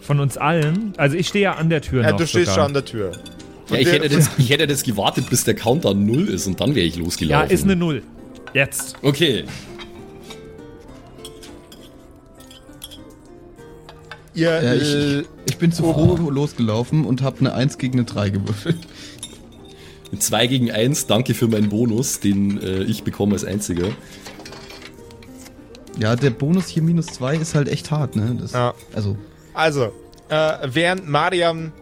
Von 0.00 0.18
uns 0.20 0.36
allen. 0.36 0.92
Also 0.96 1.16
ich 1.16 1.28
stehe 1.28 1.44
ja 1.44 1.52
an 1.54 1.70
der 1.70 1.80
Tür 1.80 2.02
Ja, 2.02 2.10
noch 2.10 2.18
du 2.18 2.26
stehst 2.26 2.46
sogar. 2.46 2.54
schon 2.56 2.64
an 2.66 2.74
der 2.74 2.84
Tür. 2.84 3.12
Ja, 3.70 3.76
ich 3.78 3.90
hätte, 3.90 4.08
das, 4.08 4.30
ich 4.36 4.50
hätte 4.50 4.66
das 4.66 4.82
gewartet, 4.82 5.30
bis 5.30 5.44
der 5.44 5.54
Countdown 5.54 6.04
null 6.04 6.28
ist 6.28 6.46
und 6.46 6.60
dann 6.60 6.74
wäre 6.74 6.86
ich 6.86 6.96
Ja, 6.96 7.02
losgelaufen. 7.02 7.50
ist 7.50 7.64
eine 7.64 7.76
0. 7.76 8.02
Jetzt. 8.52 8.96
Okay, 9.02 9.44
Ihr, 14.34 14.50
Ja, 14.50 14.72
äh, 14.72 15.20
ich, 15.20 15.26
ich 15.46 15.56
bin 15.58 15.72
zu 15.72 15.82
froh 15.84 16.16
losgelaufen 16.30 17.04
und 17.04 17.22
habe 17.22 17.40
eine 17.40 17.54
1 17.54 17.78
gegen 17.78 17.98
eine 17.98 18.04
3 18.04 18.30
gewürfelt. 18.30 18.78
mit 20.10 20.22
2 20.22 20.46
gegen 20.46 20.70
1, 20.70 21.06
danke 21.06 21.34
für 21.34 21.48
meinen 21.48 21.68
Bonus, 21.68 22.20
den 22.20 22.60
äh, 22.60 22.82
ich 22.84 23.04
bekomme 23.04 23.34
als 23.34 23.44
einziger. 23.44 23.88
Ja, 25.98 26.16
der 26.16 26.30
Bonus 26.30 26.68
hier 26.68 26.82
minus 26.82 27.06
2 27.06 27.36
ist 27.36 27.54
halt 27.54 27.68
echt 27.68 27.90
hart, 27.90 28.16
ne? 28.16 28.36
Das, 28.40 28.52
Ja. 28.52 28.74
Also, 28.92 29.16
Also, 29.54 29.92
äh, 30.28 30.52
während 30.66 31.08
Mariam 31.08 31.72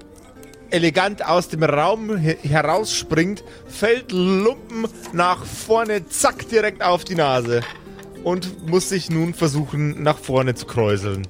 elegant 0.71 1.25
aus 1.27 1.49
dem 1.49 1.63
Raum 1.63 2.17
he 2.17 2.37
herausspringt, 2.43 3.45
fällt 3.67 4.13
Lumpen 4.13 4.87
nach 5.13 5.45
vorne, 5.45 6.07
zack, 6.09 6.49
direkt 6.49 6.83
auf 6.83 7.05
die 7.05 7.15
Nase 7.15 7.61
und 8.25 8.69
muss 8.69 8.89
sich 8.89 9.11
nun 9.11 9.35
versuchen, 9.35 10.03
nach 10.03 10.19
vorne 10.19 10.55
zu 10.55 10.67
kräuseln. 10.67 11.27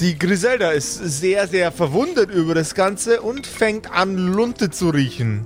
Die 0.00 0.18
Griselda 0.18 0.70
ist 0.70 0.94
sehr, 0.94 1.46
sehr 1.46 1.70
verwundert 1.70 2.30
über 2.30 2.54
das 2.54 2.74
Ganze 2.74 3.20
und 3.20 3.46
fängt 3.46 3.92
an, 3.92 4.16
Lunte 4.16 4.70
zu 4.70 4.88
riechen. 4.88 5.44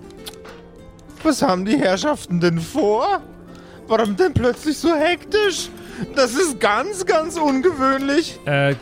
Was 1.25 1.43
haben 1.43 1.65
die 1.65 1.77
Herrschaften 1.77 2.39
denn 2.39 2.61
vor? 2.61 3.21
Warum 3.89 4.17
denn 4.17 4.33
plötzlich 4.33 4.79
so 4.79 4.95
hektisch? 4.95 5.71
Das 6.15 6.35
ist 6.35 6.61
ganz, 6.61 7.05
ganz 7.05 7.37
ungewöhnlich. 7.37 8.39
Äh, 8.45 8.77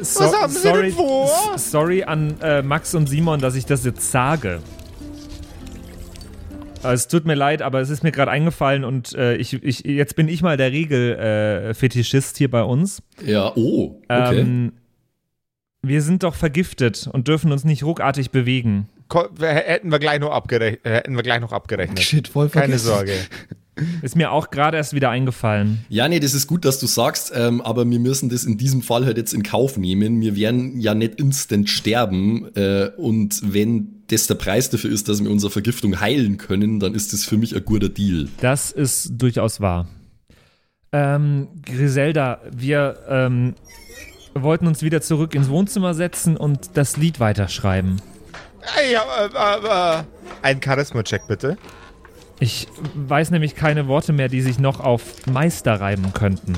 so, 0.00 0.20
Was 0.20 0.40
haben 0.40 0.52
Sie 0.52 0.60
sorry, 0.60 0.82
denn 0.84 0.92
vor? 0.92 1.30
Sorry 1.56 2.02
an 2.02 2.40
äh, 2.40 2.62
Max 2.62 2.94
und 2.94 3.06
Simon, 3.06 3.40
dass 3.40 3.54
ich 3.54 3.66
das 3.66 3.84
jetzt 3.84 4.10
sage. 4.10 4.60
Äh, 6.82 6.92
Es 6.94 7.08
tut 7.08 7.26
mir 7.26 7.34
leid, 7.34 7.60
aber 7.60 7.80
es 7.80 7.90
ist 7.90 8.02
mir 8.02 8.12
gerade 8.12 8.30
eingefallen 8.30 8.84
und 8.84 9.14
äh, 9.14 9.36
ich, 9.36 9.62
ich, 9.62 9.80
jetzt 9.80 10.16
bin 10.16 10.28
ich 10.28 10.42
mal 10.42 10.56
der 10.56 10.72
Regelfetischist 10.72 12.36
äh, 12.36 12.38
hier 12.38 12.50
bei 12.50 12.62
uns. 12.62 13.02
Ja, 13.24 13.52
oh, 13.56 14.00
okay. 14.08 14.40
Ähm, 14.40 14.72
wir 15.88 16.02
sind 16.02 16.22
doch 16.22 16.34
vergiftet 16.34 17.08
und 17.12 17.28
dürfen 17.28 17.52
uns 17.52 17.64
nicht 17.64 17.82
ruckartig 17.84 18.30
bewegen. 18.30 18.88
Ko- 19.08 19.28
wir- 19.36 19.48
Hätten 19.48 19.90
wir 19.90 19.98
gleich 19.98 20.20
noch, 20.20 20.30
abgerech 20.32 20.78
äh, 20.84 20.90
hätten 20.96 21.14
wir 21.14 21.22
gleich 21.22 21.40
noch 21.40 21.52
abgerechnet. 21.52 22.00
Shit, 22.00 22.28
voll 22.28 22.48
Keine 22.48 22.78
vergessen. 22.78 22.86
Sorge. 22.86 23.12
Ist 24.00 24.16
mir 24.16 24.32
auch 24.32 24.48
gerade 24.50 24.78
erst 24.78 24.94
wieder 24.94 25.10
eingefallen. 25.10 25.84
Ja, 25.90 26.08
nee, 26.08 26.18
das 26.18 26.32
ist 26.32 26.46
gut, 26.46 26.64
dass 26.64 26.78
du 26.80 26.86
sagst, 26.86 27.30
ähm, 27.36 27.60
aber 27.60 27.88
wir 27.88 27.98
müssen 27.98 28.30
das 28.30 28.44
in 28.44 28.56
diesem 28.56 28.80
Fall 28.80 29.04
halt 29.04 29.18
jetzt 29.18 29.34
in 29.34 29.42
Kauf 29.42 29.76
nehmen. 29.76 30.22
Wir 30.22 30.34
werden 30.34 30.80
ja 30.80 30.94
nicht 30.94 31.20
instant 31.20 31.68
sterben 31.68 32.48
äh, 32.56 32.88
und 32.96 33.40
wenn 33.52 34.02
das 34.08 34.26
der 34.28 34.36
Preis 34.36 34.70
dafür 34.70 34.90
ist, 34.90 35.10
dass 35.10 35.22
wir 35.22 35.30
unsere 35.30 35.50
Vergiftung 35.52 36.00
heilen 36.00 36.38
können, 36.38 36.80
dann 36.80 36.94
ist 36.94 37.12
das 37.12 37.24
für 37.26 37.36
mich 37.36 37.54
ein 37.54 37.64
guter 37.66 37.90
Deal. 37.90 38.28
Das 38.40 38.72
ist 38.72 39.10
durchaus 39.18 39.60
wahr. 39.60 39.86
Ähm, 40.92 41.48
Griselda, 41.64 42.40
wir 42.50 42.98
ähm, 43.08 43.54
wollten 44.42 44.66
uns 44.66 44.82
wieder 44.82 45.00
zurück 45.00 45.34
ins 45.34 45.48
Wohnzimmer 45.48 45.94
setzen 45.94 46.36
und 46.36 46.70
das 46.74 46.96
Lied 46.96 47.20
weiterschreiben. 47.20 48.00
Ey, 48.78 48.92
ja, 48.92 49.02
äh, 49.02 49.96
äh, 49.98 50.00
äh, 50.00 50.02
ein 50.42 50.60
Charisma-Check 50.62 51.22
bitte. 51.28 51.56
Ich 52.40 52.66
weiß 52.94 53.30
nämlich 53.30 53.54
keine 53.54 53.86
Worte 53.88 54.12
mehr, 54.12 54.28
die 54.28 54.42
sich 54.42 54.58
noch 54.58 54.80
auf 54.80 55.02
Meister 55.26 55.80
reiben 55.80 56.12
könnten. 56.12 56.54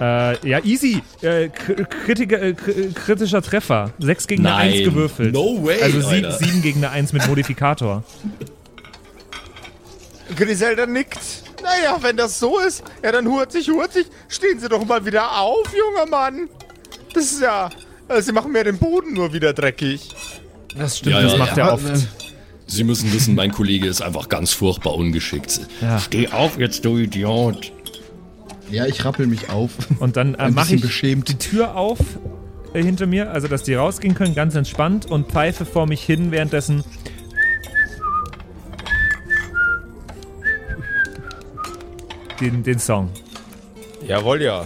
Äh, 0.00 0.48
ja, 0.48 0.58
easy. 0.64 1.02
Äh, 1.22 1.46
kr- 1.48 1.84
kritiker, 1.84 2.42
äh, 2.42 2.50
kr- 2.50 2.92
kritischer 2.94 3.42
Treffer. 3.42 3.92
6 3.98 4.26
gegen 4.26 4.46
eine 4.46 4.56
Nein. 4.56 4.72
1 4.72 4.84
gewürfelt. 4.84 5.32
No 5.32 5.64
way, 5.64 5.80
Also 5.82 6.00
sie, 6.00 6.16
Alter. 6.16 6.32
7 6.32 6.62
gegen 6.62 6.84
eine 6.84 6.90
1 6.90 7.12
mit 7.12 7.26
Modifikator. 7.28 8.02
Griselda 10.36 10.86
nickt. 10.86 11.18
Naja, 11.64 11.96
wenn 12.00 12.16
das 12.16 12.38
so 12.38 12.58
ist, 12.58 12.84
ja 13.02 13.10
dann 13.10 13.26
hurtig, 13.26 13.68
hurtig. 13.68 14.06
Stehen 14.28 14.60
Sie 14.60 14.68
doch 14.68 14.84
mal 14.84 15.04
wieder 15.04 15.40
auf, 15.40 15.66
junger 15.74 16.06
Mann. 16.08 16.48
Das 17.14 17.24
ist 17.24 17.40
ja... 17.42 17.70
äh, 18.08 18.20
Sie 18.20 18.32
machen 18.32 18.52
mir 18.52 18.64
den 18.64 18.78
Boden 18.78 19.14
nur 19.14 19.32
wieder 19.32 19.52
dreckig. 19.52 20.10
Das 20.76 20.98
stimmt, 20.98 21.16
Ja, 21.16 21.22
das 21.22 21.32
ja, 21.32 21.38
macht 21.38 21.56
ja. 21.56 21.66
er 21.68 21.72
oft. 21.74 22.08
Sie 22.66 22.84
müssen 22.84 23.12
wissen, 23.12 23.34
mein 23.34 23.52
Kollege 23.52 23.86
ist 23.88 24.02
einfach 24.02 24.28
ganz 24.28 24.52
furchtbar 24.52 24.94
ungeschickt. 24.94 25.60
Ja. 25.80 25.98
Steh 25.98 26.28
auf 26.28 26.58
jetzt, 26.58 26.84
du 26.84 26.96
Idiot. 26.98 27.72
Ja, 28.70 28.86
ich 28.86 29.04
rappel 29.04 29.26
mich 29.26 29.50
auf. 29.50 29.70
Und 30.00 30.16
dann 30.16 30.34
äh, 30.34 30.50
mache 30.50 30.74
ich 30.74 30.80
beschämt. 30.80 31.28
die 31.28 31.36
Tür 31.36 31.76
auf 31.76 31.98
äh, 32.72 32.82
hinter 32.82 33.06
mir, 33.06 33.30
also 33.30 33.48
dass 33.48 33.62
die 33.62 33.74
rausgehen 33.74 34.14
können, 34.14 34.34
ganz 34.34 34.54
entspannt 34.54 35.10
und 35.10 35.30
pfeife 35.30 35.64
vor 35.66 35.86
mich 35.86 36.02
hin, 36.02 36.30
währenddessen 36.30 36.84
den, 42.44 42.62
den 42.62 42.78
Song. 42.78 43.10
Jawohl, 44.06 44.42
ja. 44.42 44.64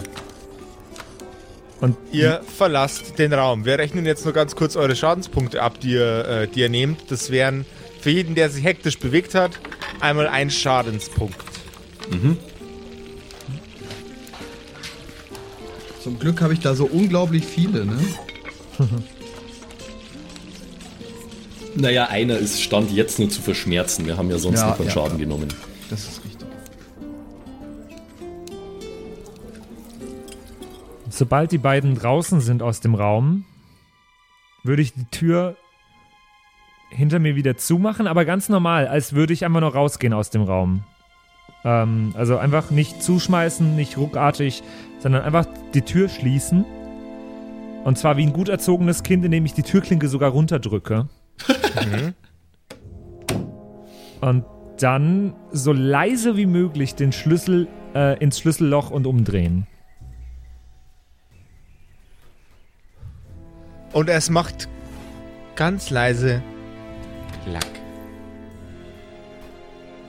Und 1.81 1.95
Ihr 2.11 2.41
verlasst 2.57 3.17
den 3.19 3.31
Raum. 3.31 3.63
Wir 3.65 3.79
rechnen 3.79 4.05
jetzt 4.05 4.25
nur 4.25 4.33
ganz 4.33 4.55
kurz 4.55 4.75
eure 4.75 4.95
Schadenspunkte 4.95 5.61
ab, 5.61 5.79
die 5.79 5.91
ihr, 5.91 6.25
äh, 6.27 6.47
die 6.47 6.59
ihr 6.59 6.69
nehmt. 6.69 7.09
Das 7.09 7.31
wären 7.31 7.65
für 8.01 8.09
jeden, 8.09 8.35
der 8.35 8.49
sich 8.49 8.63
hektisch 8.65 8.99
bewegt 8.99 9.33
hat, 9.33 9.51
einmal 10.01 10.27
ein 10.27 10.49
Schadenspunkt. 10.49 11.37
Zum 16.03 16.19
Glück 16.19 16.41
habe 16.41 16.53
ich 16.53 16.59
da 16.59 16.75
so 16.75 16.85
unglaublich 16.85 17.45
viele, 17.45 17.85
ne? 17.85 17.97
Naja, 21.75 22.07
einer 22.07 22.37
ist 22.37 22.61
Stand 22.61 22.91
jetzt 22.91 23.19
nur 23.19 23.29
zu 23.29 23.41
verschmerzen. 23.41 24.05
Wir 24.07 24.17
haben 24.17 24.29
ja 24.29 24.37
sonst 24.39 24.59
Ja, 24.59 24.69
noch 24.69 24.79
einen 24.79 24.87
ja, 24.87 24.93
Schaden 24.93 25.19
ja. 25.19 25.23
genommen. 25.23 25.47
Das 25.89 25.99
ist 26.01 26.21
sobald 31.19 31.51
die 31.51 31.59
beiden 31.59 31.93
draußen 31.95 32.41
sind 32.41 32.63
aus 32.63 32.79
dem 32.79 32.95
Raum, 32.95 33.45
würde 34.63 34.81
ich 34.81 34.93
die 34.93 35.05
Tür 35.05 35.55
hinter 36.89 37.19
mir 37.19 37.35
wieder 37.35 37.57
zumachen, 37.57 38.07
aber 38.07 38.25
ganz 38.25 38.49
normal, 38.49 38.87
als 38.87 39.13
würde 39.13 39.33
ich 39.33 39.45
einfach 39.45 39.61
nur 39.61 39.73
rausgehen 39.73 40.13
aus 40.13 40.31
dem 40.31 40.41
Raum. 40.41 40.83
Ähm, 41.63 42.13
also 42.17 42.37
einfach 42.37 42.71
nicht 42.71 43.03
zuschmeißen, 43.03 43.75
nicht 43.75 43.97
ruckartig, 43.97 44.63
sondern 44.99 45.21
einfach 45.21 45.45
die 45.73 45.83
Tür 45.83 46.09
schließen. 46.09 46.65
Und 47.83 47.97
zwar 47.97 48.17
wie 48.17 48.23
ein 48.23 48.33
gut 48.33 48.49
erzogenes 48.49 49.03
Kind, 49.03 49.23
indem 49.23 49.45
ich 49.45 49.53
die 49.53 49.63
Türklinke 49.63 50.07
sogar 50.07 50.31
runterdrücke. 50.31 51.07
Und 54.21 54.45
dann 54.79 55.33
so 55.51 55.71
leise 55.73 56.35
wie 56.37 56.45
möglich 56.45 56.95
den 56.95 57.11
Schlüssel 57.11 57.67
äh, 57.93 58.17
ins 58.19 58.39
Schlüsselloch 58.39 58.91
und 58.91 59.07
umdrehen. 59.07 59.65
Und 63.93 64.09
es 64.09 64.29
macht 64.29 64.67
ganz 65.55 65.89
leise 65.89 66.41
Klack. 67.43 67.65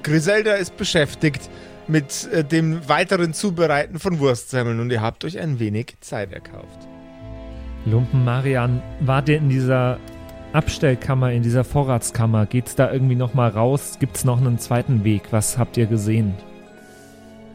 Griselda 0.03 0.55
ist 0.55 0.77
beschäftigt 0.77 1.51
mit 1.89 2.29
äh, 2.33 2.45
dem 2.45 2.89
weiteren 2.89 3.33
Zubereiten 3.35 3.99
von 3.99 4.19
Wurstsemmeln 4.19 4.81
und 4.81 4.91
ihr 4.91 5.03
habt 5.03 5.25
euch 5.25 5.39
ein 5.39 5.59
wenig 5.59 5.97
Zeit 6.01 6.33
erkauft. 6.33 6.89
Lumpen 7.87 8.25
Marian, 8.25 8.83
wart 9.01 9.29
ihr 9.29 9.39
in 9.39 9.49
dieser 9.49 9.99
Abstellkammer, 10.53 11.33
in 11.33 11.43
dieser 11.43 11.65
Vorratskammer? 11.65 12.47
Geht's 12.47 12.75
da 12.75 12.93
irgendwie 12.93 13.15
nochmal 13.15 13.51
raus? 13.51 13.97
Gibt's 13.99 14.25
noch 14.25 14.39
einen 14.39 14.59
zweiten 14.59 15.05
Weg? 15.05 15.25
Was 15.31 15.59
habt 15.59 15.77
ihr 15.77 15.87
gesehen? 15.87 16.35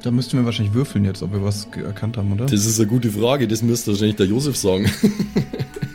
Da 0.02 0.12
müssten 0.12 0.38
wir 0.38 0.46
wahrscheinlich 0.46 0.74
würfeln 0.74 1.06
jetzt, 1.06 1.24
ob 1.24 1.34
wir 1.34 1.44
was 1.44 1.68
erkannt 1.76 2.18
haben, 2.18 2.32
oder? 2.34 2.46
Das 2.46 2.66
ist 2.66 2.80
eine 2.80 2.88
gute 2.88 3.10
Frage, 3.12 3.48
das 3.48 3.62
müsste 3.62 3.92
wahrscheinlich 3.92 4.18
der 4.18 4.28
Josef 4.28 4.56
sagen. 4.56 4.90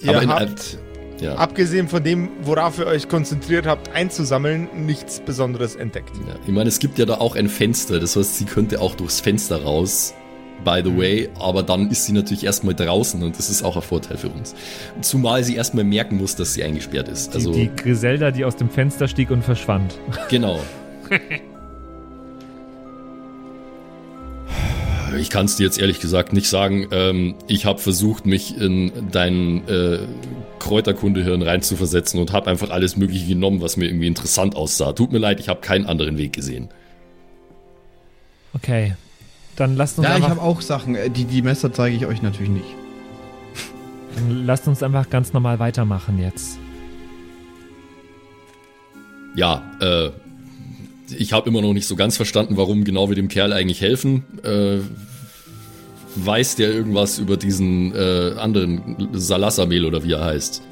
Ihr 0.00 0.10
Aber 0.10 0.22
in 0.22 0.28
habt, 0.30 0.78
Ja. 1.20 1.34
abgesehen 1.36 1.88
von 1.88 2.02
dem, 2.02 2.28
worauf 2.42 2.78
ihr 2.78 2.86
euch 2.86 3.08
konzentriert 3.08 3.66
habt, 3.66 3.90
einzusammeln, 3.94 4.68
nichts 4.86 5.20
Besonderes 5.20 5.76
entdeckt. 5.76 6.10
Ja, 6.26 6.34
ich 6.46 6.52
meine, 6.52 6.68
es 6.68 6.78
gibt 6.78 6.98
ja 6.98 7.06
da 7.06 7.14
auch 7.18 7.36
ein 7.36 7.48
Fenster, 7.48 8.00
das 8.00 8.16
heißt, 8.16 8.36
sie 8.38 8.44
könnte 8.44 8.80
auch 8.80 8.94
durchs 8.94 9.20
Fenster 9.20 9.62
raus, 9.62 10.12
by 10.64 10.80
the 10.84 10.96
way, 10.96 11.28
aber 11.38 11.62
dann 11.62 11.90
ist 11.90 12.06
sie 12.06 12.12
natürlich 12.12 12.44
erstmal 12.44 12.74
draußen 12.74 13.22
und 13.22 13.38
das 13.38 13.48
ist 13.50 13.62
auch 13.62 13.76
ein 13.76 13.82
Vorteil 13.82 14.16
für 14.16 14.28
uns. 14.28 14.54
Zumal 15.02 15.44
sie 15.44 15.56
erstmal 15.56 15.84
merken 15.84 16.16
muss, 16.16 16.36
dass 16.36 16.54
sie 16.54 16.64
eingesperrt 16.64 17.08
ist. 17.08 17.30
Die, 17.32 17.36
Also, 17.36 17.52
die 17.52 17.70
Griselda, 17.74 18.30
die 18.30 18.44
aus 18.44 18.56
dem 18.56 18.68
Fenster 18.70 19.06
stieg 19.08 19.30
und 19.30 19.44
verschwand. 19.44 19.98
genau. 20.28 20.58
Ich 25.18 25.30
kann 25.30 25.46
es 25.46 25.56
dir 25.56 25.64
jetzt 25.64 25.78
ehrlich 25.78 26.00
gesagt 26.00 26.32
nicht 26.32 26.48
sagen. 26.48 26.88
Ähm, 26.90 27.34
ich 27.46 27.66
habe 27.66 27.78
versucht, 27.78 28.26
mich 28.26 28.56
in 28.56 28.92
dein 29.10 29.66
äh, 29.68 29.98
Kräuterkundehirn 30.58 31.42
reinzuversetzen 31.42 32.20
und 32.20 32.32
habe 32.32 32.50
einfach 32.50 32.70
alles 32.70 32.96
Mögliche 32.96 33.26
genommen, 33.26 33.60
was 33.60 33.76
mir 33.76 33.86
irgendwie 33.86 34.06
interessant 34.06 34.56
aussah. 34.56 34.92
Tut 34.92 35.12
mir 35.12 35.18
leid, 35.18 35.40
ich 35.40 35.48
habe 35.48 35.60
keinen 35.60 35.86
anderen 35.86 36.18
Weg 36.18 36.32
gesehen. 36.32 36.68
Okay. 38.54 38.94
Dann 39.56 39.76
lasst 39.76 39.98
uns, 39.98 40.08
Ja, 40.08 40.18
ich 40.18 40.28
habe 40.28 40.40
auch 40.40 40.60
Sachen. 40.60 40.94
Äh, 40.96 41.10
Die, 41.10 41.24
die 41.24 41.42
Messer 41.42 41.72
zeige 41.72 41.96
ich 41.96 42.06
euch 42.06 42.22
natürlich 42.22 42.50
nicht. 42.50 42.66
dann 44.16 44.46
lasst 44.46 44.66
uns 44.66 44.82
einfach 44.82 45.10
ganz 45.10 45.32
normal 45.32 45.58
weitermachen 45.58 46.18
jetzt. 46.18 46.58
ja, 49.36 49.62
äh, 49.80 50.10
ich 51.10 51.32
habe 51.32 51.48
immer 51.48 51.60
noch 51.60 51.72
nicht 51.72 51.86
so 51.86 51.96
ganz 51.96 52.16
verstanden, 52.16 52.56
warum 52.56 52.84
genau 52.84 53.08
wir 53.08 53.16
dem 53.16 53.28
Kerl 53.28 53.52
eigentlich 53.52 53.80
helfen. 53.80 54.24
Äh, 54.42 54.78
weiß 56.16 56.56
der 56.56 56.72
irgendwas 56.72 57.18
über 57.18 57.36
diesen 57.36 57.94
äh, 57.94 58.34
anderen 58.38 59.08
Salassamel 59.12 59.84
oder 59.84 60.04
wie 60.04 60.12
er 60.12 60.24
heißt? 60.24 60.62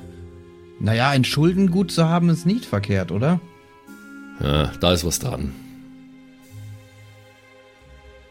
Naja, 0.81 1.11
ein 1.11 1.25
Schuldengut 1.25 1.91
zu 1.91 2.09
haben 2.09 2.29
ist 2.29 2.47
nicht 2.47 2.65
verkehrt, 2.65 3.13
oder? 3.13 3.41
Ja, 4.43 4.73
da 4.81 4.93
ist 4.93 5.05
was 5.05 5.19
dran. 5.19 5.53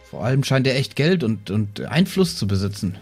Vor 0.09 0.25
allem 0.25 0.43
scheint 0.43 0.67
er 0.67 0.75
echt 0.75 0.95
Geld 0.95 1.23
und, 1.23 1.49
und 1.49 1.81
Einfluss 1.81 2.35
zu 2.35 2.47
besitzen. 2.47 2.97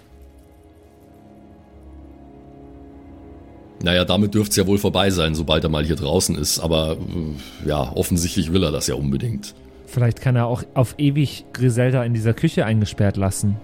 Naja, 3.81 4.03
damit 4.05 4.33
dürfte 4.33 4.51
es 4.51 4.55
ja 4.57 4.67
wohl 4.67 4.77
vorbei 4.77 5.09
sein, 5.09 5.35
sobald 5.35 5.63
er 5.63 5.69
mal 5.69 5.85
hier 5.85 5.95
draußen 5.95 6.37
ist. 6.37 6.59
Aber 6.59 6.97
äh, 6.97 7.67
ja, 7.67 7.91
offensichtlich 7.93 8.51
will 8.51 8.63
er 8.63 8.71
das 8.71 8.87
ja 8.87 8.95
unbedingt. 8.95 9.55
Vielleicht 9.85 10.21
kann 10.21 10.35
er 10.35 10.47
auch 10.47 10.63
auf 10.73 10.95
ewig 10.97 11.45
Griselda 11.53 12.03
in 12.03 12.13
dieser 12.13 12.33
Küche 12.33 12.65
eingesperrt 12.65 13.17
lassen. 13.17 13.57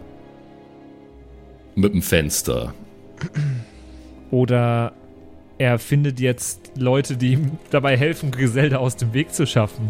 Mit 1.76 1.94
dem 1.94 2.02
Fenster. 2.02 2.74
Oder 4.32 4.94
er 5.58 5.78
findet 5.80 6.20
jetzt 6.20 6.72
Leute, 6.78 7.18
die 7.18 7.34
ihm 7.34 7.52
dabei 7.70 7.98
helfen, 7.98 8.32
Griselda 8.32 8.78
aus 8.78 8.96
dem 8.96 9.14
Weg 9.14 9.34
zu 9.34 9.46
schaffen. 9.46 9.90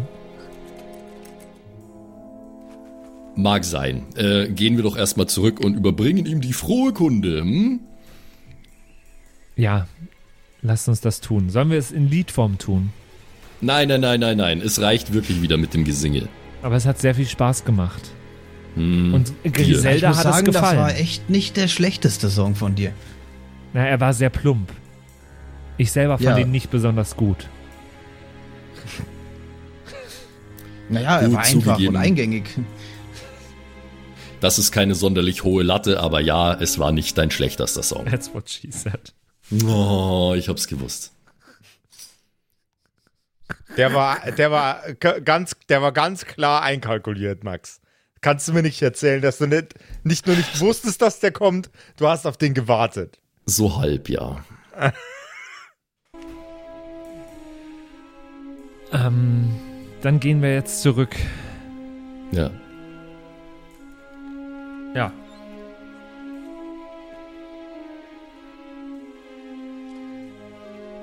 mag 3.36 3.64
sein. 3.64 4.06
Äh, 4.16 4.48
gehen 4.48 4.76
wir 4.76 4.82
doch 4.82 4.96
erstmal 4.96 5.28
zurück 5.28 5.60
und 5.60 5.76
überbringen 5.76 6.26
ihm 6.26 6.40
die 6.40 6.52
frohe 6.52 6.92
Kunde. 6.92 7.40
Hm? 7.40 7.80
Ja, 9.54 9.86
lasst 10.66 10.88
uns 10.88 11.00
das 11.00 11.20
tun. 11.20 11.50
Sollen 11.50 11.70
wir 11.70 11.78
es 11.78 11.90
in 11.92 12.08
Liedform 12.08 12.58
tun? 12.58 12.92
Nein, 13.60 13.88
nein, 13.88 14.00
nein, 14.00 14.20
nein, 14.20 14.36
nein. 14.36 14.60
Es 14.60 14.80
reicht 14.80 15.12
wirklich 15.12 15.40
wieder 15.42 15.56
mit 15.56 15.72
dem 15.74 15.84
Gesinge. 15.84 16.28
Aber 16.62 16.76
es 16.76 16.84
hat 16.86 16.98
sehr 16.98 17.14
viel 17.14 17.26
Spaß 17.26 17.64
gemacht. 17.64 18.02
Hm, 18.74 19.14
Und 19.14 19.32
Griselda 19.44 20.08
hat 20.08 20.22
sagen, 20.22 20.46
es 20.48 20.52
das 20.52 20.54
gefallen. 20.54 20.78
war 20.78 20.94
echt 20.96 21.30
nicht 21.30 21.56
der 21.56 21.68
schlechteste 21.68 22.28
Song 22.28 22.54
von 22.54 22.74
dir. 22.74 22.92
Na, 23.72 23.86
er 23.86 24.00
war 24.00 24.12
sehr 24.12 24.28
plump. 24.30 24.70
Ich 25.78 25.92
selber 25.92 26.18
fand 26.18 26.38
Ja. 26.38 26.38
ihn 26.38 26.50
nicht 26.50 26.70
besonders 26.70 27.16
gut. 27.16 27.48
Naja, 30.88 31.18
er 31.18 31.26
Gut 31.28 31.34
war 31.36 31.40
einfach 31.44 31.52
zugegeben. 31.74 31.96
und 31.96 32.02
eingängig. 32.02 32.44
Das 34.40 34.58
ist 34.58 34.70
keine 34.70 34.94
sonderlich 34.94 35.42
hohe 35.44 35.62
Latte, 35.62 35.98
aber 36.00 36.20
ja, 36.20 36.52
es 36.54 36.78
war 36.78 36.92
nicht 36.92 37.16
dein 37.18 37.30
schlechtester 37.30 37.82
Song. 37.82 38.04
That's 38.06 38.32
what 38.32 38.48
she 38.48 38.70
said. 38.70 39.12
Oh, 39.66 40.34
ich 40.36 40.48
hab's 40.48 40.66
gewusst. 40.66 41.12
Der 43.76 43.94
war, 43.94 44.30
der 44.32 44.50
war 44.50 44.82
ganz, 44.94 45.54
der 45.68 45.82
war 45.82 45.92
ganz 45.92 46.24
klar 46.24 46.62
einkalkuliert, 46.62 47.44
Max. 47.44 47.80
Kannst 48.20 48.48
du 48.48 48.52
mir 48.52 48.62
nicht 48.62 48.80
erzählen, 48.82 49.22
dass 49.22 49.38
du 49.38 49.46
nicht, 49.46 49.74
nicht 50.02 50.26
nur 50.26 50.34
nicht 50.34 50.60
wusstest, 50.60 51.00
dass 51.02 51.20
der 51.20 51.30
kommt, 51.30 51.70
du 51.96 52.08
hast 52.08 52.26
auf 52.26 52.36
den 52.36 52.54
gewartet. 52.54 53.20
So 53.44 53.78
halb, 53.78 54.08
ja. 54.08 54.44
Ähm, 58.92 59.54
dann 60.00 60.20
gehen 60.20 60.42
wir 60.42 60.54
jetzt 60.54 60.82
zurück. 60.82 61.14
Ja. 62.32 62.50
Ja. 64.94 65.12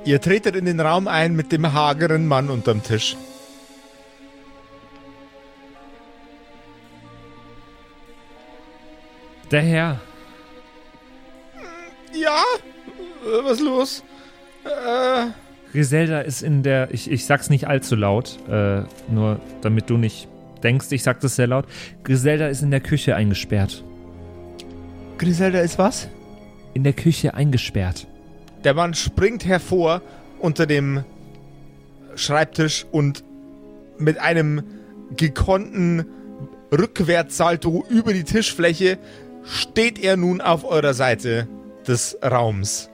Ihr 0.05 0.19
tretet 0.19 0.55
in 0.55 0.65
den 0.65 0.79
Raum 0.79 1.07
ein 1.07 1.35
mit 1.35 1.51
dem 1.51 1.71
hageren 1.73 2.27
Mann 2.27 2.49
unterm 2.49 2.83
Tisch. 2.83 3.15
Der 9.49 9.61
Herr. 9.61 10.01
Ja? 12.13 12.43
Was 13.43 13.59
los? 13.59 14.03
Äh, 14.65 15.27
Griselda 15.71 16.21
ist 16.21 16.41
in 16.41 16.63
der. 16.63 16.91
Ich, 16.91 17.09
ich 17.09 17.25
sag's 17.25 17.49
nicht 17.49 17.67
allzu 17.67 17.95
laut, 17.95 18.37
äh, 18.49 18.81
nur 19.09 19.39
damit 19.61 19.89
du 19.89 19.97
nicht 19.97 20.27
denkst, 20.63 20.87
ich 20.91 21.03
sag 21.03 21.19
das 21.21 21.35
sehr 21.35 21.47
laut. 21.47 21.65
Griselda 22.03 22.47
ist 22.47 22.61
in 22.61 22.71
der 22.71 22.81
Küche 22.81 23.15
eingesperrt. 23.15 23.83
Griselda 25.17 25.59
ist 25.59 25.77
was? 25.77 26.09
In 26.73 26.83
der 26.83 26.93
Küche 26.93 27.33
eingesperrt. 27.33 28.07
Der 28.63 28.73
Mann 28.73 28.93
springt 28.93 29.45
hervor 29.45 30.01
unter 30.39 30.65
dem 30.65 31.03
Schreibtisch 32.15 32.85
und 32.91 33.23
mit 33.97 34.19
einem 34.19 34.63
gekonnten 35.15 36.05
Rückwärtssalto 36.71 37.85
über 37.89 38.13
die 38.13 38.23
Tischfläche 38.23 38.97
steht 39.43 39.99
er 39.99 40.17
nun 40.17 40.41
auf 40.41 40.63
eurer 40.63 40.93
Seite 40.93 41.47
des 41.87 42.17
Raums. 42.23 42.89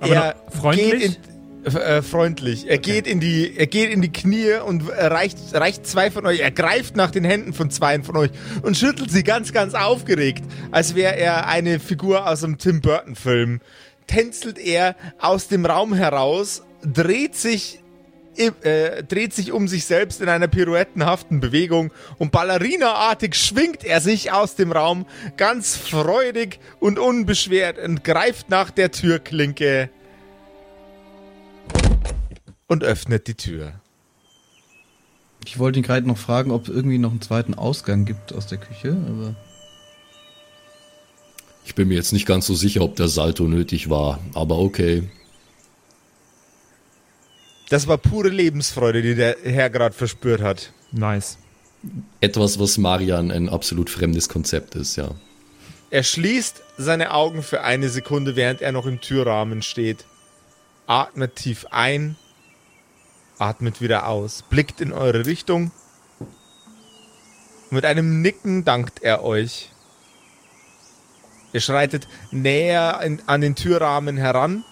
Aber 0.00 0.14
er 0.14 0.36
freundlich? 0.50 0.92
Geht 0.92 1.18
in, 1.64 1.76
äh, 1.76 2.02
freundlich. 2.02 2.68
Er 2.68 2.78
geht 2.78 3.06
in 3.06 3.18
die, 3.18 3.56
er 3.56 3.66
geht 3.66 3.90
in 3.90 4.02
die 4.02 4.12
Knie 4.12 4.54
und 4.64 4.84
reicht, 4.88 5.38
reicht 5.54 5.86
zwei 5.86 6.10
von 6.10 6.26
euch. 6.26 6.40
Er 6.40 6.50
greift 6.50 6.96
nach 6.96 7.10
den 7.10 7.24
Händen 7.24 7.52
von 7.54 7.70
zweien 7.70 8.04
von 8.04 8.16
euch 8.16 8.30
und 8.62 8.76
schüttelt 8.76 9.10
sie 9.10 9.24
ganz, 9.24 9.52
ganz 9.52 9.74
aufgeregt, 9.74 10.44
als 10.70 10.94
wäre 10.94 11.16
er 11.16 11.48
eine 11.48 11.80
Figur 11.80 12.28
aus 12.28 12.44
einem 12.44 12.58
Tim 12.58 12.80
Burton 12.80 13.16
Film. 13.16 13.60
Tänzelt 14.06 14.58
er 14.58 14.96
aus 15.18 15.48
dem 15.48 15.66
Raum 15.66 15.94
heraus, 15.94 16.62
dreht 16.82 17.34
sich 17.34 17.80
äh, 18.36 19.02
dreht 19.02 19.32
sich 19.32 19.50
um 19.52 19.66
sich 19.66 19.86
selbst 19.86 20.20
in 20.20 20.28
einer 20.28 20.46
pirouettenhaften 20.46 21.40
Bewegung 21.40 21.90
und 22.18 22.32
ballerinaartig 22.32 23.34
schwingt 23.34 23.82
er 23.82 24.02
sich 24.02 24.30
aus 24.30 24.56
dem 24.56 24.72
Raum 24.72 25.06
ganz 25.38 25.74
freudig 25.74 26.60
und 26.78 26.98
unbeschwert 26.98 27.78
und 27.78 28.04
greift 28.04 28.50
nach 28.50 28.70
der 28.70 28.90
Türklinke 28.90 29.88
und 32.66 32.84
öffnet 32.84 33.26
die 33.26 33.34
Tür. 33.34 33.72
Ich 35.46 35.58
wollte 35.58 35.78
ihn 35.78 35.84
gerade 35.84 36.06
noch 36.06 36.18
fragen, 36.18 36.50
ob 36.50 36.64
es 36.64 36.74
irgendwie 36.74 36.98
noch 36.98 37.12
einen 37.12 37.22
zweiten 37.22 37.54
Ausgang 37.54 38.04
gibt 38.04 38.34
aus 38.34 38.48
der 38.48 38.58
Küche, 38.58 38.96
aber. 39.08 39.36
Ich 41.66 41.74
bin 41.74 41.88
mir 41.88 41.94
jetzt 41.94 42.12
nicht 42.12 42.26
ganz 42.26 42.46
so 42.46 42.54
sicher, 42.54 42.80
ob 42.82 42.94
der 42.94 43.08
Salto 43.08 43.44
nötig 43.44 43.90
war, 43.90 44.20
aber 44.34 44.58
okay. 44.58 45.02
Das 47.68 47.88
war 47.88 47.98
pure 47.98 48.28
Lebensfreude, 48.28 49.02
die 49.02 49.16
der 49.16 49.36
Herr 49.42 49.68
gerade 49.68 49.94
verspürt 49.94 50.40
hat. 50.40 50.72
Nice. 50.92 51.38
Etwas, 52.20 52.60
was 52.60 52.78
Marian 52.78 53.32
ein 53.32 53.48
absolut 53.48 53.90
fremdes 53.90 54.28
Konzept 54.28 54.76
ist, 54.76 54.94
ja. 54.94 55.10
Er 55.90 56.04
schließt 56.04 56.62
seine 56.78 57.12
Augen 57.12 57.42
für 57.42 57.62
eine 57.62 57.88
Sekunde, 57.88 58.36
während 58.36 58.62
er 58.62 58.70
noch 58.70 58.86
im 58.86 59.00
Türrahmen 59.00 59.62
steht. 59.62 60.04
Atmet 60.86 61.34
tief 61.34 61.66
ein, 61.70 62.16
atmet 63.38 63.80
wieder 63.80 64.06
aus, 64.06 64.44
blickt 64.48 64.80
in 64.80 64.92
eure 64.92 65.26
Richtung. 65.26 65.72
Mit 67.70 67.84
einem 67.84 68.22
Nicken 68.22 68.64
dankt 68.64 69.02
er 69.02 69.24
euch. 69.24 69.70
Ihr 71.56 71.62
schreitet 71.62 72.06
näher 72.32 73.00
in, 73.02 73.22
an 73.24 73.40
den 73.40 73.54
Türrahmen 73.54 74.18
heran. 74.18 74.62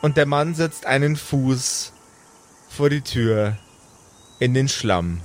Und 0.00 0.16
der 0.16 0.26
Mann 0.26 0.54
setzt 0.54 0.86
einen 0.86 1.16
Fuß 1.16 1.92
vor 2.68 2.88
die 2.88 3.00
Tür 3.00 3.56
in 4.38 4.54
den 4.54 4.68
Schlamm. 4.68 5.22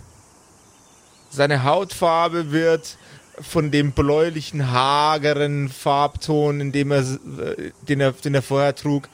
Seine 1.29 1.63
Hautfarbe 1.63 2.51
wird 2.51 2.97
von 3.39 3.69
dem 3.69 3.91
bläulichen, 3.91 4.71
hageren 4.71 5.69
Farbton, 5.69 6.59
in 6.59 6.71
dem 6.71 6.89
er, 6.89 7.01
äh, 7.01 7.71
den, 7.87 8.01
er, 8.01 8.13
den 8.13 8.33
er 8.33 8.41
vorher 8.41 8.73
trug, 8.73 9.09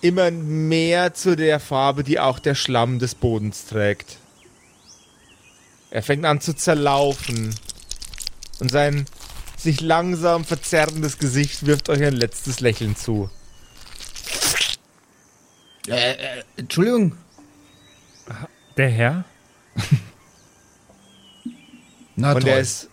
immer 0.00 0.30
mehr 0.30 1.12
zu 1.12 1.34
der 1.34 1.58
Farbe, 1.58 2.04
die 2.04 2.20
auch 2.20 2.38
der 2.38 2.54
Schlamm 2.54 3.00
des 3.00 3.16
Bodens 3.16 3.66
trägt. 3.66 4.18
Er 5.90 6.04
fängt 6.04 6.24
an 6.24 6.40
zu 6.40 6.54
zerlaufen 6.54 7.52
und 8.62 8.70
sein 8.70 9.06
sich 9.56 9.80
langsam 9.80 10.44
verzerrendes 10.44 11.18
Gesicht 11.18 11.66
wirft 11.66 11.88
euch 11.88 12.00
ein 12.04 12.14
letztes 12.14 12.60
Lächeln 12.60 12.94
zu. 12.94 13.28
Äh, 15.88 16.12
äh, 16.12 16.44
Entschuldigung. 16.56 17.16
Der 18.76 18.88
Herr? 18.88 19.24
Na 22.14 22.34
und 22.34 22.42
toll. 22.42 22.50
er 22.50 22.60
ist, 22.60 22.88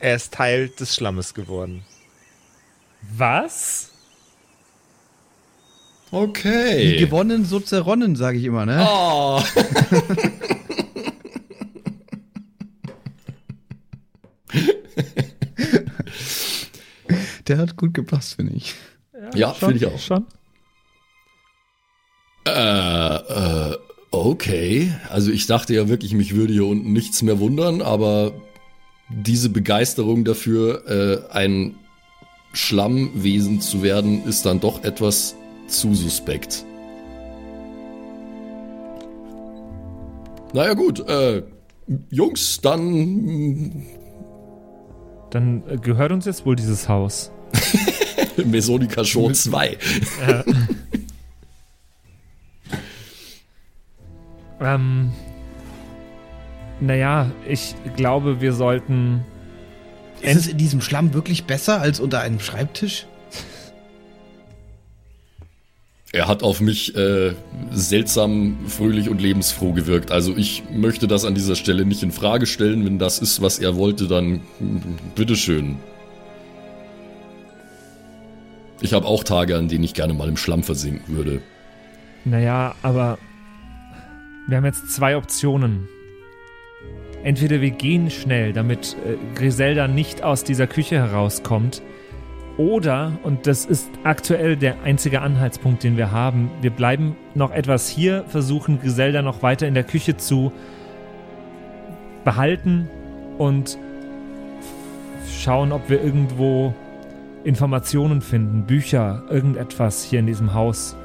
er 0.00 0.16
ist 0.16 0.34
Teil 0.34 0.70
des 0.70 0.92
Schlammes 0.96 1.34
geworden. 1.34 1.84
Was? 3.16 3.90
Wie 6.10 6.16
Okay. 6.16 6.96
gewonnen, 6.96 7.44
so 7.44 7.60
zerronnen, 7.60 8.16
sage 8.16 8.38
ich 8.38 8.44
immer, 8.44 8.66
ne? 8.66 8.84
Oh. 8.88 9.40
Der 17.46 17.58
hat 17.58 17.76
gut 17.76 17.94
gepasst, 17.94 18.34
finde 18.34 18.54
ich. 18.54 18.74
Ja, 19.34 19.52
finde 19.52 19.76
ich 19.76 19.86
auch. 19.86 19.98
Schon? 19.98 20.26
Äh, 22.46 22.50
äh, 22.50 23.76
okay. 24.10 24.92
Also 25.08 25.30
ich 25.30 25.46
dachte 25.46 25.74
ja 25.74 25.88
wirklich, 25.88 26.14
mich 26.14 26.34
würde 26.34 26.52
hier 26.52 26.66
unten 26.66 26.92
nichts 26.92 27.22
mehr 27.22 27.38
wundern, 27.38 27.82
aber 27.82 28.32
diese 29.08 29.48
Begeisterung 29.50 30.24
dafür, 30.24 30.86
äh, 30.88 31.32
ein 31.32 31.76
Schlammwesen 32.52 33.60
zu 33.60 33.82
werden, 33.82 34.24
ist 34.24 34.44
dann 34.44 34.60
doch 34.60 34.84
etwas 34.84 35.36
zu 35.68 35.94
suspekt. 35.94 36.64
Naja 40.52 40.74
gut, 40.74 41.00
äh, 41.08 41.42
Jungs, 42.10 42.60
dann 42.60 43.86
Dann 45.32 45.62
gehört 45.80 46.12
uns 46.12 46.26
jetzt 46.26 46.44
wohl 46.44 46.56
dieses 46.56 46.88
Haus. 46.88 47.32
Mesonica 48.44 49.02
Show 49.04 49.30
2. 49.30 49.78
Ähm. 54.60 55.10
Naja, 56.80 57.32
ich 57.48 57.74
glaube, 57.96 58.40
wir 58.40 58.52
sollten. 58.52 59.24
Ist 60.20 60.36
es 60.36 60.46
in 60.46 60.56
diesem 60.56 60.80
Schlamm 60.80 61.14
wirklich 61.14 61.44
besser 61.44 61.80
als 61.80 61.98
unter 61.98 62.20
einem 62.20 62.38
Schreibtisch? 62.38 63.06
Er 66.14 66.28
hat 66.28 66.42
auf 66.42 66.60
mich 66.60 66.94
äh, 66.94 67.32
seltsam 67.70 68.58
fröhlich 68.68 69.08
und 69.08 69.22
lebensfroh 69.22 69.72
gewirkt. 69.72 70.12
Also 70.12 70.36
ich 70.36 70.62
möchte 70.70 71.08
das 71.08 71.24
an 71.24 71.34
dieser 71.34 71.56
Stelle 71.56 71.86
nicht 71.86 72.02
in 72.02 72.12
Frage 72.12 72.44
stellen. 72.44 72.84
Wenn 72.84 72.98
das 72.98 73.18
ist, 73.18 73.40
was 73.40 73.58
er 73.58 73.76
wollte, 73.76 74.08
dann 74.08 74.42
mm, 74.60 74.80
bitteschön. 75.14 75.76
Ich 78.82 78.92
habe 78.92 79.06
auch 79.06 79.24
Tage, 79.24 79.56
an 79.56 79.68
denen 79.68 79.84
ich 79.84 79.94
gerne 79.94 80.12
mal 80.12 80.28
im 80.28 80.36
Schlamm 80.36 80.62
versinken 80.62 81.16
würde. 81.16 81.40
Naja, 82.26 82.74
aber 82.82 83.18
wir 84.48 84.58
haben 84.58 84.66
jetzt 84.66 84.90
zwei 84.90 85.16
Optionen. 85.16 85.88
Entweder 87.24 87.62
wir 87.62 87.70
gehen 87.70 88.10
schnell, 88.10 88.52
damit 88.52 88.96
äh, 89.06 89.16
Griselda 89.34 89.88
nicht 89.88 90.22
aus 90.22 90.44
dieser 90.44 90.66
Küche 90.66 90.96
herauskommt, 90.96 91.80
oder, 92.58 93.12
und 93.22 93.46
das 93.46 93.64
ist 93.64 93.90
aktuell 94.04 94.56
der 94.56 94.82
einzige 94.82 95.22
Anhaltspunkt, 95.22 95.82
den 95.84 95.96
wir 95.96 96.10
haben, 96.10 96.50
wir 96.60 96.70
bleiben 96.70 97.16
noch 97.34 97.50
etwas 97.50 97.88
hier, 97.88 98.24
versuchen 98.28 98.80
Griselda 98.80 99.22
noch 99.22 99.42
weiter 99.42 99.66
in 99.66 99.74
der 99.74 99.84
Küche 99.84 100.16
zu 100.16 100.52
behalten 102.24 102.88
und 103.38 103.78
schauen, 105.42 105.72
ob 105.72 105.88
wir 105.88 106.02
irgendwo 106.02 106.74
Informationen 107.44 108.20
finden, 108.20 108.64
Bücher, 108.64 109.24
irgendetwas 109.30 110.04
hier 110.04 110.20
in 110.20 110.26
diesem 110.26 110.54
Haus. 110.54 110.96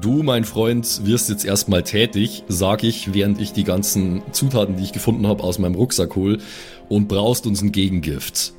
Du, 0.00 0.22
mein 0.22 0.44
Freund, 0.44 1.06
wirst 1.06 1.30
jetzt 1.30 1.44
erstmal 1.44 1.82
tätig, 1.82 2.44
sag 2.48 2.84
ich, 2.84 3.14
während 3.14 3.40
ich 3.40 3.52
die 3.52 3.64
ganzen 3.64 4.22
Zutaten, 4.32 4.76
die 4.76 4.84
ich 4.84 4.92
gefunden 4.92 5.26
habe, 5.26 5.42
aus 5.42 5.58
meinem 5.58 5.74
Rucksack 5.74 6.14
hol 6.14 6.38
und 6.88 7.08
brauchst 7.08 7.46
uns 7.46 7.62
ein 7.62 7.72
Gegengift. 7.72 8.52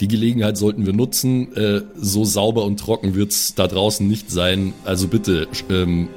Die 0.00 0.08
Gelegenheit 0.08 0.56
sollten 0.56 0.86
wir 0.86 0.92
nutzen. 0.92 1.54
Äh, 1.56 1.82
so 1.96 2.24
sauber 2.24 2.64
und 2.64 2.78
trocken 2.78 3.14
wird's 3.14 3.54
da 3.54 3.66
draußen 3.66 4.06
nicht 4.06 4.30
sein. 4.30 4.72
Also 4.84 5.08
bitte, 5.08 5.48
ähm, 5.70 6.08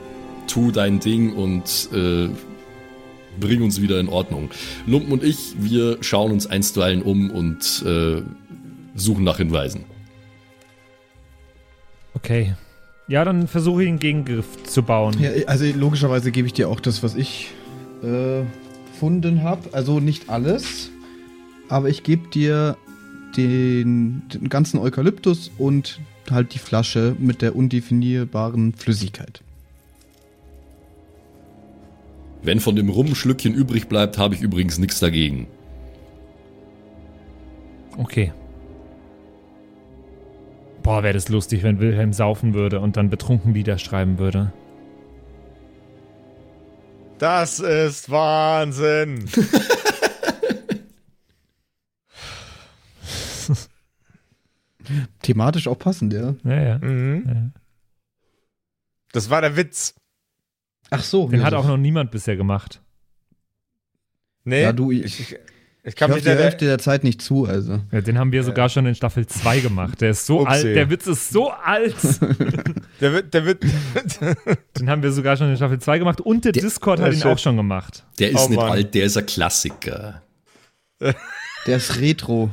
tu 0.48 0.72
dein 0.72 1.00
Ding 1.00 1.34
und 1.34 1.90
äh, 1.94 2.30
bring 3.40 3.64
uns 3.64 3.82
wieder 3.82 4.00
in 4.00 4.10
Ordnung. 4.10 4.50
Lumpen 4.86 5.12
und 5.14 5.24
ich, 5.24 5.56
wir 5.60 5.98
schauen 6.02 6.32
uns 6.32 6.48
einstweilen 6.48 7.02
um 7.02 7.32
und 7.32 7.84
äh, 7.86 8.22
suchen 8.96 9.24
nach 9.24 9.38
Hinweisen. 9.38 9.86
Okay. 12.14 12.54
Ja, 13.08 13.26
dann 13.26 13.48
versuche 13.48 13.84
ich 13.84 13.90
einen 13.90 14.00
Gegengriff 14.00 14.64
zu 14.64 14.84
bauen. 14.84 15.16
Ja, 15.20 15.32
also 15.48 15.66
logischerweise 15.66 16.32
gebe 16.32 16.48
ich 16.48 16.54
dir 16.54 16.70
auch 16.70 16.80
das, 16.80 17.04
was 17.04 17.16
ich 17.16 17.50
äh, 18.04 18.44
gefunden 18.92 19.44
habe. 19.44 19.70
Also 19.74 20.00
nicht 20.00 20.30
alles, 20.30 20.92
aber 21.68 21.90
ich 21.90 22.04
gebe 22.04 22.30
dir 22.30 22.78
den, 23.38 24.24
den 24.34 24.50
ganzen 24.50 24.80
Eukalyptus 24.80 25.52
und 25.58 26.00
halt 26.30 26.54
die 26.54 26.60
Flasche 26.60 27.16
mit 27.20 27.42
der 27.42 27.56
undefinierbaren 27.56 28.74
Flüssigkeit. 28.74 29.42
Wenn 32.44 32.60
von 32.60 32.76
dem 32.76 32.90
Rum 32.90 33.08
ein 33.08 33.16
Schlückchen 33.16 33.54
übrig 33.54 33.88
bleibt, 33.88 34.18
habe 34.18 34.36
ich 34.36 34.42
übrigens 34.42 34.78
nichts 34.80 35.00
dagegen. 35.00 35.48
Okay. 37.98 38.32
Boah, 40.82 41.04
wäre 41.04 41.14
das 41.14 41.30
lustig, 41.30 41.62
wenn 41.62 41.80
Wilhelm 41.80 42.14
saufen 42.14 42.54
würde 42.54 42.80
und 42.80 42.98
dann 42.98 43.10
betrunken 43.10 43.54
Lieder 43.54 43.78
schreiben 43.78 44.18
würde. 44.18 44.52
Das 47.20 47.60
ist 47.60 48.10
Wahnsinn. 48.10 49.26
Thematisch 55.22 55.68
auch 55.68 55.78
passend, 55.78 56.14
ja. 56.14 56.36
Ja, 56.44 56.62
ja. 56.62 56.78
Mhm. 56.80 57.24
ja. 57.28 57.62
Das 59.12 59.30
war 59.30 59.42
der 59.42 59.56
Witz. 59.58 59.94
Ach 60.90 61.04
so. 61.04 61.28
Den 61.28 61.42
ja, 61.42 61.46
hat 61.46 61.54
auch 61.54 61.68
noch 61.68 61.78
niemand 61.78 62.12
bisher 62.12 62.36
gemacht. 62.36 62.82
Nee, 64.44 64.64
Ja, 64.64 64.74
du, 64.74 64.92
ich, 64.92 65.04
ich, 65.06 65.20
ich 65.34 65.38
ich 65.84 65.96
kann 65.96 66.10
hab 66.10 66.16
mich 66.16 66.24
die 66.24 66.30
da 66.30 66.36
Hälfte 66.36 66.66
der 66.66 66.78
Zeit 66.80 67.04
nicht 67.04 67.22
zu, 67.22 67.46
also. 67.46 67.80
Ja, 67.92 68.02
den 68.02 68.18
haben 68.20 68.32
wir 68.32 68.44
sogar 68.44 68.70
schon 68.70 68.86
in 68.86 68.94
Staffel 68.96 69.26
2 69.26 69.62
gemacht. 69.62 70.00
Der 70.02 70.12
ist 70.12 70.26
so 70.28 70.42
Upsi. 70.42 70.52
alt, 70.54 70.64
der 70.66 70.90
Witz 70.92 71.08
ist 71.08 71.30
so 71.30 71.50
alt. 71.52 71.96
Der 73.02 73.14
wird, 73.14 73.34
der 73.34 73.46
wird, 73.46 73.64
Den 74.78 74.88
haben 74.92 75.02
wir 75.02 75.12
sogar 75.12 75.36
schon 75.38 75.50
in 75.50 75.56
Staffel 75.56 75.80
2 75.80 75.98
gemacht 75.98 76.22
und 76.22 76.46
der, 76.46 76.52
Der- 76.52 76.62
Discord 76.62 77.00
hat 77.00 77.12
ihn 77.14 77.18
shit. 77.18 77.26
auch 77.26 77.40
schon 77.40 77.58
gemacht. 77.58 78.06
Der 78.20 78.30
ist 78.30 78.38
Oh 78.46 78.48
nicht 78.48 78.58
Mann. 78.58 78.70
alt, 78.74 78.94
der 78.94 79.06
ist 79.06 79.18
ein 79.18 79.26
Klassiker. 79.26 80.22
Der 81.00 81.78
ist 81.78 82.00
Retro. 82.00 82.52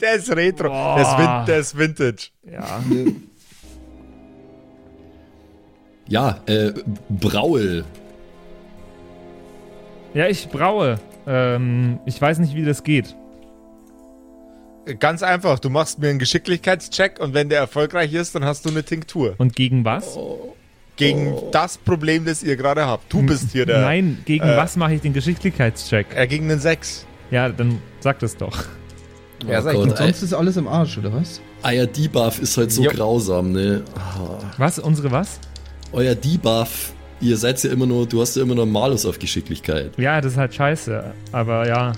Der 0.00 0.14
ist 0.14 0.34
Retro. 0.34 0.68
Boah. 0.68 0.96
Der 0.96 1.02
ist, 1.02 1.18
Vin, 1.18 1.46
der 1.46 1.58
ist 1.58 1.78
Vintage. 1.78 2.30
Ja. 2.50 2.80
Ja, 6.08 6.40
äh, 6.46 6.72
Braue. 7.08 7.84
Ja, 10.12 10.26
ich 10.26 10.48
braue. 10.48 10.98
Ähm, 11.26 12.00
ich 12.04 12.20
weiß 12.20 12.40
nicht, 12.40 12.56
wie 12.56 12.64
das 12.64 12.82
geht. 12.82 13.14
Ganz 14.98 15.22
einfach, 15.22 15.60
du 15.60 15.70
machst 15.70 16.00
mir 16.00 16.08
einen 16.08 16.18
Geschicklichkeitscheck 16.18 17.20
und 17.20 17.32
wenn 17.32 17.48
der 17.48 17.60
erfolgreich 17.60 18.12
ist, 18.12 18.34
dann 18.34 18.44
hast 18.44 18.64
du 18.64 18.70
eine 18.70 18.82
Tinktur. 18.82 19.34
Und 19.38 19.54
gegen 19.54 19.84
was? 19.84 20.18
Gegen 20.96 21.34
das 21.52 21.78
Problem, 21.78 22.24
das 22.24 22.42
ihr 22.42 22.56
gerade 22.56 22.86
habt. 22.86 23.12
Du 23.12 23.22
bist 23.22 23.52
hier 23.52 23.64
der. 23.66 23.82
Nein, 23.82 24.18
gegen 24.24 24.44
äh, 24.44 24.56
was 24.56 24.76
mache 24.76 24.94
ich 24.94 25.00
den 25.00 25.12
Geschicklichkeitscheck? 25.12 26.08
Er 26.14 26.26
gegen 26.26 26.50
einen 26.50 26.60
6. 26.60 27.06
Ja, 27.30 27.48
dann 27.48 27.80
sag 28.00 28.18
das 28.18 28.36
doch. 28.36 28.64
Ja, 29.46 29.62
sag 29.62 29.74
ich 29.74 29.80
Gott, 29.80 29.96
sonst 29.98 30.22
ist 30.22 30.32
alles 30.34 30.56
im 30.56 30.68
Arsch, 30.68 30.98
oder 30.98 31.12
was? 31.12 31.40
Euer 31.62 31.86
Debuff 31.86 32.40
ist 32.40 32.56
halt 32.56 32.72
so 32.72 32.82
Jo. 32.82 32.90
grausam, 32.90 33.52
ne? 33.52 33.82
Ah. 33.94 34.38
Was? 34.58 34.78
Unsere 34.78 35.10
was? 35.10 35.38
Euer 35.92 36.14
Debuff, 36.14 36.92
ihr 37.20 37.36
seid 37.36 37.62
ja 37.64 37.70
immer 37.70 37.86
nur, 37.86 38.06
du 38.06 38.20
hast 38.20 38.36
ja 38.36 38.42
immer 38.42 38.54
nur 38.54 38.64
einen 38.64 38.72
Malus 38.72 39.06
auf 39.06 39.18
Geschicklichkeit. 39.18 39.92
Ja, 39.98 40.20
das 40.20 40.32
ist 40.32 40.38
halt 40.38 40.54
scheiße. 40.54 41.04
Aber 41.32 41.66
ja. 41.66 41.92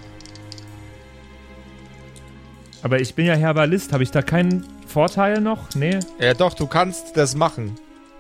Aber 2.83 3.01
ich 3.01 3.15
bin 3.15 3.27
ja 3.27 3.35
Herbalist. 3.35 3.93
Habe 3.93 4.03
ich 4.03 4.11
da 4.11 4.23
keinen 4.23 4.65
Vorteil 4.87 5.41
noch? 5.41 5.69
Nee? 5.75 5.99
Ja, 6.21 6.35
doch, 6.35 6.55
du 6.55 6.67
kannst 6.67 7.17
das 7.17 7.35
machen. 7.37 7.77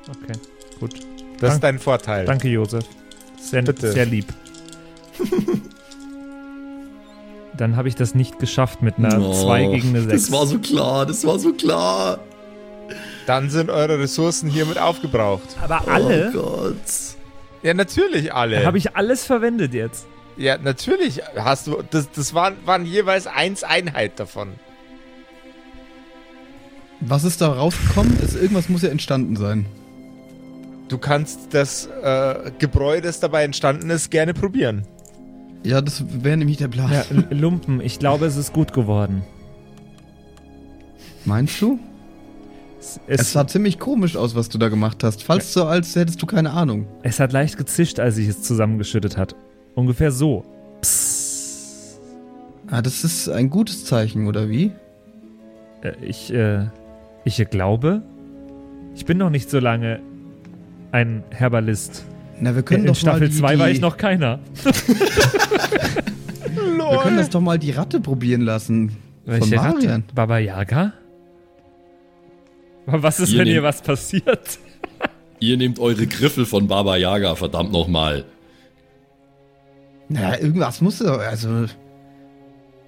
Okay, 0.09 0.39
gut. 0.81 0.95
Das 1.41 1.55
ist 1.55 1.62
Dank- 1.62 1.77
dein 1.77 1.79
Vorteil. 1.79 2.25
Danke, 2.27 2.49
Josef. 2.49 2.85
Sehr, 3.41 3.62
Bitte. 3.62 3.91
sehr 3.93 4.07
lieb. 4.07 4.27
Dann 7.57 7.76
habe 7.76 7.88
ich 7.88 7.94
das 7.94 8.14
nicht 8.14 8.38
geschafft 8.38 8.82
mit 8.82 8.98
einer 8.98 9.20
Oh, 9.20 9.32
2 9.44 9.66
gegen 9.66 9.88
eine 9.90 10.03
6. 10.03 10.12
Das 10.12 10.32
war 10.32 10.46
so 10.46 10.59
klar, 10.59 11.07
das 11.07 11.24
war 11.26 11.38
so 11.38 11.53
klar. 11.53 12.18
Dann 13.26 13.50
sind 13.50 13.70
eure 13.70 13.98
Ressourcen 13.98 14.48
hiermit 14.48 14.78
aufgebraucht. 14.78 15.57
Aber 15.62 15.86
alle? 15.88 16.30
Oh 16.34 16.40
Gott. 16.40 16.76
Ja, 17.62 17.74
natürlich 17.74 18.32
alle. 18.34 18.64
Habe 18.66 18.78
ich 18.78 18.96
alles 18.96 19.24
verwendet 19.24 19.74
jetzt? 19.74 20.07
ja, 20.36 20.57
natürlich 20.57 21.20
hast 21.36 21.66
du. 21.66 21.82
Das, 21.90 22.11
das 22.11 22.32
waren, 22.34 22.57
waren 22.64 22.86
jeweils 22.86 23.26
eins 23.26 23.62
Einheit 23.64 24.18
davon. 24.18 24.48
Was 27.00 27.24
ist 27.24 27.40
da 27.40 27.48
rausgekommen? 27.53 28.16
Es, 28.24 28.34
irgendwas 28.34 28.68
muss 28.68 28.82
ja 28.82 28.88
entstanden 28.88 29.36
sein. 29.36 29.66
Du 30.88 30.98
kannst 30.98 31.53
das 31.55 31.86
äh, 32.03 32.50
Gebräu, 32.59 33.00
das 33.00 33.20
dabei 33.20 33.44
entstanden 33.44 33.90
ist, 33.90 34.11
gerne 34.11 34.34
probieren. 34.34 34.86
Ja, 35.64 35.80
das 35.80 36.04
wäre 36.22 36.36
nämlich 36.36 36.56
der 36.56 36.68
Plan. 36.68 36.90
Ja, 36.90 37.04
Lumpen, 37.30 37.80
ich 37.80 37.98
glaube, 37.98 38.26
es 38.26 38.36
ist 38.36 38.52
gut 38.52 38.72
geworden. 38.72 39.22
Meinst 41.24 41.60
du? 41.60 41.78
Es, 42.80 43.00
Es 43.06 43.20
es, 43.20 43.32
sah 43.32 43.46
ziemlich 43.46 43.78
komisch 43.78 44.16
aus, 44.16 44.34
was 44.34 44.48
du 44.48 44.58
da 44.58 44.68
gemacht 44.68 45.04
hast. 45.04 45.22
Falls 45.22 45.52
so, 45.52 45.66
als 45.66 45.94
hättest 45.94 46.20
du 46.20 46.26
keine 46.26 46.50
Ahnung. 46.50 46.86
es 47.02 47.20
hat 47.20 47.32
leicht 47.32 47.56
gezischt, 47.56 48.00
als 48.00 48.18
ich 48.18 48.26
es 48.26 48.42
zusammengeschüttet 48.42 49.16
hat. 49.16 49.36
Ungefähr 49.76 50.10
so. 50.10 50.44
Ah, 52.66 52.82
das 52.82 53.04
ist 53.04 53.28
ein 53.28 53.50
gutes 53.50 53.84
Zeichen, 53.84 54.26
oder 54.26 54.48
wie? 54.48 54.72
Äh, 55.82 55.92
ich, 56.02 56.32
äh, 56.32 56.66
ich 57.24 57.36
glaube, 57.50 58.02
ich 58.94 59.04
bin 59.04 59.18
noch 59.18 59.30
nicht 59.30 59.48
so 59.48 59.60
lange 59.60 60.00
ein 60.90 61.22
Herbalist. 61.30 62.04
Na, 62.43 62.57
wir 62.57 62.64
können 62.64 62.82
In 62.82 62.88
doch 62.88 62.97
Staffel 62.97 63.20
mal 63.20 63.28
die, 63.28 63.36
2 63.36 63.59
war 63.61 63.70
ich 63.70 63.80
noch 63.80 63.97
keiner. 63.97 64.40
Wir 66.55 66.99
können 66.99 67.16
das 67.16 67.30
doch 67.30 67.40
mal 67.40 67.59
die 67.59 67.70
Ratte 67.70 68.01
probieren 68.01 68.40
lassen. 68.43 68.88
Von 68.88 68.97
Welche 69.24 69.57
Ratte? 69.57 69.74
Marian. 69.76 70.05
Baba 70.12 70.38
Yaga? 70.38 70.93
Was 72.86 73.20
ist, 73.20 73.32
Ihr 73.32 73.38
wenn 73.38 73.47
hier 73.47 73.62
was 73.62 73.80
passiert? 73.80 74.59
Ihr 75.38 75.57
nehmt 75.57 75.78
eure 75.78 76.07
Griffel 76.07 76.45
von 76.45 76.66
Baba 76.66 76.97
Yaga, 76.97 77.36
verdammt 77.36 77.70
nochmal. 77.72 78.24
Naja, 80.09 80.40
irgendwas 80.40 80.80
muss 80.80 80.99
doch, 80.99 81.20
also. 81.20 81.66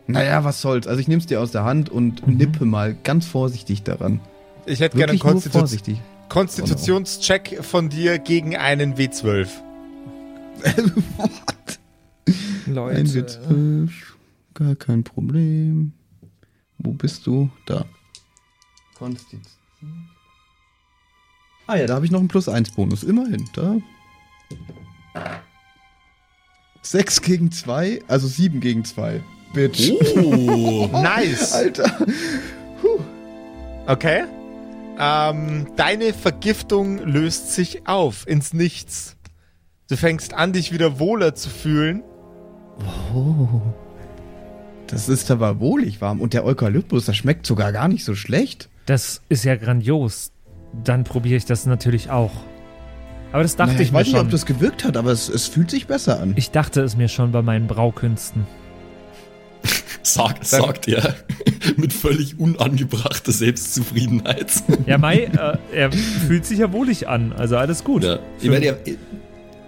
Naja, 0.09 0.43
was 0.43 0.61
soll's. 0.61 0.89
Also 0.89 1.01
ich 1.01 1.07
nehm's 1.07 1.27
dir 1.27 1.41
aus 1.41 1.53
der 1.53 1.65
Hand 1.65 1.89
und 1.89 2.27
nippe 2.27 2.65
mal 2.65 2.95
ganz 3.05 3.27
vorsichtig 3.27 3.85
daran. 3.85 4.21
Ich 4.67 4.81
hätte 4.81 4.97
gerne 4.97 5.13
einen 5.13 5.21
Wirklich 5.21 5.33
Konstitu 5.33 5.59
vorsichtig. 5.59 6.01
Konstitutionscheck 6.29 7.59
von 7.65 7.89
dir 7.89 8.19
gegen 8.19 8.57
einen 8.57 8.95
W12. 8.97 9.49
What? 11.17 11.79
Ein 12.67 13.07
W12. 13.07 13.91
Gar 14.55 14.77
kein 14.77 15.05
Problem. 15.05 15.93
Wo 16.79 16.93
bist 16.93 17.27
du? 17.27 17.51
Da. 17.67 17.85
Konstitution. 18.97 19.51
Ah 21.67 21.77
ja, 21.77 21.87
da 21.87 21.95
habe 21.95 22.05
ich 22.05 22.11
noch 22.13 22.21
einen 22.21 22.29
Plus-1-Bonus. 22.29 23.05
Immerhin. 23.05 23.49
Da. 23.55 23.77
6 26.83 27.23
gegen 27.23 27.51
2, 27.51 28.03
also 28.09 28.29
7 28.29 28.61
gegen 28.61 28.85
2. 28.85 29.23
Bitch. 29.55 29.93
Oh, 30.17 30.89
Nice. 30.93 31.53
Alter. 31.55 32.07
Okay. 33.87 34.25
Ähm, 34.99 35.67
deine 35.77 36.13
Vergiftung 36.13 36.99
löst 36.99 37.53
sich 37.53 37.87
auf 37.87 38.27
ins 38.29 38.53
Nichts. 38.53 39.17
Du 39.89 39.97
fängst 39.97 40.35
an, 40.35 40.53
dich 40.53 40.73
wieder 40.73 40.99
wohler 40.99 41.35
zu 41.35 41.51
fühlen. 41.51 42.03
Oh. 43.15 43.61
Das 44.87 45.09
ist 45.09 45.31
aber 45.31 45.61
wohlig 45.61 46.01
warm. 46.01 46.21
Und 46.21 46.33
der 46.35 46.45
Eukalyptus, 46.45 47.07
das 47.07 47.17
schmeckt 47.17 47.47
sogar 47.47 47.73
gar 47.73 47.89
nicht 47.89 48.05
so 48.05 48.15
schlecht. 48.15 48.69
Das 48.87 49.23
ist 49.29 49.45
ja 49.45 49.57
grandios. 49.57 50.31
Dann 50.85 51.05
probiere 51.05 51.37
ich 51.37 51.45
das 51.45 51.67
natürlich 51.67 52.11
auch. 52.11 52.33
Aber 53.33 53.43
das 53.43 53.57
dachte 53.57 53.73
Naja, 53.73 53.83
ich, 53.83 53.89
ich 53.89 53.93
mir 53.93 53.99
weiß 53.99 54.07
nicht, 54.07 54.17
schon. 54.17 54.27
ob 54.27 54.31
das 54.31 54.47
gewirkt 54.47 54.85
hat, 54.85 54.97
aber 54.97 55.11
es, 55.11 55.29
es 55.29 55.49
fühlt 55.49 55.71
sich 55.71 55.87
besser 55.87 56.21
an. 56.21 56.35
ich 56.37 56.51
dachte 56.51 56.83
es 56.83 56.97
mir 56.97 57.09
schon 57.09 57.33
bei 57.33 57.43
meinen 57.43 57.67
Braukünsten. 57.67 58.47
sagt, 60.03 60.47
sagt 60.47 60.89
er 60.89 61.15
mit 61.77 61.93
völlig 61.93 62.39
unangebrachter 62.39 63.33
Selbstzufriedenheit. 63.33 64.53
Ja, 64.87 64.99
Mai, 64.99 65.25
äh, 65.25 65.59
er 65.73 65.93
fühlt 65.93 66.47
sich 66.47 66.59
ja 66.59 66.73
wohlig 66.73 67.09
an. 67.09 67.33
Also 67.33 67.57
alles 67.57 67.85
gut. 67.85 68.05
Ja. 68.05 68.19
Ich 68.41 68.51
meine, 68.51 68.67
er, 68.67 68.79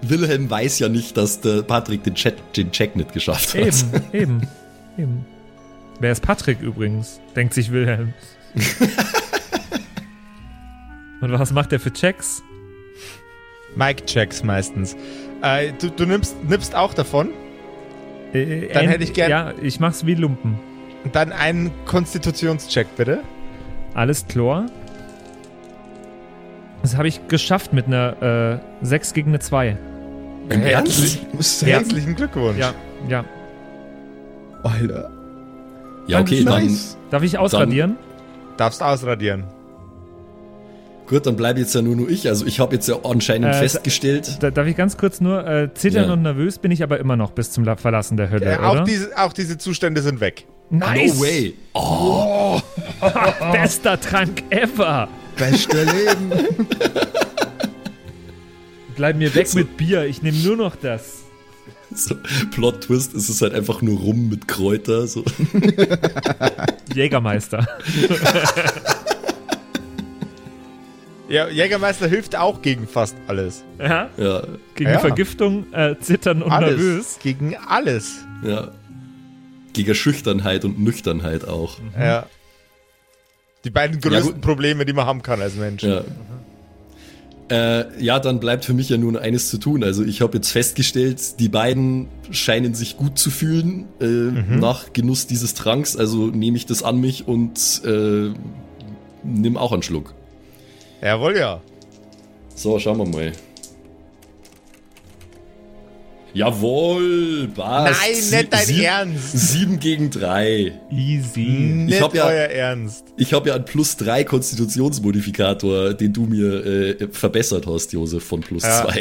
Wilhelm 0.02 0.50
weiß 0.50 0.78
ja 0.78 0.88
nicht, 0.88 1.16
dass 1.16 1.40
der 1.40 1.62
Patrick 1.62 2.02
den, 2.04 2.14
Chat, 2.14 2.34
den 2.56 2.70
Check 2.70 2.96
nicht 2.96 3.12
geschafft 3.12 3.54
hat. 3.54 3.60
Eben, 3.60 4.02
eben, 4.12 4.48
eben. 4.98 5.26
Wer 6.00 6.12
ist 6.12 6.22
Patrick 6.22 6.60
übrigens? 6.60 7.20
Denkt 7.34 7.54
sich 7.54 7.72
Wilhelm. 7.72 8.12
Und 11.20 11.32
was 11.32 11.52
macht 11.52 11.72
er 11.72 11.80
für 11.80 11.92
Checks? 11.92 12.42
Mike-Checks 13.74 14.42
meistens. 14.42 14.96
Äh, 15.42 15.72
du 15.80 15.90
du 15.90 16.06
nimmst, 16.06 16.36
nimmst 16.44 16.74
auch 16.74 16.94
davon. 16.94 17.30
Äh, 18.32 18.68
Dann 18.72 18.88
hätte 18.88 19.04
ich 19.04 19.12
gern- 19.12 19.30
Ja, 19.30 19.52
ich 19.62 19.80
mach's 19.80 20.04
wie 20.06 20.14
Lumpen. 20.14 20.58
Dann 21.12 21.32
einen 21.32 21.70
Konstitutionscheck, 21.86 22.88
bitte. 22.96 23.20
Alles 23.94 24.26
klar. 24.26 24.66
Das 26.82 26.96
habe 26.96 27.08
ich 27.08 27.26
geschafft 27.28 27.72
mit 27.72 27.86
einer 27.86 28.60
äh, 28.82 28.84
6 28.84 29.12
gegen 29.14 29.28
eine 29.30 29.38
2. 29.40 29.76
Im 30.48 30.60
Herzlich, 30.60 31.20
Ernst? 31.32 31.66
Herzlichen 31.66 32.14
Glückwunsch. 32.14 32.58
Ja, 32.58 32.72
ja. 33.08 33.24
Alter. 34.62 35.10
Ja, 36.06 36.20
okay, 36.20 36.44
Nice. 36.44 36.96
Darf 37.10 37.22
ich 37.22 37.38
ausradieren? 37.38 37.96
Darfst 38.56 38.82
ausradieren. 38.82 39.44
Gut, 41.06 41.26
dann 41.26 41.36
bleibe 41.36 41.60
jetzt 41.60 41.74
ja 41.74 41.82
nur, 41.82 41.96
nur 41.96 42.08
ich. 42.08 42.28
Also 42.28 42.46
ich 42.46 42.60
habe 42.60 42.74
jetzt 42.74 42.88
ja 42.88 42.96
anscheinend 43.04 43.48
Äh, 43.54 43.58
festgestellt. 43.58 44.38
Da, 44.40 44.50
darf 44.50 44.66
ich 44.66 44.76
ganz 44.76 44.96
kurz 44.96 45.20
nur 45.20 45.46
äh, 45.46 45.72
zittern 45.74 46.06
Ja. 46.08 46.12
und 46.12 46.22
nervös 46.22 46.58
bin 46.58 46.70
ich 46.70 46.82
aber 46.82 46.98
immer 46.98 47.16
noch 47.16 47.30
bis 47.32 47.50
zum 47.52 47.64
La- 47.64 47.76
Verlassen 47.76 48.16
der 48.16 48.30
Hölle, 48.30 48.46
Äh, 48.52 48.58
oder? 48.58 48.82
auch, 48.82 48.84
diese, 48.84 49.16
auch 49.18 49.32
diese 49.32 49.58
Zustände 49.58 50.02
sind 50.02 50.20
weg. 50.20 50.46
nice! 50.70 51.14
No 51.16 51.20
way. 51.22 51.54
Oh, 51.74 52.60
Bester 53.52 54.00
Trank 54.00 54.42
ever! 54.50 55.08
Beste 55.36 55.84
Leben. 55.84 56.32
Bleib 58.96 59.16
mir 59.16 59.34
weg 59.34 59.54
mit 59.54 59.76
Bier, 59.76 60.06
ich 60.06 60.22
nehme 60.22 60.38
nur 60.38 60.56
noch 60.56 60.74
das. 60.76 61.18
so, 61.94 62.14
Plot 62.52 62.80
Twist, 62.84 63.14
es 63.14 63.28
ist 63.28 63.42
halt 63.42 63.52
einfach 63.54 63.82
nur 63.82 63.98
rum 64.00 64.28
mit 64.30 64.48
Kräuter. 64.48 65.06
So. 65.06 65.22
Jägermeister. 66.94 67.66
Ja, 71.28 71.48
Jägermeister 71.48 72.06
hilft 72.06 72.36
auch 72.36 72.62
gegen 72.62 72.86
fast 72.86 73.16
alles. 73.26 73.64
Ja? 73.80 74.08
Ja, 74.16 74.42
Gegen 74.76 74.90
Ja. 74.90 74.98
Vergiftung, 75.00 75.72
äh, 75.72 75.96
Zittern 76.00 76.42
und 76.42 76.52
alles. 76.52 76.70
nervös. 76.70 77.18
Gegen 77.22 77.56
alles. 77.56 78.18
ja. 78.44 78.70
Gegen 79.72 79.94
Schüchternheit 79.94 80.64
und 80.64 80.78
Nüchternheit 80.80 81.46
auch. 81.46 81.78
Ja. 81.98 82.24
Die 83.64 83.70
beiden 83.70 84.00
Ja, 84.00 84.08
größten 84.08 84.34
gut. 84.34 84.40
Probleme, 84.40 84.86
die 84.86 84.94
man 84.94 85.04
haben 85.04 85.20
kann 85.22 85.42
als 85.42 85.54
Mensch. 85.56 85.82
Ja. 85.82 86.02
Äh, 87.50 88.02
ja, 88.02 88.18
dann 88.18 88.40
bleibt 88.40 88.64
für 88.64 88.72
mich 88.72 88.88
ja 88.88 88.96
nur 88.96 89.12
noch 89.12 89.20
eines 89.20 89.50
zu 89.50 89.58
tun. 89.58 89.84
Also 89.84 90.02
ich 90.02 90.20
habe 90.22 90.38
jetzt 90.38 90.50
festgestellt, 90.50 91.38
die 91.40 91.48
beiden 91.48 92.08
scheinen 92.30 92.74
sich 92.74 92.96
gut 92.96 93.18
zu 93.18 93.30
fühlen 93.30 93.84
äh, 94.00 94.04
nach 94.06 94.92
Genuss 94.94 95.26
dieses 95.26 95.52
Tranks. 95.54 95.96
Also 95.96 96.26
nehme 96.28 96.56
ich 96.56 96.64
das 96.66 96.82
an 96.82 96.98
mich 97.00 97.28
und 97.28 97.82
äh, 97.84 98.30
nimm 99.24 99.56
auch 99.56 99.72
einen 99.72 99.82
Schluck. 99.82 100.14
Jawohl, 101.02 101.36
ja. 101.36 101.60
So, 102.54 102.78
schauen 102.78 102.98
wir 102.98 103.06
mal. 103.06 103.32
Jawohl, 106.34 107.48
was? 107.56 107.96
Nein, 107.98 108.40
nicht 108.40 108.52
dein 108.52 108.80
Ernst. 108.80 109.32
Sieben 109.52 109.80
gegen 109.80 110.10
drei. 110.10 110.72
Easy. 110.90 111.40
Nicht 111.40 112.02
hab 112.02 112.14
ja- 112.14 112.26
euer 112.26 112.48
Ernst. 112.48 113.04
Ich 113.16 113.32
habe 113.32 113.48
ja 113.48 113.54
einen 113.54 113.64
plus 113.64 113.96
drei 113.96 114.22
Konstitutionsmodifikator, 114.22 115.94
den 115.94 116.12
du 116.12 116.26
mir 116.26 116.66
äh, 117.00 117.08
verbessert 117.10 117.66
hast, 117.66 117.92
Josef, 117.94 118.22
von 118.24 118.40
plus 118.40 118.64
Ja. 118.64 118.82
zwei. 118.84 119.00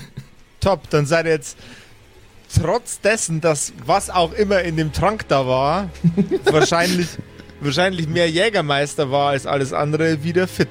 Top, 0.60 0.90
dann 0.90 1.06
seid 1.06 1.26
ihr 1.26 1.32
jetzt 1.32 1.56
trotz 2.60 3.00
dessen, 3.00 3.40
dass 3.40 3.72
was 3.86 4.10
auch 4.10 4.32
immer 4.32 4.62
in 4.62 4.76
dem 4.76 4.92
Trank 4.92 5.28
da 5.28 5.46
war, 5.46 5.88
wahrscheinlich, 6.50 7.06
wahrscheinlich 7.60 8.08
mehr 8.08 8.28
Jägermeister 8.28 9.10
war 9.12 9.30
als 9.30 9.46
alles 9.46 9.72
andere, 9.72 10.24
wieder 10.24 10.48
fit. 10.48 10.68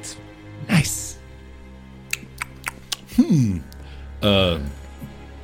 Nice. 0.71 1.17
Äh, 4.21 4.57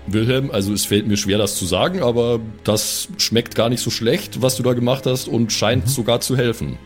Wilhelm, 0.08 0.52
also 0.52 0.74
es 0.74 0.86
fällt 0.86 1.08
mir 1.08 1.18
schwer, 1.18 1.38
das 1.38 1.58
zu 1.58 1.66
sagen, 1.66 2.02
aber 2.02 2.40
das 2.64 3.10
schmeckt 3.18 3.56
gar 3.56 3.70
nicht 3.70 3.82
so 3.82 3.90
schlecht, 3.90 4.42
was 4.42 4.56
du 4.56 4.64
da 4.64 4.74
gemacht 4.74 5.06
hast 5.06 5.28
und 5.28 5.52
scheint 5.52 5.90
sogar 5.90 6.22
zu 6.22 6.38
helfen. 6.38 6.78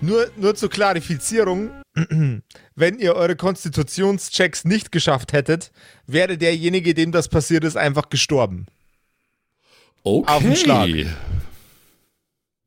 Nur, 0.00 0.30
nur 0.36 0.54
zur 0.54 0.70
Klarifizierung, 0.70 1.70
wenn 2.74 2.98
ihr 2.98 3.14
eure 3.14 3.36
Konstitutionschecks 3.36 4.64
nicht 4.64 4.92
geschafft 4.92 5.32
hättet, 5.32 5.72
wäre 6.06 6.38
derjenige, 6.38 6.94
dem 6.94 7.10
das 7.10 7.28
passiert 7.28 7.64
ist, 7.64 7.76
einfach 7.76 8.10
gestorben. 8.10 8.66
Okay. 10.02 10.30
Auf 10.30 10.42
den 10.42 10.56
Schlag. 10.56 10.90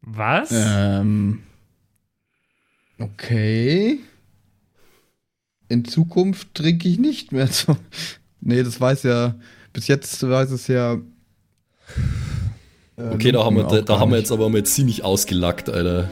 Was? 0.02 0.50
ähm. 0.52 1.44
Okay. 3.00 4.00
In 5.70 5.84
Zukunft 5.86 6.54
trinke 6.56 6.88
ich 6.88 6.98
nicht 7.00 7.32
mehr. 7.32 7.48
So. 7.52 7.76
Nee, 8.42 8.64
das 8.64 8.80
weiß 8.80 9.04
ja. 9.04 9.36
Bis 9.74 9.88
jetzt 9.88 10.28
weiß 10.28 10.52
es 10.52 10.68
ja. 10.68 10.94
äh, 10.94 10.98
Okay, 13.14 13.32
da 13.32 13.44
haben 13.44 13.56
wir, 13.58 13.64
da, 13.64 13.82
da 13.82 14.00
haben 14.00 14.12
wir 14.12 14.18
nicht. 14.18 14.26
jetzt 14.26 14.32
aber 14.32 14.50
mal 14.50 14.64
ziemlich 14.64 15.04
ausgelackt, 15.04 15.70
Alter. 15.70 16.12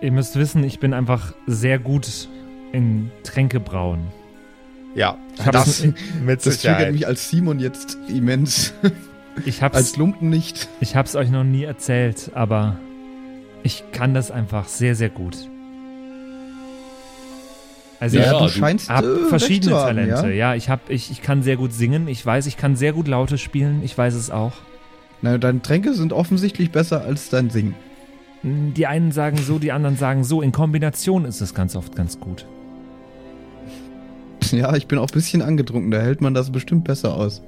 Ihr 0.00 0.12
müsst 0.12 0.36
wissen, 0.36 0.62
ich 0.62 0.78
bin 0.78 0.94
einfach 0.94 1.32
sehr 1.46 1.78
gut 1.78 2.28
in 2.72 3.10
Tränke 3.24 3.60
brauen. 3.60 4.00
Ja, 4.94 5.18
Ich 5.36 5.44
das 5.44 5.52
das- 5.82 5.84
mit 6.22 6.44
Das 6.46 6.58
triggert 6.58 6.92
mich 6.92 7.06
als 7.06 7.28
Simon 7.30 7.58
jetzt 7.60 7.98
immens. 8.08 8.72
Ich 9.44 9.62
hab's, 9.62 9.76
als 9.76 9.96
Lumpen 9.96 10.30
nicht. 10.30 10.68
ich 10.80 10.96
hab's 10.96 11.14
euch 11.14 11.30
noch 11.30 11.44
nie 11.44 11.62
erzählt, 11.62 12.32
aber 12.34 12.76
ich 13.62 13.84
kann 13.92 14.12
das 14.12 14.32
einfach 14.32 14.66
sehr, 14.66 14.96
sehr 14.96 15.10
gut. 15.10 15.36
Also 18.00 18.18
Ja, 18.18 18.38
du 18.38 18.48
scheinst 18.48 18.90
hab 18.90 19.04
äh, 19.04 19.24
verschiedene 19.28 19.74
haben, 19.74 19.96
Talente. 19.96 20.28
Ja? 20.28 20.52
Ja, 20.52 20.54
ich 20.54 20.68
hab, 20.68 20.88
ich, 20.88 21.10
ich 21.10 21.22
kann 21.22 21.42
sehr 21.42 21.56
gut 21.56 21.72
singen. 21.72 22.06
Ich 22.08 22.24
weiß, 22.24 22.46
ich 22.46 22.56
kann 22.56 22.76
sehr 22.76 22.92
gut 22.92 23.08
Laute 23.08 23.38
spielen. 23.38 23.82
Ich 23.82 23.96
weiß 23.96 24.14
es 24.14 24.30
auch. 24.30 24.52
Na, 25.20 25.36
deine 25.38 25.62
Tränke 25.62 25.94
sind 25.94 26.12
offensichtlich 26.12 26.70
besser 26.70 27.02
als 27.02 27.28
dein 27.28 27.50
Singen. 27.50 27.74
Die 28.42 28.86
einen 28.86 29.10
sagen 29.10 29.36
so, 29.36 29.58
die 29.58 29.72
anderen 29.72 29.96
sagen 29.96 30.22
so. 30.22 30.42
In 30.42 30.52
Kombination 30.52 31.24
ist 31.24 31.40
es 31.40 31.54
ganz 31.54 31.74
oft 31.74 31.96
ganz 31.96 32.20
gut. 32.20 32.46
Ja, 34.52 34.74
ich 34.76 34.86
bin 34.86 34.98
auch 34.98 35.08
ein 35.08 35.12
bisschen 35.12 35.42
angetrunken, 35.42 35.90
da 35.90 36.00
hält 36.00 36.20
man 36.20 36.32
das 36.32 36.50
bestimmt 36.50 36.84
besser 36.84 37.14
aus. 37.14 37.42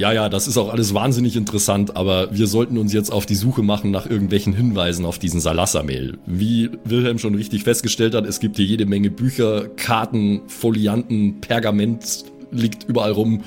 Ja, 0.00 0.12
ja, 0.12 0.30
das 0.30 0.48
ist 0.48 0.56
auch 0.56 0.72
alles 0.72 0.94
wahnsinnig 0.94 1.36
interessant, 1.36 1.94
aber 1.94 2.34
wir 2.34 2.46
sollten 2.46 2.78
uns 2.78 2.90
jetzt 2.94 3.12
auf 3.12 3.26
die 3.26 3.34
Suche 3.34 3.62
machen 3.62 3.90
nach 3.90 4.08
irgendwelchen 4.08 4.54
Hinweisen 4.54 5.04
auf 5.04 5.18
diesen 5.18 5.40
Salassa-Mail. 5.42 6.16
Wie 6.24 6.70
Wilhelm 6.84 7.18
schon 7.18 7.34
richtig 7.34 7.64
festgestellt 7.64 8.14
hat, 8.14 8.24
es 8.24 8.40
gibt 8.40 8.56
hier 8.56 8.64
jede 8.64 8.86
Menge 8.86 9.10
Bücher, 9.10 9.68
Karten, 9.76 10.40
Folianten, 10.46 11.42
Pergament 11.42 12.24
liegt 12.50 12.84
überall 12.84 13.12
rum. 13.12 13.42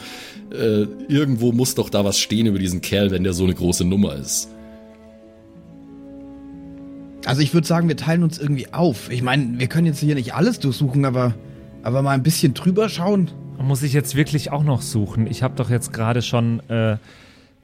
Äh, 0.51 0.83
irgendwo 1.07 1.53
muss 1.53 1.73
doch 1.73 1.89
da 1.89 2.05
was 2.05 2.19
stehen 2.19 2.45
über 2.45 2.59
diesen 2.59 2.81
Kerl, 2.81 3.09
wenn 3.09 3.23
der 3.23 3.33
so 3.33 3.45
eine 3.45 3.55
große 3.55 3.83
Nummer 3.83 4.13
ist. 4.13 4.47
Also 7.25 7.41
ich 7.41 7.55
würde 7.55 7.65
sagen, 7.65 7.87
wir 7.87 7.97
teilen 7.97 8.21
uns 8.21 8.37
irgendwie 8.37 8.71
auf. 8.71 9.09
Ich 9.09 9.23
meine, 9.23 9.57
wir 9.57 9.65
können 9.65 9.87
jetzt 9.87 10.01
hier 10.01 10.13
nicht 10.13 10.35
alles 10.35 10.59
durchsuchen, 10.59 11.03
aber, 11.05 11.33
aber 11.81 12.03
mal 12.03 12.11
ein 12.11 12.21
bisschen 12.21 12.53
drüber 12.53 12.89
schauen. 12.89 13.31
Muss 13.57 13.81
ich 13.83 13.93
jetzt 13.93 14.15
wirklich 14.15 14.51
auch 14.51 14.63
noch 14.63 14.81
suchen? 14.81 15.27
Ich 15.27 15.41
habe 15.43 15.55
doch 15.55 15.69
jetzt 15.69 15.93
gerade 15.93 16.21
schon 16.21 16.59
äh, 16.69 16.97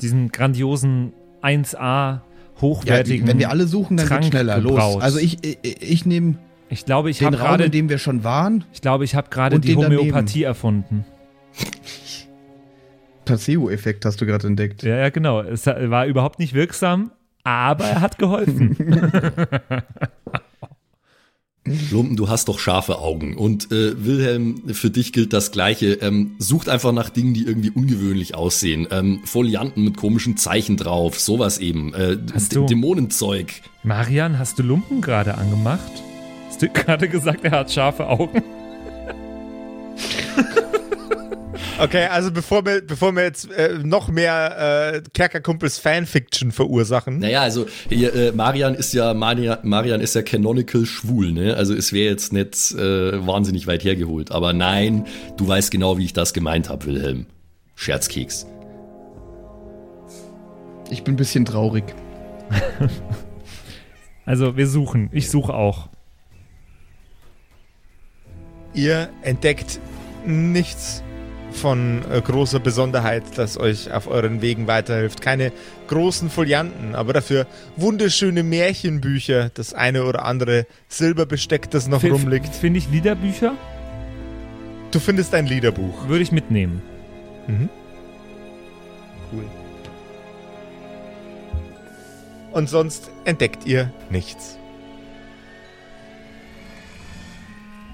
diesen 0.02 0.32
grandiosen 0.32 1.14
1A 1.42 1.76
Ja, 1.76 2.22
hochwertigen. 2.62 3.28
wenn 3.28 3.40
wir 3.40 3.50
alle 3.50 3.68
suchen, 3.68 3.98
dann 3.98 4.08
Trank 4.08 4.22
geht 4.24 4.32
schneller. 4.32 4.58
Los. 4.60 4.72
gebraut. 4.74 5.02
Also 5.02 5.20
ich, 5.20 5.44
ich, 5.44 5.58
ich 5.82 6.06
nehme 6.06 6.36
Ich 6.70 6.86
glaube, 6.86 7.10
ich 7.10 7.22
habe 7.24 7.36
gerade 7.38 7.66
in 7.66 7.72
dem 7.72 7.90
wir 7.90 7.98
schon 7.98 8.24
waren, 8.24 8.64
ich 8.74 8.82
glaube, 8.82 9.04
ich 9.04 9.16
habe 9.16 9.30
gerade 9.30 9.60
die 9.60 9.70
den 9.74 9.82
daneben. 9.82 10.02
Homöopathie 10.02 10.44
erfunden. 10.44 11.06
Placebo-Effekt 13.26 14.06
hast 14.06 14.20
du 14.22 14.26
gerade 14.26 14.48
entdeckt. 14.48 14.84
Ja, 14.84 14.96
ja, 14.98 15.10
genau. 15.10 15.42
Es 15.42 15.66
war 15.68 16.06
überhaupt 16.06 16.40
nicht 16.40 16.54
wirksam, 16.54 17.12
aber 17.44 17.86
er 17.86 18.02
hat 18.02 18.18
geholfen. 18.18 18.76
Lumpen, 21.92 22.16
du 22.16 22.30
hast 22.30 22.48
doch 22.48 22.60
scharfe 22.60 23.00
Augen. 23.00 23.36
Und 23.38 23.72
äh, 23.72 24.06
Wilhelm, 24.06 24.62
für 24.74 24.90
dich 24.90 25.14
gilt 25.14 25.34
das 25.34 25.52
Gleiche. 25.52 25.94
Ähm, 26.02 26.36
sucht 26.40 26.70
einfach 26.70 26.92
nach 26.92 27.10
Dingen, 27.10 27.34
die 27.34 27.44
irgendwie 27.44 27.70
ungewöhnlich 27.72 28.36
aussehen. 28.36 28.88
Ähm, 28.92 29.22
Folianten 29.26 29.84
mit 29.84 29.98
komischen 29.98 30.38
Zeichen 30.38 30.78
drauf, 30.78 31.20
sowas 31.20 31.58
eben. 31.58 31.94
Äh, 31.94 32.18
Hast 32.34 32.56
du- 32.56 32.66
Dämonenzeug. 32.66 33.54
Marian, 33.84 34.38
hast 34.40 34.60
du 34.60 34.64
Lumpen 34.64 35.02
gerade 35.02 35.36
angemacht? 35.38 35.92
Hast 36.48 36.62
du 36.62 36.70
gerade 36.74 37.08
gesagt, 37.10 37.44
er 37.46 37.52
hat 37.52 37.72
scharfe 37.72 38.08
Augen? 38.08 38.42
Okay, 41.80 42.06
also 42.08 42.32
bevor 42.32 42.66
wir, 42.66 42.82
bevor 42.82 43.14
wir 43.14 43.24
jetzt 43.24 43.52
äh, 43.52 43.80
noch 43.84 44.10
mehr 44.10 44.94
äh, 44.96 45.02
Kerkerkumpels 45.14 45.78
Fanfiction 45.80 46.52
verursachen. 46.52 47.20
Naja, 47.20 47.42
also 47.42 47.68
hier, 47.88 48.14
äh, 48.14 48.32
Marian 48.32 48.76
ist 48.76 48.94
ja 48.94 49.14
Marian, 49.14 49.60
Marian 49.64 50.02
ist 50.02 50.16
ja 50.16 50.22
canonical 50.22 50.86
schwul, 50.86 51.32
ne? 51.32 51.56
Also 51.56 51.74
es 51.74 51.94
wäre 51.94 52.12
jetzt 52.12 52.34
nicht 52.34 52.72
äh, 52.72 53.26
wahnsinnig 53.26 53.66
weit 53.68 53.84
hergeholt. 53.84 54.32
Aber 54.32 54.54
nein, 54.54 55.06
du 55.38 55.48
weißt 55.48 55.72
genau, 55.72 55.98
wie 55.98 56.06
ich 56.06 56.14
das 56.14 56.34
gemeint 56.34 56.70
habe, 56.70 56.86
Wilhelm. 56.86 57.28
Scherzkeks. 57.76 58.46
Ich 60.90 61.04
bin 61.04 61.14
ein 61.14 61.18
bisschen 61.18 61.46
traurig. 61.46 61.84
Also, 64.30 64.56
wir 64.56 64.68
suchen. 64.68 65.10
Ich 65.12 65.32
suche 65.32 65.56
auch. 65.56 65.90
Ihr 68.76 69.10
entdeckt 69.24 69.80
nichts 70.24 71.02
von 71.52 72.02
äh, 72.12 72.22
großer 72.22 72.60
Besonderheit, 72.60 73.24
das 73.36 73.58
euch 73.58 73.92
auf 73.92 74.08
euren 74.08 74.42
Wegen 74.42 74.68
weiterhilft. 74.68 75.22
Keine 75.22 75.52
großen 75.88 76.30
Folianten, 76.30 76.96
aber 76.96 77.14
dafür 77.14 77.48
wunderschöne 77.76 78.44
Märchenbücher, 78.44 79.50
das 79.54 79.74
eine 79.74 80.06
oder 80.06 80.26
andere 80.26 80.66
Silberbesteck, 80.88 81.70
das 81.72 81.88
noch 81.88 82.04
F- 82.04 82.12
rumliegt. 82.12 82.56
Finde 82.56 82.78
ich 82.80 82.90
Liederbücher? 82.90 83.54
Du 84.92 85.00
findest 85.00 85.34
ein 85.36 85.46
Liederbuch. 85.46 86.08
Würde 86.08 86.24
ich 86.24 86.32
mitnehmen. 86.32 86.82
Cool. 89.32 89.44
Und 92.52 92.70
sonst 92.70 93.12
entdeckt 93.26 93.66
ihr 93.68 93.92
nichts. 94.10 94.58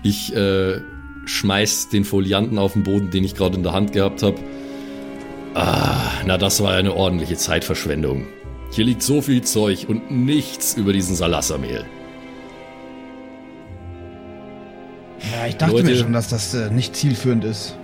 Ich 0.04 0.34
äh, 0.36 0.80
schmeiß 1.26 1.90
den 1.90 2.06
Folianten 2.06 2.58
auf 2.58 2.74
den 2.74 2.84
Boden, 2.84 3.10
den 3.10 3.24
ich 3.24 3.36
gerade 3.36 3.58
in 3.58 3.64
der 3.64 3.74
Hand 3.74 3.92
gehabt 3.94 4.24
habe. 4.24 4.38
Ah, 5.54 6.12
na, 6.26 6.38
das 6.38 6.62
war 6.62 6.74
eine 6.74 6.94
ordentliche 6.94 7.38
Zeitverschwendung. 7.38 8.28
Hier 8.72 8.86
liegt 8.86 9.04
so 9.04 9.22
viel 9.22 9.42
Zeug 9.42 9.86
und 9.88 10.12
nichts 10.12 10.76
über 10.76 10.92
diesen 10.92 11.16
Salassamehl. 11.16 11.86
Ja, 15.32 15.48
ich 15.48 15.56
dachte 15.58 15.74
Leute. 15.74 15.88
mir 15.88 15.96
schon, 15.96 16.14
dass 16.14 16.28
das 16.28 16.54
äh, 16.54 16.70
nicht 16.70 16.96
zielführend 16.96 17.46
ist. 17.46 17.78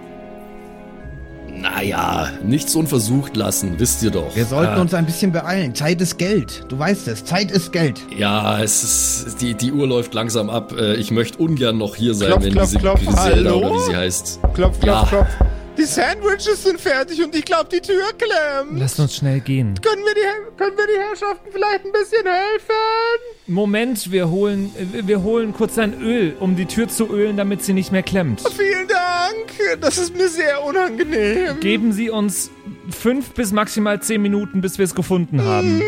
Naja, 1.82 2.30
nichts 2.44 2.76
unversucht 2.76 3.36
lassen, 3.36 3.80
wisst 3.80 4.04
ihr 4.04 4.12
doch. 4.12 4.36
Wir 4.36 4.46
sollten 4.46 4.74
Ah, 4.74 4.82
uns 4.82 4.94
ein 4.94 5.08
bisschen 5.08 5.32
beeilen. 5.32 5.74
Zeit 5.74 6.00
ist 6.00 6.20
Geld. 6.20 6.64
Du 6.70 6.78
weißt 6.78 7.08
es. 7.08 7.26
Zeit 7.26 7.50
ist 7.50 7.72
Geld. 7.74 8.00
Ja, 8.16 8.62
es 8.62 8.84
ist, 8.84 9.42
die, 9.42 9.56
die 9.56 9.72
Uhr 9.72 9.88
läuft 9.88 10.14
langsam 10.14 10.52
ab. 10.52 10.74
Äh, 10.78 10.98
Ich 10.98 11.10
möchte 11.10 11.40
ungern 11.40 11.80
noch 11.80 11.96
hier 11.96 12.14
sein, 12.14 12.28
Klopf, 12.30 12.44
wenn 12.44 12.52
klopf, 12.52 12.66
diese 12.70 12.80
klopf. 12.80 13.00
Griselda 13.04 13.50
Hallo? 13.50 13.58
oder 13.58 13.74
wie 13.76 13.80
sie 13.92 13.96
heißt. 13.98 14.40
Klopf, 14.54 14.80
klopf, 14.80 14.84
Ja. 14.86 15.06
klopf. 15.10 15.28
Die 15.76 15.86
Sandwiches 15.86 16.62
sind 16.64 16.80
fertig 16.80 17.24
und 17.24 17.34
ich 17.36 17.46
glaube, 17.46 17.70
die 17.74 17.82
Tür 17.82 18.04
klemmt. 18.16 18.80
Lasst 18.80 19.00
uns 19.00 19.16
schnell 19.16 19.40
gehen. 19.40 19.74
Können 19.82 20.04
wir, 20.04 20.14
die, 20.14 20.58
können 20.58 20.78
wir 20.78 20.86
die 20.86 21.00
Herrschaften 21.00 21.50
vielleicht 21.52 21.84
ein 21.86 21.92
bisschen 21.92 22.26
helfen? 22.26 23.31
Moment, 23.52 24.14
wir 24.14 24.30
holen, 24.30 24.72
wir 25.06 25.24
holen 25.24 25.52
kurz 25.52 25.78
ein 25.78 26.02
Öl, 26.02 26.36
um 26.39 26.56
die 26.56 26.68
Tür 26.68 26.88
zu 26.88 27.14
ölen, 27.14 27.36
damit 27.36 27.62
sie 27.64 27.74
nicht 27.74 27.91
mehr 27.91 28.02
klemmt. 28.02 28.41
Vielen 28.56 28.88
Dank. 28.88 29.82
Das 29.82 29.97
ist 29.97 30.16
mir 30.16 30.30
sehr 30.30 30.64
unangenehm. 30.64 31.60
Geben 31.60 31.91
Sie 31.91 32.10
uns 32.10 32.49
fünf 32.89 33.34
bis 33.34 33.52
maximal 33.52 34.02
zehn 34.02 34.22
Minuten, 34.22 34.62
bis 34.62 34.78
wir 34.78 34.86
es 34.86 34.95
gefunden 34.95 35.41
haben. 35.41 35.82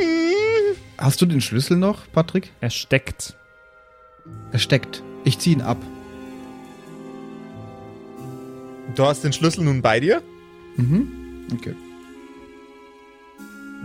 Hast 0.98 1.22
du 1.22 1.26
den 1.26 1.40
Schlüssel 1.40 1.78
noch, 1.78 2.02
Patrick? 2.12 2.52
Er 2.60 2.70
steckt. 2.70 3.36
Er 4.52 4.60
steckt. 4.60 5.02
Ich 5.24 5.40
zieh 5.40 5.54
ihn 5.54 5.62
ab. 5.62 5.78
Du 8.96 9.06
hast 9.06 9.24
den 9.24 9.32
Schlüssel 9.32 9.64
nun 9.64 9.82
bei 9.82 10.02
dir? 10.02 10.22
Okay. 11.54 11.76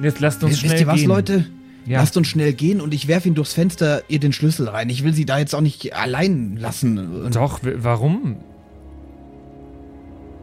Jetzt 0.02 0.18
lasst 0.18 0.42
uns 0.42 0.54
Wisst 0.54 0.62
schnell 0.62 0.80
ihr 0.80 0.86
was, 0.88 0.96
gehen. 0.96 1.08
Leute? 1.08 1.46
Ja. 1.88 2.00
Lasst 2.00 2.18
uns 2.18 2.26
schnell 2.26 2.52
gehen 2.52 2.82
und 2.82 2.92
ich 2.92 3.08
werf 3.08 3.24
ihn 3.24 3.34
durchs 3.34 3.54
Fenster, 3.54 4.02
ihr 4.08 4.20
den 4.20 4.34
Schlüssel 4.34 4.68
rein. 4.68 4.90
Ich 4.90 5.04
will 5.04 5.14
sie 5.14 5.24
da 5.24 5.38
jetzt 5.38 5.54
auch 5.54 5.62
nicht 5.62 5.94
allein 5.94 6.58
lassen. 6.58 7.30
Doch, 7.32 7.60
warum? 7.62 8.36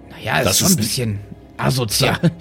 Naja, 0.09 0.39
ist 0.39 0.45
Das 0.45 0.57
schon 0.57 0.67
ist 0.69 0.73
ein 0.73 0.77
bisschen 0.77 1.19
asozial. 1.57 2.31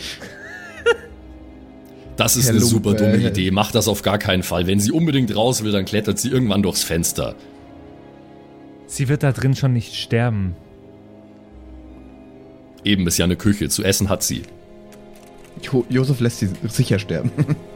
Das 2.16 2.36
ist 2.36 2.44
Herr 2.44 2.52
eine 2.52 2.60
super 2.60 2.94
dumme 2.94 3.16
Idee. 3.18 3.50
Macht 3.50 3.74
das 3.74 3.88
auf 3.88 4.00
gar 4.02 4.18
keinen 4.18 4.42
Fall. 4.42 4.66
Wenn 4.66 4.80
sie 4.80 4.92
unbedingt 4.92 5.34
raus 5.36 5.62
will, 5.64 5.72
dann 5.72 5.84
klettert 5.84 6.18
sie 6.18 6.30
irgendwann 6.30 6.62
durchs 6.62 6.82
Fenster. 6.82 7.34
Sie 8.86 9.08
wird 9.08 9.22
da 9.22 9.32
drin 9.32 9.54
schon 9.54 9.72
nicht 9.74 9.96
sterben. 9.96 10.54
Eben 12.84 13.06
ist 13.06 13.18
ja 13.18 13.24
eine 13.24 13.36
Küche. 13.36 13.68
Zu 13.68 13.82
essen 13.82 14.08
hat 14.08 14.22
sie. 14.22 14.42
Jo 15.60 15.84
Josef 15.90 16.20
lässt 16.20 16.38
sie 16.38 16.48
sicher 16.68 16.98
sterben. 16.98 17.32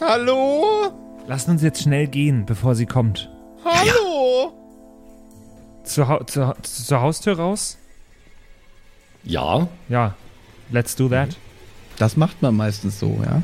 Hallo? 0.00 0.92
Lasst 1.26 1.48
uns 1.48 1.62
jetzt 1.62 1.82
schnell 1.82 2.06
gehen, 2.06 2.44
bevor 2.46 2.74
sie 2.74 2.86
kommt. 2.86 3.30
Hallo? 3.64 4.52
Zur, 5.84 6.08
Hau 6.08 6.22
zur, 6.24 6.56
zur 6.62 7.00
Haustür 7.00 7.36
raus? 7.36 7.78
Ja, 9.22 9.68
Ja. 9.88 10.14
Let's 10.70 10.96
do 10.96 11.08
that. 11.10 11.36
Das 11.98 12.16
macht 12.16 12.40
man 12.40 12.56
meistens 12.56 12.98
so, 12.98 13.20
ja. 13.24 13.42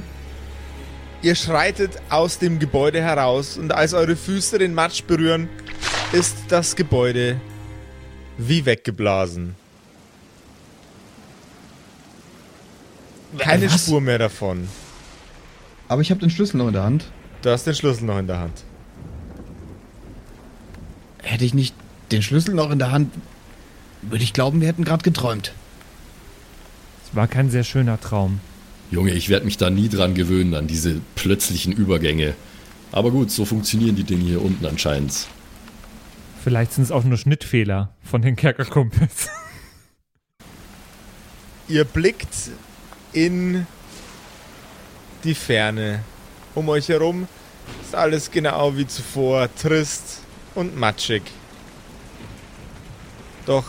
Ihr 1.23 1.35
schreitet 1.35 2.01
aus 2.09 2.39
dem 2.39 2.59
Gebäude 2.59 3.03
heraus 3.03 3.59
und 3.59 3.73
als 3.73 3.93
eure 3.93 4.17
Füße 4.17 4.59
den 4.59 4.73
Matsch 4.73 5.05
berühren, 5.05 5.49
ist 6.13 6.35
das 6.49 6.77
Gebäude 6.77 7.39
wie 8.39 8.65
weggeblasen. 8.65 9.55
Keine 13.39 13.71
Was? 13.71 13.85
Spur 13.85 14.01
mehr 14.01 14.19
davon. 14.19 14.67
Aber 15.91 16.03
ich 16.03 16.13
habe 16.13 16.21
den 16.21 16.31
Schlüssel 16.31 16.59
noch 16.59 16.69
in 16.69 16.73
der 16.73 16.85
Hand. 16.85 17.07
Du 17.43 17.51
hast 17.51 17.67
den 17.67 17.75
Schlüssel 17.75 18.05
noch 18.05 18.17
in 18.17 18.29
der 18.29 18.39
Hand. 18.39 18.63
Hätte 21.21 21.45
ich 21.45 21.53
nicht 21.53 21.75
den 22.13 22.23
Schlüssel 22.23 22.55
noch 22.55 22.71
in 22.71 22.79
der 22.79 22.93
Hand, 22.93 23.13
würde 24.01 24.23
ich 24.23 24.33
glauben, 24.33 24.61
wir 24.61 24.69
hätten 24.69 24.85
gerade 24.85 25.03
geträumt. 25.03 25.53
Es 27.05 27.17
war 27.17 27.27
kein 27.27 27.51
sehr 27.51 27.65
schöner 27.65 28.01
Traum. 28.01 28.39
Junge, 28.93 29.11
ich 29.11 29.31
werde 29.31 29.45
mich 29.45 29.57
da 29.57 29.69
nie 29.69 29.89
dran 29.89 30.15
gewöhnen, 30.15 30.55
an 30.55 30.69
diese 30.69 31.01
plötzlichen 31.17 31.73
Übergänge. 31.73 32.35
Aber 32.93 33.11
gut, 33.11 33.33
so 33.33 33.45
funktionieren 33.45 33.97
die 33.97 34.05
Dinge 34.05 34.23
hier 34.23 34.43
unten 34.43 34.65
anscheinend. 34.67 35.27
Vielleicht 36.45 36.73
sind 36.73 36.85
es 36.85 36.93
auch 36.93 37.03
nur 37.03 37.19
Schnittfehler 37.19 37.93
von 38.05 38.23
den 38.23 38.37
Kerkerkumpels. 38.37 39.29
Ihr 41.67 41.83
blickt 41.83 42.53
in 43.13 43.67
die 45.25 45.35
Ferne. 45.35 46.03
Um 46.55 46.69
euch 46.69 46.89
herum 46.89 47.29
ist 47.83 47.95
alles 47.95 48.31
genau 48.31 48.77
wie 48.77 48.87
zuvor, 48.87 49.49
trist 49.55 50.21
und 50.55 50.77
matschig. 50.77 51.23
Doch 53.47 53.65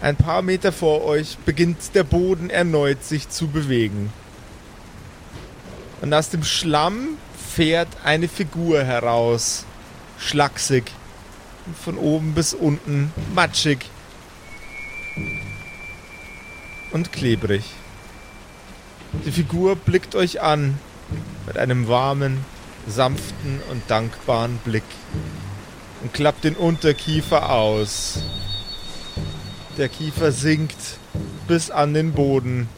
ein 0.00 0.16
paar 0.16 0.42
Meter 0.42 0.72
vor 0.72 1.04
euch 1.04 1.38
beginnt 1.38 1.94
der 1.94 2.04
Boden 2.04 2.50
erneut 2.50 3.04
sich 3.04 3.28
zu 3.28 3.48
bewegen. 3.48 4.12
Und 6.02 6.12
aus 6.12 6.28
dem 6.28 6.44
Schlamm 6.44 7.16
fährt 7.54 7.88
eine 8.04 8.28
Figur 8.28 8.84
heraus, 8.84 9.64
schlaksig, 10.18 10.84
und 11.64 11.76
von 11.76 11.98
oben 11.98 12.34
bis 12.34 12.54
unten 12.54 13.12
matschig 13.34 13.90
und 16.92 17.12
klebrig. 17.12 17.64
Die 19.24 19.32
Figur 19.32 19.76
blickt 19.76 20.14
euch 20.14 20.42
an 20.42 20.78
mit 21.46 21.58
einem 21.58 21.88
warmen, 21.88 22.44
sanften 22.86 23.60
und 23.70 23.82
dankbaren 23.88 24.58
Blick 24.64 24.84
und 26.02 26.12
klappt 26.12 26.44
den 26.44 26.54
Unterkiefer 26.54 27.50
aus. 27.50 28.20
Der 29.78 29.88
Kiefer 29.88 30.32
sinkt 30.32 30.98
bis 31.48 31.70
an 31.70 31.94
den 31.94 32.12
Boden. 32.12 32.68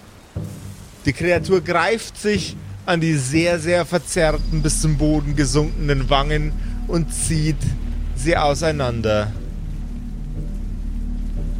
Die 1.05 1.13
Kreatur 1.13 1.61
greift 1.61 2.21
sich 2.21 2.57
an 2.87 3.01
die 3.01 3.15
sehr, 3.15 3.59
sehr 3.59 3.85
verzerrten, 3.85 4.63
bis 4.63 4.81
zum 4.81 4.97
Boden 4.97 5.37
gesunkenen 5.37 6.09
Wangen 6.11 6.53
und 6.87 7.13
zieht 7.13 7.57
sie 8.17 8.37
auseinander. 8.37 9.33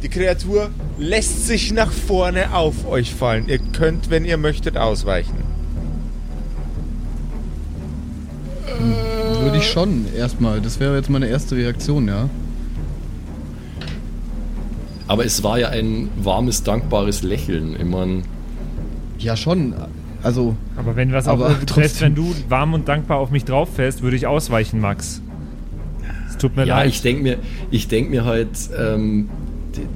Die 0.01 0.09
Kreatur 0.09 0.71
lässt 0.97 1.45
sich 1.45 1.71
nach 1.71 1.91
vorne 1.91 2.53
auf 2.53 2.87
euch 2.87 3.13
fallen. 3.13 3.47
Ihr 3.47 3.59
könnt, 3.59 4.09
wenn 4.09 4.25
ihr 4.25 4.37
möchtet, 4.37 4.77
ausweichen. 4.77 5.48
Würde 9.41 9.57
ich 9.57 9.67
schon 9.69 10.05
erstmal. 10.15 10.61
Das 10.61 10.79
wäre 10.79 10.95
jetzt 10.95 11.09
meine 11.09 11.27
erste 11.27 11.55
Reaktion, 11.55 12.07
ja. 12.07 12.29
Aber 15.07 15.25
es 15.25 15.43
war 15.43 15.57
ja 15.57 15.69
ein 15.69 16.09
warmes, 16.21 16.63
dankbares 16.63 17.23
Lächeln. 17.23 17.75
Ich 17.79 17.85
mein, 17.85 18.23
Ja, 19.17 19.35
schon. 19.35 19.73
Also, 20.21 20.55
Aber 20.75 20.95
wenn 20.95 21.11
was 21.13 21.27
Aber 21.27 21.47
trotzdem. 21.49 21.65
trifft, 21.67 22.01
wenn 22.01 22.15
du 22.15 22.35
warm 22.49 22.73
und 22.73 22.87
dankbar 22.87 23.17
auf 23.17 23.31
mich 23.31 23.45
drauf 23.45 23.69
fällst, 23.73 24.01
würde 24.01 24.17
ich 24.17 24.27
ausweichen, 24.27 24.79
Max. 24.81 25.21
Es 26.29 26.37
tut 26.37 26.55
mir 26.55 26.65
ja, 26.65 26.77
leid. 26.79 26.89
ich 26.89 27.01
denke 27.01 27.23
mir, 27.23 27.37
ich 27.71 27.87
denk 27.87 28.09
mir 28.09 28.25
halt, 28.25 28.49
ähm, 28.77 29.29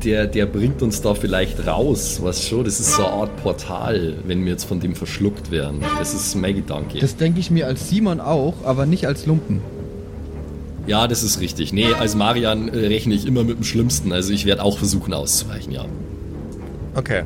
der, 0.03 0.27
der 0.27 0.45
bringt 0.45 0.81
uns 0.81 1.01
da 1.01 1.13
vielleicht 1.13 1.65
raus, 1.65 2.19
was 2.21 2.45
schon. 2.47 2.63
Das 2.63 2.79
ist 2.79 2.95
so 2.95 3.05
eine 3.05 3.13
Art 3.13 3.35
Portal, 3.37 4.15
wenn 4.25 4.43
wir 4.45 4.51
jetzt 4.51 4.65
von 4.65 4.79
dem 4.79 4.95
verschluckt 4.95 5.51
werden. 5.51 5.81
Das 5.97 6.13
ist 6.13 6.35
mein 6.35 6.55
Gedanke. 6.55 6.99
das 6.99 7.15
denke 7.15 7.39
ich 7.39 7.49
mir 7.51 7.67
als 7.67 7.89
Simon 7.89 8.19
auch, 8.19 8.53
aber 8.63 8.85
nicht 8.85 9.07
als 9.07 9.25
Lumpen. 9.25 9.61
ja, 10.87 11.07
das 11.07 11.23
ist 11.23 11.39
richtig. 11.39 11.73
Nee, 11.73 11.93
als 11.93 12.15
Marian 12.15 12.69
rechne 12.69 13.13
ich 13.13 13.25
immer 13.25 13.43
mit 13.43 13.57
dem 13.57 13.63
Schlimmsten. 13.63 14.11
Also 14.11 14.33
ich 14.33 14.45
werde 14.45 14.63
auch 14.63 14.77
versuchen 14.77 15.13
auszuweichen, 15.13 15.71
ja. 15.73 15.85
Okay. 16.95 17.23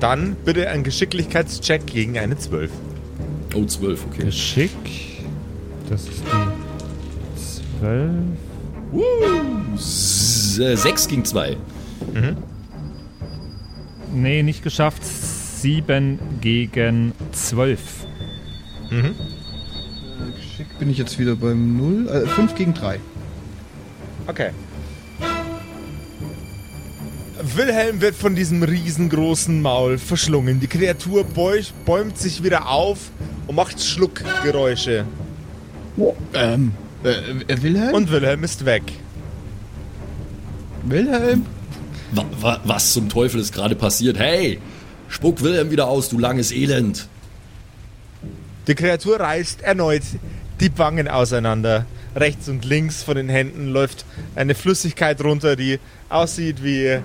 Dann 0.00 0.36
bitte 0.44 0.68
ein 0.68 0.82
Geschicklichkeitscheck 0.82 1.86
gegen 1.86 2.18
eine 2.18 2.36
12. 2.36 2.70
Oh, 3.54 3.64
12, 3.64 4.06
okay. 4.10 4.24
Geschick. 4.24 4.70
Das 5.88 6.02
ist 6.02 6.22
die 6.24 7.80
12. 7.80 8.10
S 9.74 10.58
äh, 10.58 10.76
6 10.76 11.08
gegen 11.08 11.24
2. 11.24 11.56
Nee, 14.14 14.42
nicht 14.42 14.62
geschafft. 14.62 15.02
7 15.04 16.18
gegen 16.40 17.12
12. 17.32 17.80
Geschick 20.36 20.78
bin 20.78 20.90
ich 20.90 20.98
jetzt 20.98 21.18
wieder 21.18 21.36
beim 21.36 21.76
0. 21.76 22.08
Äh, 22.08 22.26
5 22.26 22.54
gegen 22.54 22.74
3. 22.74 22.98
Okay. 24.26 24.50
Wilhelm 27.56 28.00
wird 28.00 28.14
von 28.14 28.36
diesem 28.36 28.62
riesengroßen 28.62 29.60
Maul 29.62 29.98
verschlungen. 29.98 30.60
Die 30.60 30.68
Kreatur 30.68 31.24
bäu- 31.24 31.62
bäumt 31.84 32.16
sich 32.18 32.44
wieder 32.44 32.68
auf 32.68 33.10
und 33.46 33.56
macht 33.56 33.82
Schluckgeräusche. 33.82 35.04
Ähm, 36.34 36.72
äh, 37.04 37.08
äh, 37.10 37.62
Wilhelm? 37.62 37.94
Und 37.94 38.10
Wilhelm 38.10 38.44
ist 38.44 38.64
weg. 38.64 38.82
Wilhelm? 40.84 41.46
Wa 42.12 42.24
wa 42.40 42.60
was 42.64 42.92
zum 42.92 43.08
Teufel 43.08 43.40
ist 43.40 43.52
gerade 43.52 43.74
passiert? 43.74 44.18
Hey, 44.18 44.58
spuck 45.08 45.42
Wilhelm 45.42 45.70
wieder 45.70 45.86
aus, 45.86 46.08
du 46.08 46.18
langes 46.18 46.52
Elend. 46.52 47.08
Die 48.66 48.74
Kreatur 48.74 49.18
reißt 49.18 49.62
erneut 49.62 50.02
die 50.60 50.76
Wangen 50.78 51.08
auseinander. 51.08 51.86
Rechts 52.14 52.48
und 52.48 52.64
links 52.64 53.02
von 53.02 53.16
den 53.16 53.28
Händen 53.28 53.68
läuft 53.72 54.04
eine 54.34 54.54
Flüssigkeit 54.54 55.22
runter, 55.24 55.56
die 55.56 55.78
aussieht 56.08 56.62
wie 56.62 57.00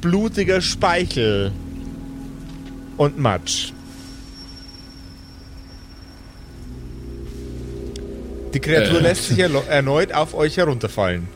blutiger 0.00 0.60
Speichel 0.60 1.52
und 2.96 3.18
Matsch. 3.18 3.72
Die 8.56 8.60
Kreatur 8.60 9.00
Äh. 9.00 9.02
lässt 9.02 9.28
sich 9.28 9.38
erneut 9.38 10.14
auf 10.14 10.32
euch 10.32 10.56
herunterfallen. 10.56 11.28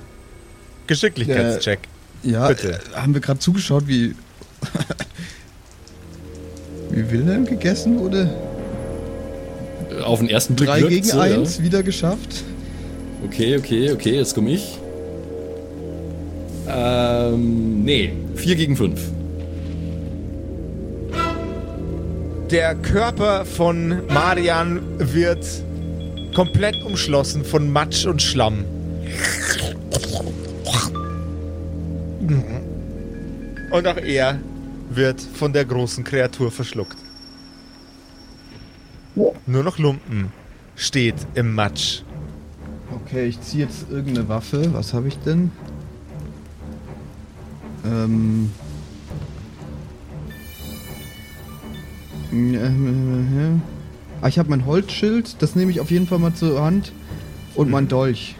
Geschicklichkeitscheck. 0.86 1.80
Ja, 2.22 2.48
Bitte. 2.48 2.80
Äh, 2.94 2.96
haben 2.96 3.12
wir 3.12 3.20
gerade 3.20 3.38
zugeschaut, 3.40 3.86
wie. 3.86 4.14
wie 6.90 7.10
Wilhelm 7.10 7.44
gegessen 7.44 7.98
wurde? 7.98 8.30
Auf 10.02 10.20
den 10.20 10.30
ersten 10.30 10.56
Blick 10.56 10.68
3 10.70 10.80
wirkt's 10.80 10.94
gegen 10.94 11.06
so, 11.08 11.20
1 11.20 11.62
wieder 11.62 11.82
geschafft. 11.82 12.42
Ja. 13.20 13.26
Okay, 13.26 13.58
okay, 13.58 13.92
okay, 13.92 14.16
jetzt 14.16 14.34
komme 14.34 14.52
ich. 14.52 14.78
Ähm, 16.68 17.84
nee, 17.84 18.14
4 18.36 18.56
gegen 18.56 18.78
5. 18.78 18.98
Der 22.50 22.74
Körper 22.76 23.44
von 23.44 24.06
Marian 24.08 24.80
wird 24.98 25.44
komplett 26.34 26.82
umschlossen 26.84 27.44
von 27.44 27.72
Matsch 27.72 28.06
und 28.06 28.22
Schlamm. 28.22 28.64
Und 33.70 33.86
auch 33.86 33.96
er 33.96 34.38
wird 34.90 35.20
von 35.20 35.52
der 35.52 35.64
großen 35.64 36.04
Kreatur 36.04 36.50
verschluckt. 36.50 36.96
Nur 39.46 39.62
noch 39.64 39.78
Lumpen 39.78 40.32
steht 40.76 41.16
im 41.34 41.54
Matsch. 41.54 42.02
Okay, 42.92 43.26
ich 43.26 43.40
ziehe 43.40 43.64
jetzt 43.64 43.90
irgendeine 43.90 44.28
Waffe. 44.28 44.72
Was 44.72 44.92
habe 44.92 45.08
ich 45.08 45.18
denn? 45.18 45.50
Ähm. 47.84 48.50
Ah, 54.22 54.28
ich 54.28 54.38
habe 54.38 54.50
mein 54.50 54.66
Holzschild. 54.66 55.40
Das 55.40 55.56
nehme 55.56 55.70
ich 55.70 55.80
auf 55.80 55.90
jeden 55.90 56.06
Fall 56.06 56.18
mal 56.18 56.34
zur 56.34 56.62
Hand. 56.62 56.92
Und 57.54 57.70
mein 57.70 57.88
Dolch. 57.88 58.36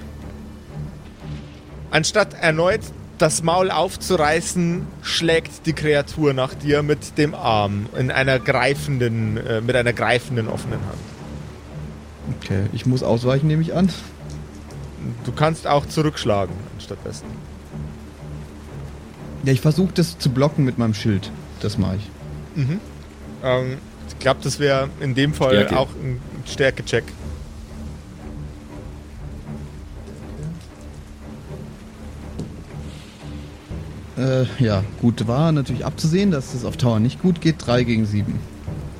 Anstatt 1.91 2.35
erneut 2.35 2.81
das 3.19 3.43
Maul 3.43 3.71
aufzureißen, 3.71 4.87
schlägt 5.03 5.67
die 5.67 5.75
Kreatur 5.75 6.33
nach 6.33 6.55
dir 6.55 6.83
mit 6.83 7.19
dem 7.19 7.35
Arm 7.35 7.87
in 7.97 8.11
einer 8.11 8.39
greifenden, 8.39 9.37
äh, 9.37 9.61
mit 9.61 9.77
einer 9.77 9.93
greifenden 9.93 10.49
offenen 10.49 10.81
Hand. 10.81 12.39
Okay, 12.39 12.67
ich 12.73 12.87
muss 12.87 13.03
ausweichen, 13.03 13.47
nehme 13.47 13.63
ich 13.63 13.75
an. 13.75 13.91
Du 15.25 15.33
kannst 15.33 15.67
auch 15.67 15.85
zurückschlagen 15.87 16.55
anstattdessen. 16.75 17.27
Ja, 19.45 19.53
ich 19.53 19.61
versuche 19.61 19.93
das 19.93 20.19
zu 20.19 20.31
blocken 20.31 20.65
mit 20.65 20.79
meinem 20.79 20.95
Schild. 20.95 21.31
Das 21.61 21.77
mache 21.77 21.97
ich. 21.97 22.11
Ähm, 23.43 23.79
ich 24.13 24.19
glaube, 24.19 24.41
das 24.43 24.59
wäre 24.59 24.89
in 25.01 25.15
dem 25.15 25.35
Fall 25.35 25.55
Stärke. 25.55 25.79
auch 25.79 25.89
ein 25.91 26.21
Stärke-Check. 26.47 27.05
Äh, 34.19 34.45
ja, 34.59 34.85
gut, 35.01 35.27
war 35.27 35.51
natürlich 35.53 35.87
abzusehen, 35.87 36.31
dass 36.31 36.53
es 36.53 36.65
auf 36.65 36.77
Tower 36.77 37.01
nicht 37.01 37.23
gut 37.23 37.41
geht. 37.41 37.57
3 37.59 37.85
gegen 37.85 38.05
7. 38.05 38.39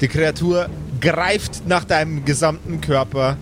Die 0.01 0.09
Kreatur 0.09 0.71
greift 1.01 1.67
nach 1.69 1.85
deinem 1.85 2.25
gesamten 2.25 2.81
Körper, 2.81 3.37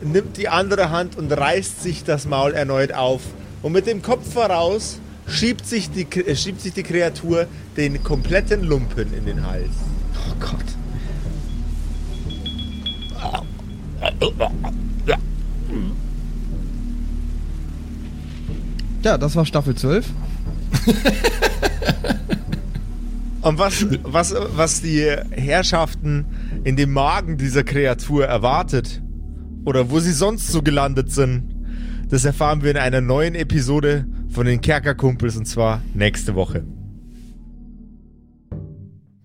nimmt 0.00 0.36
die 0.36 0.48
andere 0.48 0.90
Hand 0.90 1.16
und 1.16 1.32
reißt 1.32 1.82
sich 1.82 2.04
das 2.04 2.26
Maul 2.26 2.52
erneut 2.52 2.92
auf. 2.92 3.22
Und 3.62 3.72
mit 3.72 3.88
dem 3.88 4.02
Kopf 4.02 4.32
voraus 4.32 5.00
schiebt 5.26 5.66
sich 5.66 5.90
die, 5.90 6.06
äh, 6.20 6.36
schiebt 6.36 6.60
sich 6.60 6.74
die 6.74 6.84
Kreatur 6.84 7.46
den 7.76 8.04
kompletten 8.04 8.62
Lumpen 8.62 9.12
in 9.12 9.26
den 9.26 9.44
Hals. 9.44 9.87
Gott. 10.40 10.64
Ja, 19.02 19.16
das 19.16 19.36
war 19.36 19.46
Staffel 19.46 19.74
12. 19.74 20.06
Und 23.42 23.58
was, 23.58 23.86
was, 24.02 24.34
was 24.56 24.82
die 24.82 25.06
Herrschaften 25.30 26.26
in 26.64 26.76
dem 26.76 26.92
Magen 26.92 27.38
dieser 27.38 27.64
Kreatur 27.64 28.26
erwartet 28.26 29.00
oder 29.64 29.90
wo 29.90 30.00
sie 30.00 30.12
sonst 30.12 30.48
so 30.48 30.60
gelandet 30.60 31.12
sind, 31.12 31.54
das 32.10 32.24
erfahren 32.24 32.62
wir 32.62 32.72
in 32.72 32.76
einer 32.76 33.00
neuen 33.00 33.34
Episode 33.34 34.06
von 34.28 34.44
den 34.44 34.60
Kerkerkumpels 34.60 35.36
und 35.36 35.46
zwar 35.46 35.80
nächste 35.94 36.34
Woche. 36.34 36.64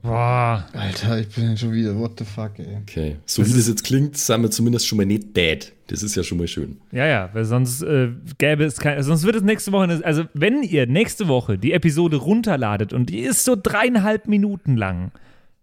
Boah. 0.03 0.67
Alter, 0.73 1.19
ich 1.19 1.30
bin 1.30 1.57
schon 1.57 1.71
wieder, 1.71 1.97
what 1.97 2.19
the 2.19 2.25
fuck, 2.25 2.59
ey. 2.59 2.77
Okay. 2.81 3.15
So 3.25 3.45
wie 3.47 3.53
das 3.53 3.67
jetzt 3.69 3.84
klingt, 3.85 4.17
sind 4.17 4.41
wir 4.41 4.51
zumindest 4.51 4.85
schon 4.85 4.97
mal 4.97 5.05
nicht 5.05 5.35
dead. 5.35 5.71
Das 5.88 6.03
ist 6.03 6.15
ja 6.15 6.23
schon 6.23 6.38
mal 6.38 6.47
schön. 6.47 6.77
Ja, 6.91 7.05
ja, 7.07 7.30
weil 7.34 7.45
sonst 7.45 7.81
äh, 7.84 8.09
gäbe 8.38 8.65
es 8.65 8.77
kein, 8.77 9.01
sonst 9.01 9.23
wird 9.23 9.38
es 9.38 9.43
nächste 9.43 9.71
Woche, 9.71 9.84
eine- 9.85 10.03
also 10.05 10.25
wenn 10.34 10.61
ihr 10.61 10.88
nächste 10.88 11.27
Woche 11.30 11.57
die 11.57 11.71
Episode 11.71 12.17
runterladet 12.17 12.91
und 12.93 13.09
die 13.09 13.19
ist 13.19 13.45
so 13.45 13.55
dreieinhalb 13.61 14.27
Minuten 14.27 14.75
lang, 14.75 15.11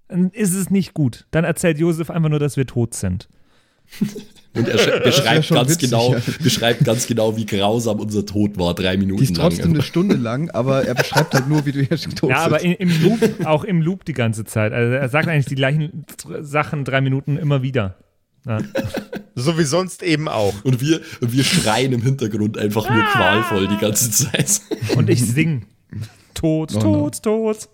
dann 0.09 0.31
ist 0.31 0.55
es 0.55 0.71
nicht 0.71 0.95
gut. 0.95 1.27
Dann 1.31 1.45
erzählt 1.45 1.79
Josef 1.79 2.11
einfach 2.11 2.31
nur, 2.31 2.39
dass 2.41 2.57
wir 2.57 2.67
tot 2.67 2.95
sind. 2.95 3.29
Und 4.55 4.69
er 4.69 4.79
sch- 4.79 5.01
beschreibt 5.05 5.49
ganz 5.51 5.71
witzig, 5.71 5.91
genau, 5.91 6.15
ja. 6.15 6.21
beschreibt 6.43 6.85
ganz 6.85 7.07
genau, 7.07 7.37
wie 7.37 7.47
grausam 7.47 8.01
unser 8.01 8.27
Tod 8.27 8.59
war, 8.59 8.75
drei 8.75 8.97
Minuten 8.97 9.19
Die 9.19 9.25
ist 9.31 9.37
lang. 9.37 9.49
trotzdem 9.51 9.71
eine 9.73 9.83
Stunde 9.83 10.17
lang, 10.17 10.51
aber 10.51 10.85
er 10.85 10.95
beschreibt 10.95 11.35
halt 11.35 11.49
nur, 11.49 11.65
wie 11.67 11.73
du 11.73 11.81
hier 11.83 11.97
tot 11.99 12.31
Ja, 12.31 12.39
aber 12.39 12.61
in, 12.61 12.73
im 12.73 13.03
Loop, 13.03 13.21
auch 13.47 13.63
im 13.65 13.81
Loop 13.81 14.05
die 14.05 14.13
ganze 14.13 14.45
Zeit. 14.45 14.73
Also 14.73 14.93
er 14.95 15.09
sagt 15.09 15.29
eigentlich 15.29 15.47
die 15.47 15.55
gleichen 15.55 16.05
Sachen 16.41 16.85
drei 16.85 17.01
Minuten 17.01 17.37
immer 17.37 17.63
wieder. 17.63 17.97
Ja. 18.47 18.59
So 19.37 19.57
wie 19.59 19.63
sonst 19.65 20.03
eben 20.03 20.29
auch. 20.29 20.53
Und 20.65 20.83
wir, 20.83 21.01
wir 21.21 21.45
schreien 21.45 21.93
im 21.93 22.03
Hintergrund 22.03 22.59
einfach 22.59 22.91
nur 22.91 23.03
qualvoll 23.05 23.69
die 23.69 23.79
ganze 23.79 24.11
Zeit. 24.11 24.61
Und 24.97 25.09
ich 25.09 25.25
sing. 25.25 25.65
Tod, 26.35 26.73
Oh 26.75 26.79
tot, 26.81 27.23
tot. 27.23 27.69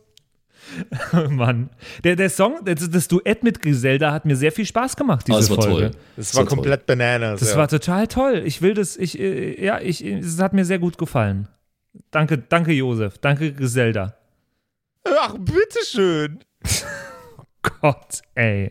Mann. 1.30 1.70
Der, 2.04 2.16
der 2.16 2.30
Song, 2.30 2.64
das, 2.64 2.88
das 2.90 3.08
Duett 3.08 3.42
mit 3.42 3.60
Griselda 3.62 4.12
hat 4.12 4.24
mir 4.24 4.36
sehr 4.36 4.52
viel 4.52 4.66
Spaß 4.66 4.96
gemacht, 4.96 5.26
diese 5.26 5.36
Ah, 5.36 5.40
es 5.40 5.50
war 5.50 5.56
Folge. 5.62 5.90
toll. 5.90 5.90
Das 6.16 6.34
war 6.34 6.46
toll. 6.46 6.56
komplett 6.56 6.86
bananas. 6.86 7.40
Das 7.40 7.50
ja. 7.52 7.56
war 7.56 7.68
total 7.68 8.06
toll. 8.08 8.42
Ich 8.44 8.62
will 8.62 8.74
das, 8.74 8.96
ich, 8.96 9.18
äh, 9.18 9.64
ja, 9.64 9.80
ich, 9.80 10.04
es 10.04 10.40
hat 10.40 10.52
mir 10.52 10.64
sehr 10.64 10.78
gut 10.78 10.98
gefallen. 10.98 11.48
Danke, 12.10 12.38
danke, 12.38 12.72
Josef. 12.72 13.18
Danke, 13.18 13.52
Griselda. 13.52 14.14
Ach, 15.04 15.34
bitteschön. 15.38 16.40
Gott, 17.80 18.20
ey. 18.34 18.70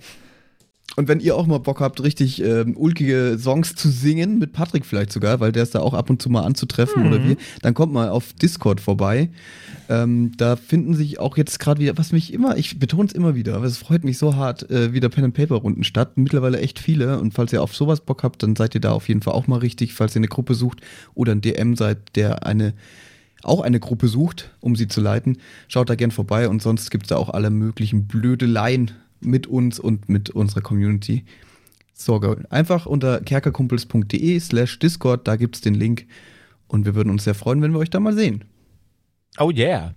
Und 0.95 1.07
wenn 1.07 1.19
ihr 1.19 1.35
auch 1.35 1.45
mal 1.45 1.59
Bock 1.59 1.81
habt, 1.81 2.01
richtig 2.01 2.41
ähm, 2.41 2.75
ulkige 2.77 3.37
Songs 3.39 3.75
zu 3.75 3.89
singen, 3.89 4.39
mit 4.39 4.53
Patrick 4.53 4.85
vielleicht 4.85 5.11
sogar, 5.11 5.39
weil 5.39 5.51
der 5.51 5.63
ist 5.63 5.75
da 5.75 5.79
auch 5.79 5.93
ab 5.93 6.09
und 6.09 6.21
zu 6.21 6.29
mal 6.29 6.43
anzutreffen 6.43 7.05
oder 7.07 7.23
wir, 7.23 7.35
dann 7.61 7.73
kommt 7.73 7.93
mal 7.93 8.09
auf 8.09 8.33
Discord 8.33 8.79
vorbei. 8.79 9.29
Ähm, 9.89 10.31
da 10.37 10.55
finden 10.55 10.95
sich 10.95 11.19
auch 11.19 11.37
jetzt 11.37 11.59
gerade 11.59 11.81
wieder, 11.81 11.97
was 11.97 12.11
mich 12.11 12.33
immer, 12.33 12.57
ich 12.57 12.79
betone 12.79 13.07
es 13.07 13.13
immer 13.13 13.35
wieder, 13.35 13.55
aber 13.55 13.65
es 13.65 13.77
freut 13.77 14.03
mich 14.03 14.17
so 14.17 14.35
hart, 14.35 14.69
äh, 14.71 14.93
wieder 14.93 15.09
Pen 15.09 15.25
and 15.25 15.33
Paper 15.33 15.55
Runden 15.55 15.83
statt. 15.83 16.17
Mittlerweile 16.17 16.59
echt 16.59 16.79
viele. 16.79 17.19
Und 17.19 17.33
falls 17.33 17.51
ihr 17.53 17.61
auf 17.61 17.75
sowas 17.75 18.01
Bock 18.01 18.23
habt, 18.23 18.41
dann 18.41 18.55
seid 18.55 18.73
ihr 18.75 18.81
da 18.81 18.91
auf 18.91 19.07
jeden 19.07 19.21
Fall 19.21 19.33
auch 19.33 19.47
mal 19.47 19.59
richtig, 19.59 19.93
falls 19.93 20.15
ihr 20.15 20.19
eine 20.19 20.27
Gruppe 20.27 20.55
sucht 20.55 20.79
oder 21.13 21.33
ein 21.33 21.41
DM 21.41 21.75
seid, 21.75 22.15
der 22.15 22.45
eine 22.45 22.73
auch 23.43 23.61
eine 23.61 23.79
Gruppe 23.79 24.07
sucht, 24.07 24.51
um 24.59 24.75
sie 24.75 24.87
zu 24.87 25.01
leiten, 25.01 25.37
schaut 25.67 25.89
da 25.89 25.95
gern 25.95 26.09
vorbei 26.09 26.49
und 26.49 26.63
sonst 26.63 26.89
gibt 26.89 27.03
es 27.03 27.09
da 27.09 27.17
auch 27.17 27.29
alle 27.29 27.51
möglichen 27.51 28.07
Blödeleien 28.07 28.91
mit 29.21 29.47
uns 29.47 29.79
und 29.79 30.09
mit 30.09 30.29
unserer 30.29 30.61
Community. 30.61 31.25
Sorge. 31.93 32.43
Einfach 32.49 32.85
unter 32.85 33.21
kerkerkumpels.de 33.21 34.39
slash 34.39 34.79
Discord, 34.79 35.27
da 35.27 35.35
gibt 35.37 35.55
es 35.55 35.61
den 35.61 35.75
Link 35.75 36.05
und 36.67 36.85
wir 36.85 36.93
würden 36.95 37.09
uns 37.09 37.23
sehr 37.23 37.35
freuen, 37.35 37.61
wenn 37.61 37.71
wir 37.71 37.79
euch 37.79 37.89
da 37.89 37.99
mal 37.99 38.13
sehen. 38.13 38.43
Oh 39.39 39.49
yeah. 39.51 39.93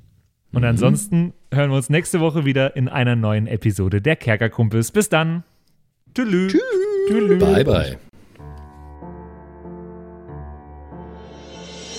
Und 0.52 0.62
Mhm. 0.62 0.68
ansonsten 0.68 1.32
hören 1.52 1.70
wir 1.70 1.76
uns 1.76 1.90
nächste 1.90 2.20
Woche 2.20 2.44
wieder 2.44 2.76
in 2.76 2.88
einer 2.88 3.16
neuen 3.16 3.46
Episode 3.46 4.00
der 4.00 4.16
Kerkerkumpels. 4.16 4.92
Bis 4.92 5.08
dann. 5.08 5.42
Tschüss. 6.14 6.52
Tschüss. 7.08 7.38
Bye, 7.38 7.64
bye. 7.64 7.98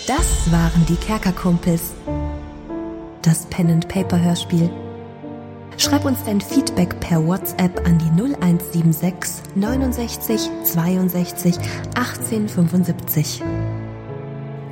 Das 0.08 0.52
waren 0.52 0.86
die 0.88 0.96
Kerkerkumpels. 0.96 1.94
Das 3.22 3.46
Pen 3.50 3.70
and 3.70 3.88
Paper 3.88 4.20
Hörspiel. 4.20 4.70
Schreib 5.80 6.04
uns 6.04 6.22
dein 6.26 6.42
Feedback 6.42 7.00
per 7.00 7.26
WhatsApp 7.26 7.86
an 7.86 7.98
die 8.00 8.22
0176 8.22 9.56
69 9.56 10.50
62 10.66 11.56
18 11.96 12.50
75. 12.50 13.42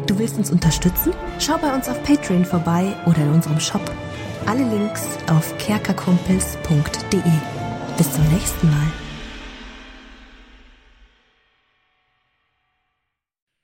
Du 0.06 0.20
willst 0.20 0.38
uns 0.38 0.52
unterstützen? 0.52 1.14
Schau 1.40 1.58
bei 1.60 1.74
uns 1.74 1.88
auf 1.88 2.04
Patreon 2.04 2.44
vorbei 2.44 2.94
oder 3.06 3.20
in 3.20 3.30
unserem 3.30 3.58
Shop. 3.58 3.82
Alle 4.48 4.70
Links 4.70 5.04
auf 5.28 5.58
kerkerkumpels.de. 5.60 7.22
Bis 7.98 8.14
zum 8.14 8.28
nächsten 8.34 8.70
Mal. 8.70 8.92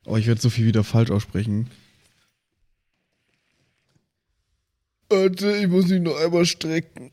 Oh, 0.06 0.16
ich 0.16 0.28
werde 0.28 0.40
so 0.40 0.50
viel 0.50 0.66
wieder 0.66 0.86
falsch 0.86 1.12
aussprechen. 1.12 1.70
Warte, 5.10 5.58
ich 5.58 5.68
muss 5.68 5.88
mich 5.90 6.02
noch 6.02 6.16
einmal 6.16 6.46
strecken. 6.46 7.13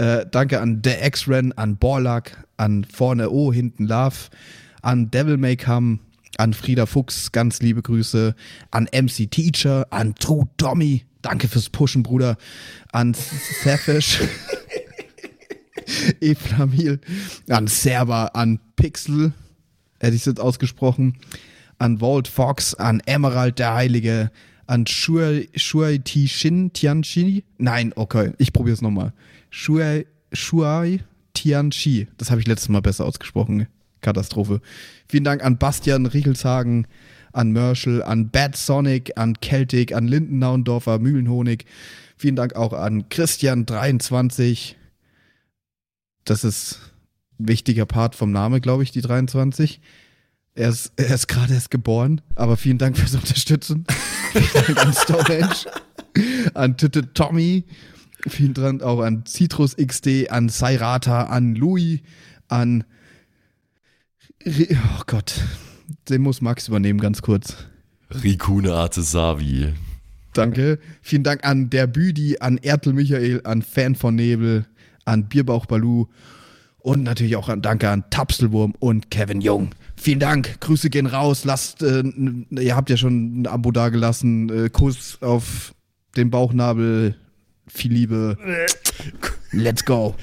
Äh, 0.00 0.24
danke 0.30 0.62
an 0.62 0.80
The 0.82 0.92
X-Ren, 1.02 1.52
an 1.52 1.76
Borlak, 1.76 2.46
an 2.56 2.84
Vorne 2.84 3.28
O, 3.28 3.52
hinten 3.52 3.86
Love, 3.86 4.30
an 4.80 5.10
Devil 5.10 5.36
May 5.36 5.56
Come, 5.56 5.98
an 6.38 6.54
Frieda 6.54 6.86
Fuchs, 6.86 7.32
ganz 7.32 7.60
liebe 7.60 7.82
Grüße, 7.82 8.34
an 8.70 8.88
MC 8.92 9.26
Teacher, 9.26 9.86
an 9.90 10.14
True 10.14 10.48
Tommy, 10.56 11.04
danke 11.20 11.48
fürs 11.48 11.68
Pushen, 11.68 12.02
Bruder, 12.02 12.38
an 12.92 13.12
Safish, 13.12 14.20
Eflamil, 16.22 16.98
an 17.50 17.66
Server, 17.66 18.34
an 18.34 18.58
Pixel, 18.76 19.34
hätte 20.00 20.14
ich 20.14 20.22
es 20.22 20.24
jetzt 20.26 20.40
ausgesprochen, 20.40 21.18
an 21.78 22.00
Walt 22.00 22.26
Fox, 22.26 22.72
an 22.72 23.02
Emerald 23.04 23.58
der 23.58 23.74
Heilige, 23.74 24.30
an 24.66 24.86
Shuai, 24.86 25.50
Shin 25.56 26.72
Tianchi. 26.72 27.44
Nein, 27.58 27.92
okay, 27.96 28.32
ich 28.38 28.54
probiere 28.54 28.72
es 28.74 28.80
nochmal. 28.80 29.12
Shuai, 29.50 30.06
Shuai 30.32 31.00
Tianchi. 31.34 32.08
Das 32.16 32.30
habe 32.30 32.40
ich 32.40 32.46
letztes 32.46 32.68
Mal 32.68 32.80
besser 32.80 33.04
ausgesprochen. 33.04 33.66
Katastrophe. 34.00 34.60
Vielen 35.08 35.24
Dank 35.24 35.44
an 35.44 35.58
Bastian 35.58 36.06
Riechelshagen, 36.06 36.86
an 37.32 37.52
Merschel, 37.52 38.02
an 38.02 38.30
Bad 38.30 38.56
Sonic, 38.56 39.12
an 39.16 39.34
Celtic, 39.42 39.94
an 39.94 40.08
Lindennaundorfer, 40.08 40.98
Mühlenhonig. 40.98 41.66
Vielen 42.16 42.36
Dank 42.36 42.56
auch 42.56 42.72
an 42.72 43.04
Christian23. 43.04 44.74
Das 46.24 46.44
ist 46.44 46.78
ein 47.38 47.48
wichtiger 47.48 47.86
Part 47.86 48.14
vom 48.14 48.32
Name, 48.32 48.60
glaube 48.60 48.82
ich, 48.82 48.90
die 48.90 49.02
23. 49.02 49.80
Er 50.54 50.68
ist, 50.68 50.92
er 50.96 51.14
ist 51.14 51.28
gerade 51.28 51.54
erst 51.54 51.70
geboren, 51.70 52.20
aber 52.34 52.56
vielen 52.56 52.78
Dank 52.78 52.98
fürs 52.98 53.14
Unterstützen. 53.14 53.86
vielen 54.32 54.66
Dank 54.66 54.86
an 54.86 54.92
Stonehenge. 54.92 55.66
an 56.54 56.76
Titte 56.76 57.14
Tommy. 57.14 57.64
Vielen 58.26 58.54
Dank 58.54 58.82
auch 58.82 59.00
an 59.00 59.24
Citrus 59.26 59.76
XD, 59.76 60.30
an 60.30 60.48
Sairata, 60.48 61.24
an 61.24 61.54
Louis, 61.54 62.00
an. 62.48 62.84
Oh 64.46 65.02
Gott. 65.06 65.34
Den 66.08 66.22
muss 66.22 66.40
Max 66.40 66.68
übernehmen, 66.68 67.00
ganz 67.00 67.22
kurz. 67.22 67.66
Rikune 68.22 68.72
Artesavi. 68.72 69.72
Danke. 70.32 70.78
Vielen 71.02 71.24
Dank 71.24 71.44
an 71.44 71.70
der 71.70 71.86
Büdi, 71.86 72.38
an 72.38 72.58
Ertel 72.58 72.92
Michael, 72.92 73.40
an 73.44 73.62
Fan 73.62 73.94
von 73.94 74.14
Nebel, 74.14 74.66
an 75.04 75.28
Bierbauch 75.28 75.66
Balu 75.66 76.06
und 76.82 77.02
natürlich 77.02 77.36
auch 77.36 77.48
an, 77.48 77.62
danke 77.62 77.90
an 77.90 78.04
Tapselwurm 78.10 78.74
und 78.78 79.10
Kevin 79.10 79.40
Jung. 79.40 79.70
Vielen 79.96 80.18
Dank. 80.18 80.60
Grüße 80.60 80.88
gehen 80.88 81.06
raus. 81.06 81.44
Lasst, 81.44 81.82
äh, 81.82 82.02
ihr 82.50 82.74
habt 82.74 82.88
ja 82.88 82.96
schon 82.96 83.42
ein 83.42 83.46
Abo 83.46 83.70
dagelassen. 83.70 84.66
Äh, 84.66 84.70
Kuss 84.70 85.18
auf 85.20 85.74
den 86.16 86.30
Bauchnabel. 86.30 87.16
Viel 87.72 87.92
Liebe. 87.92 88.36
Let's 89.52 89.84
go. 89.84 90.14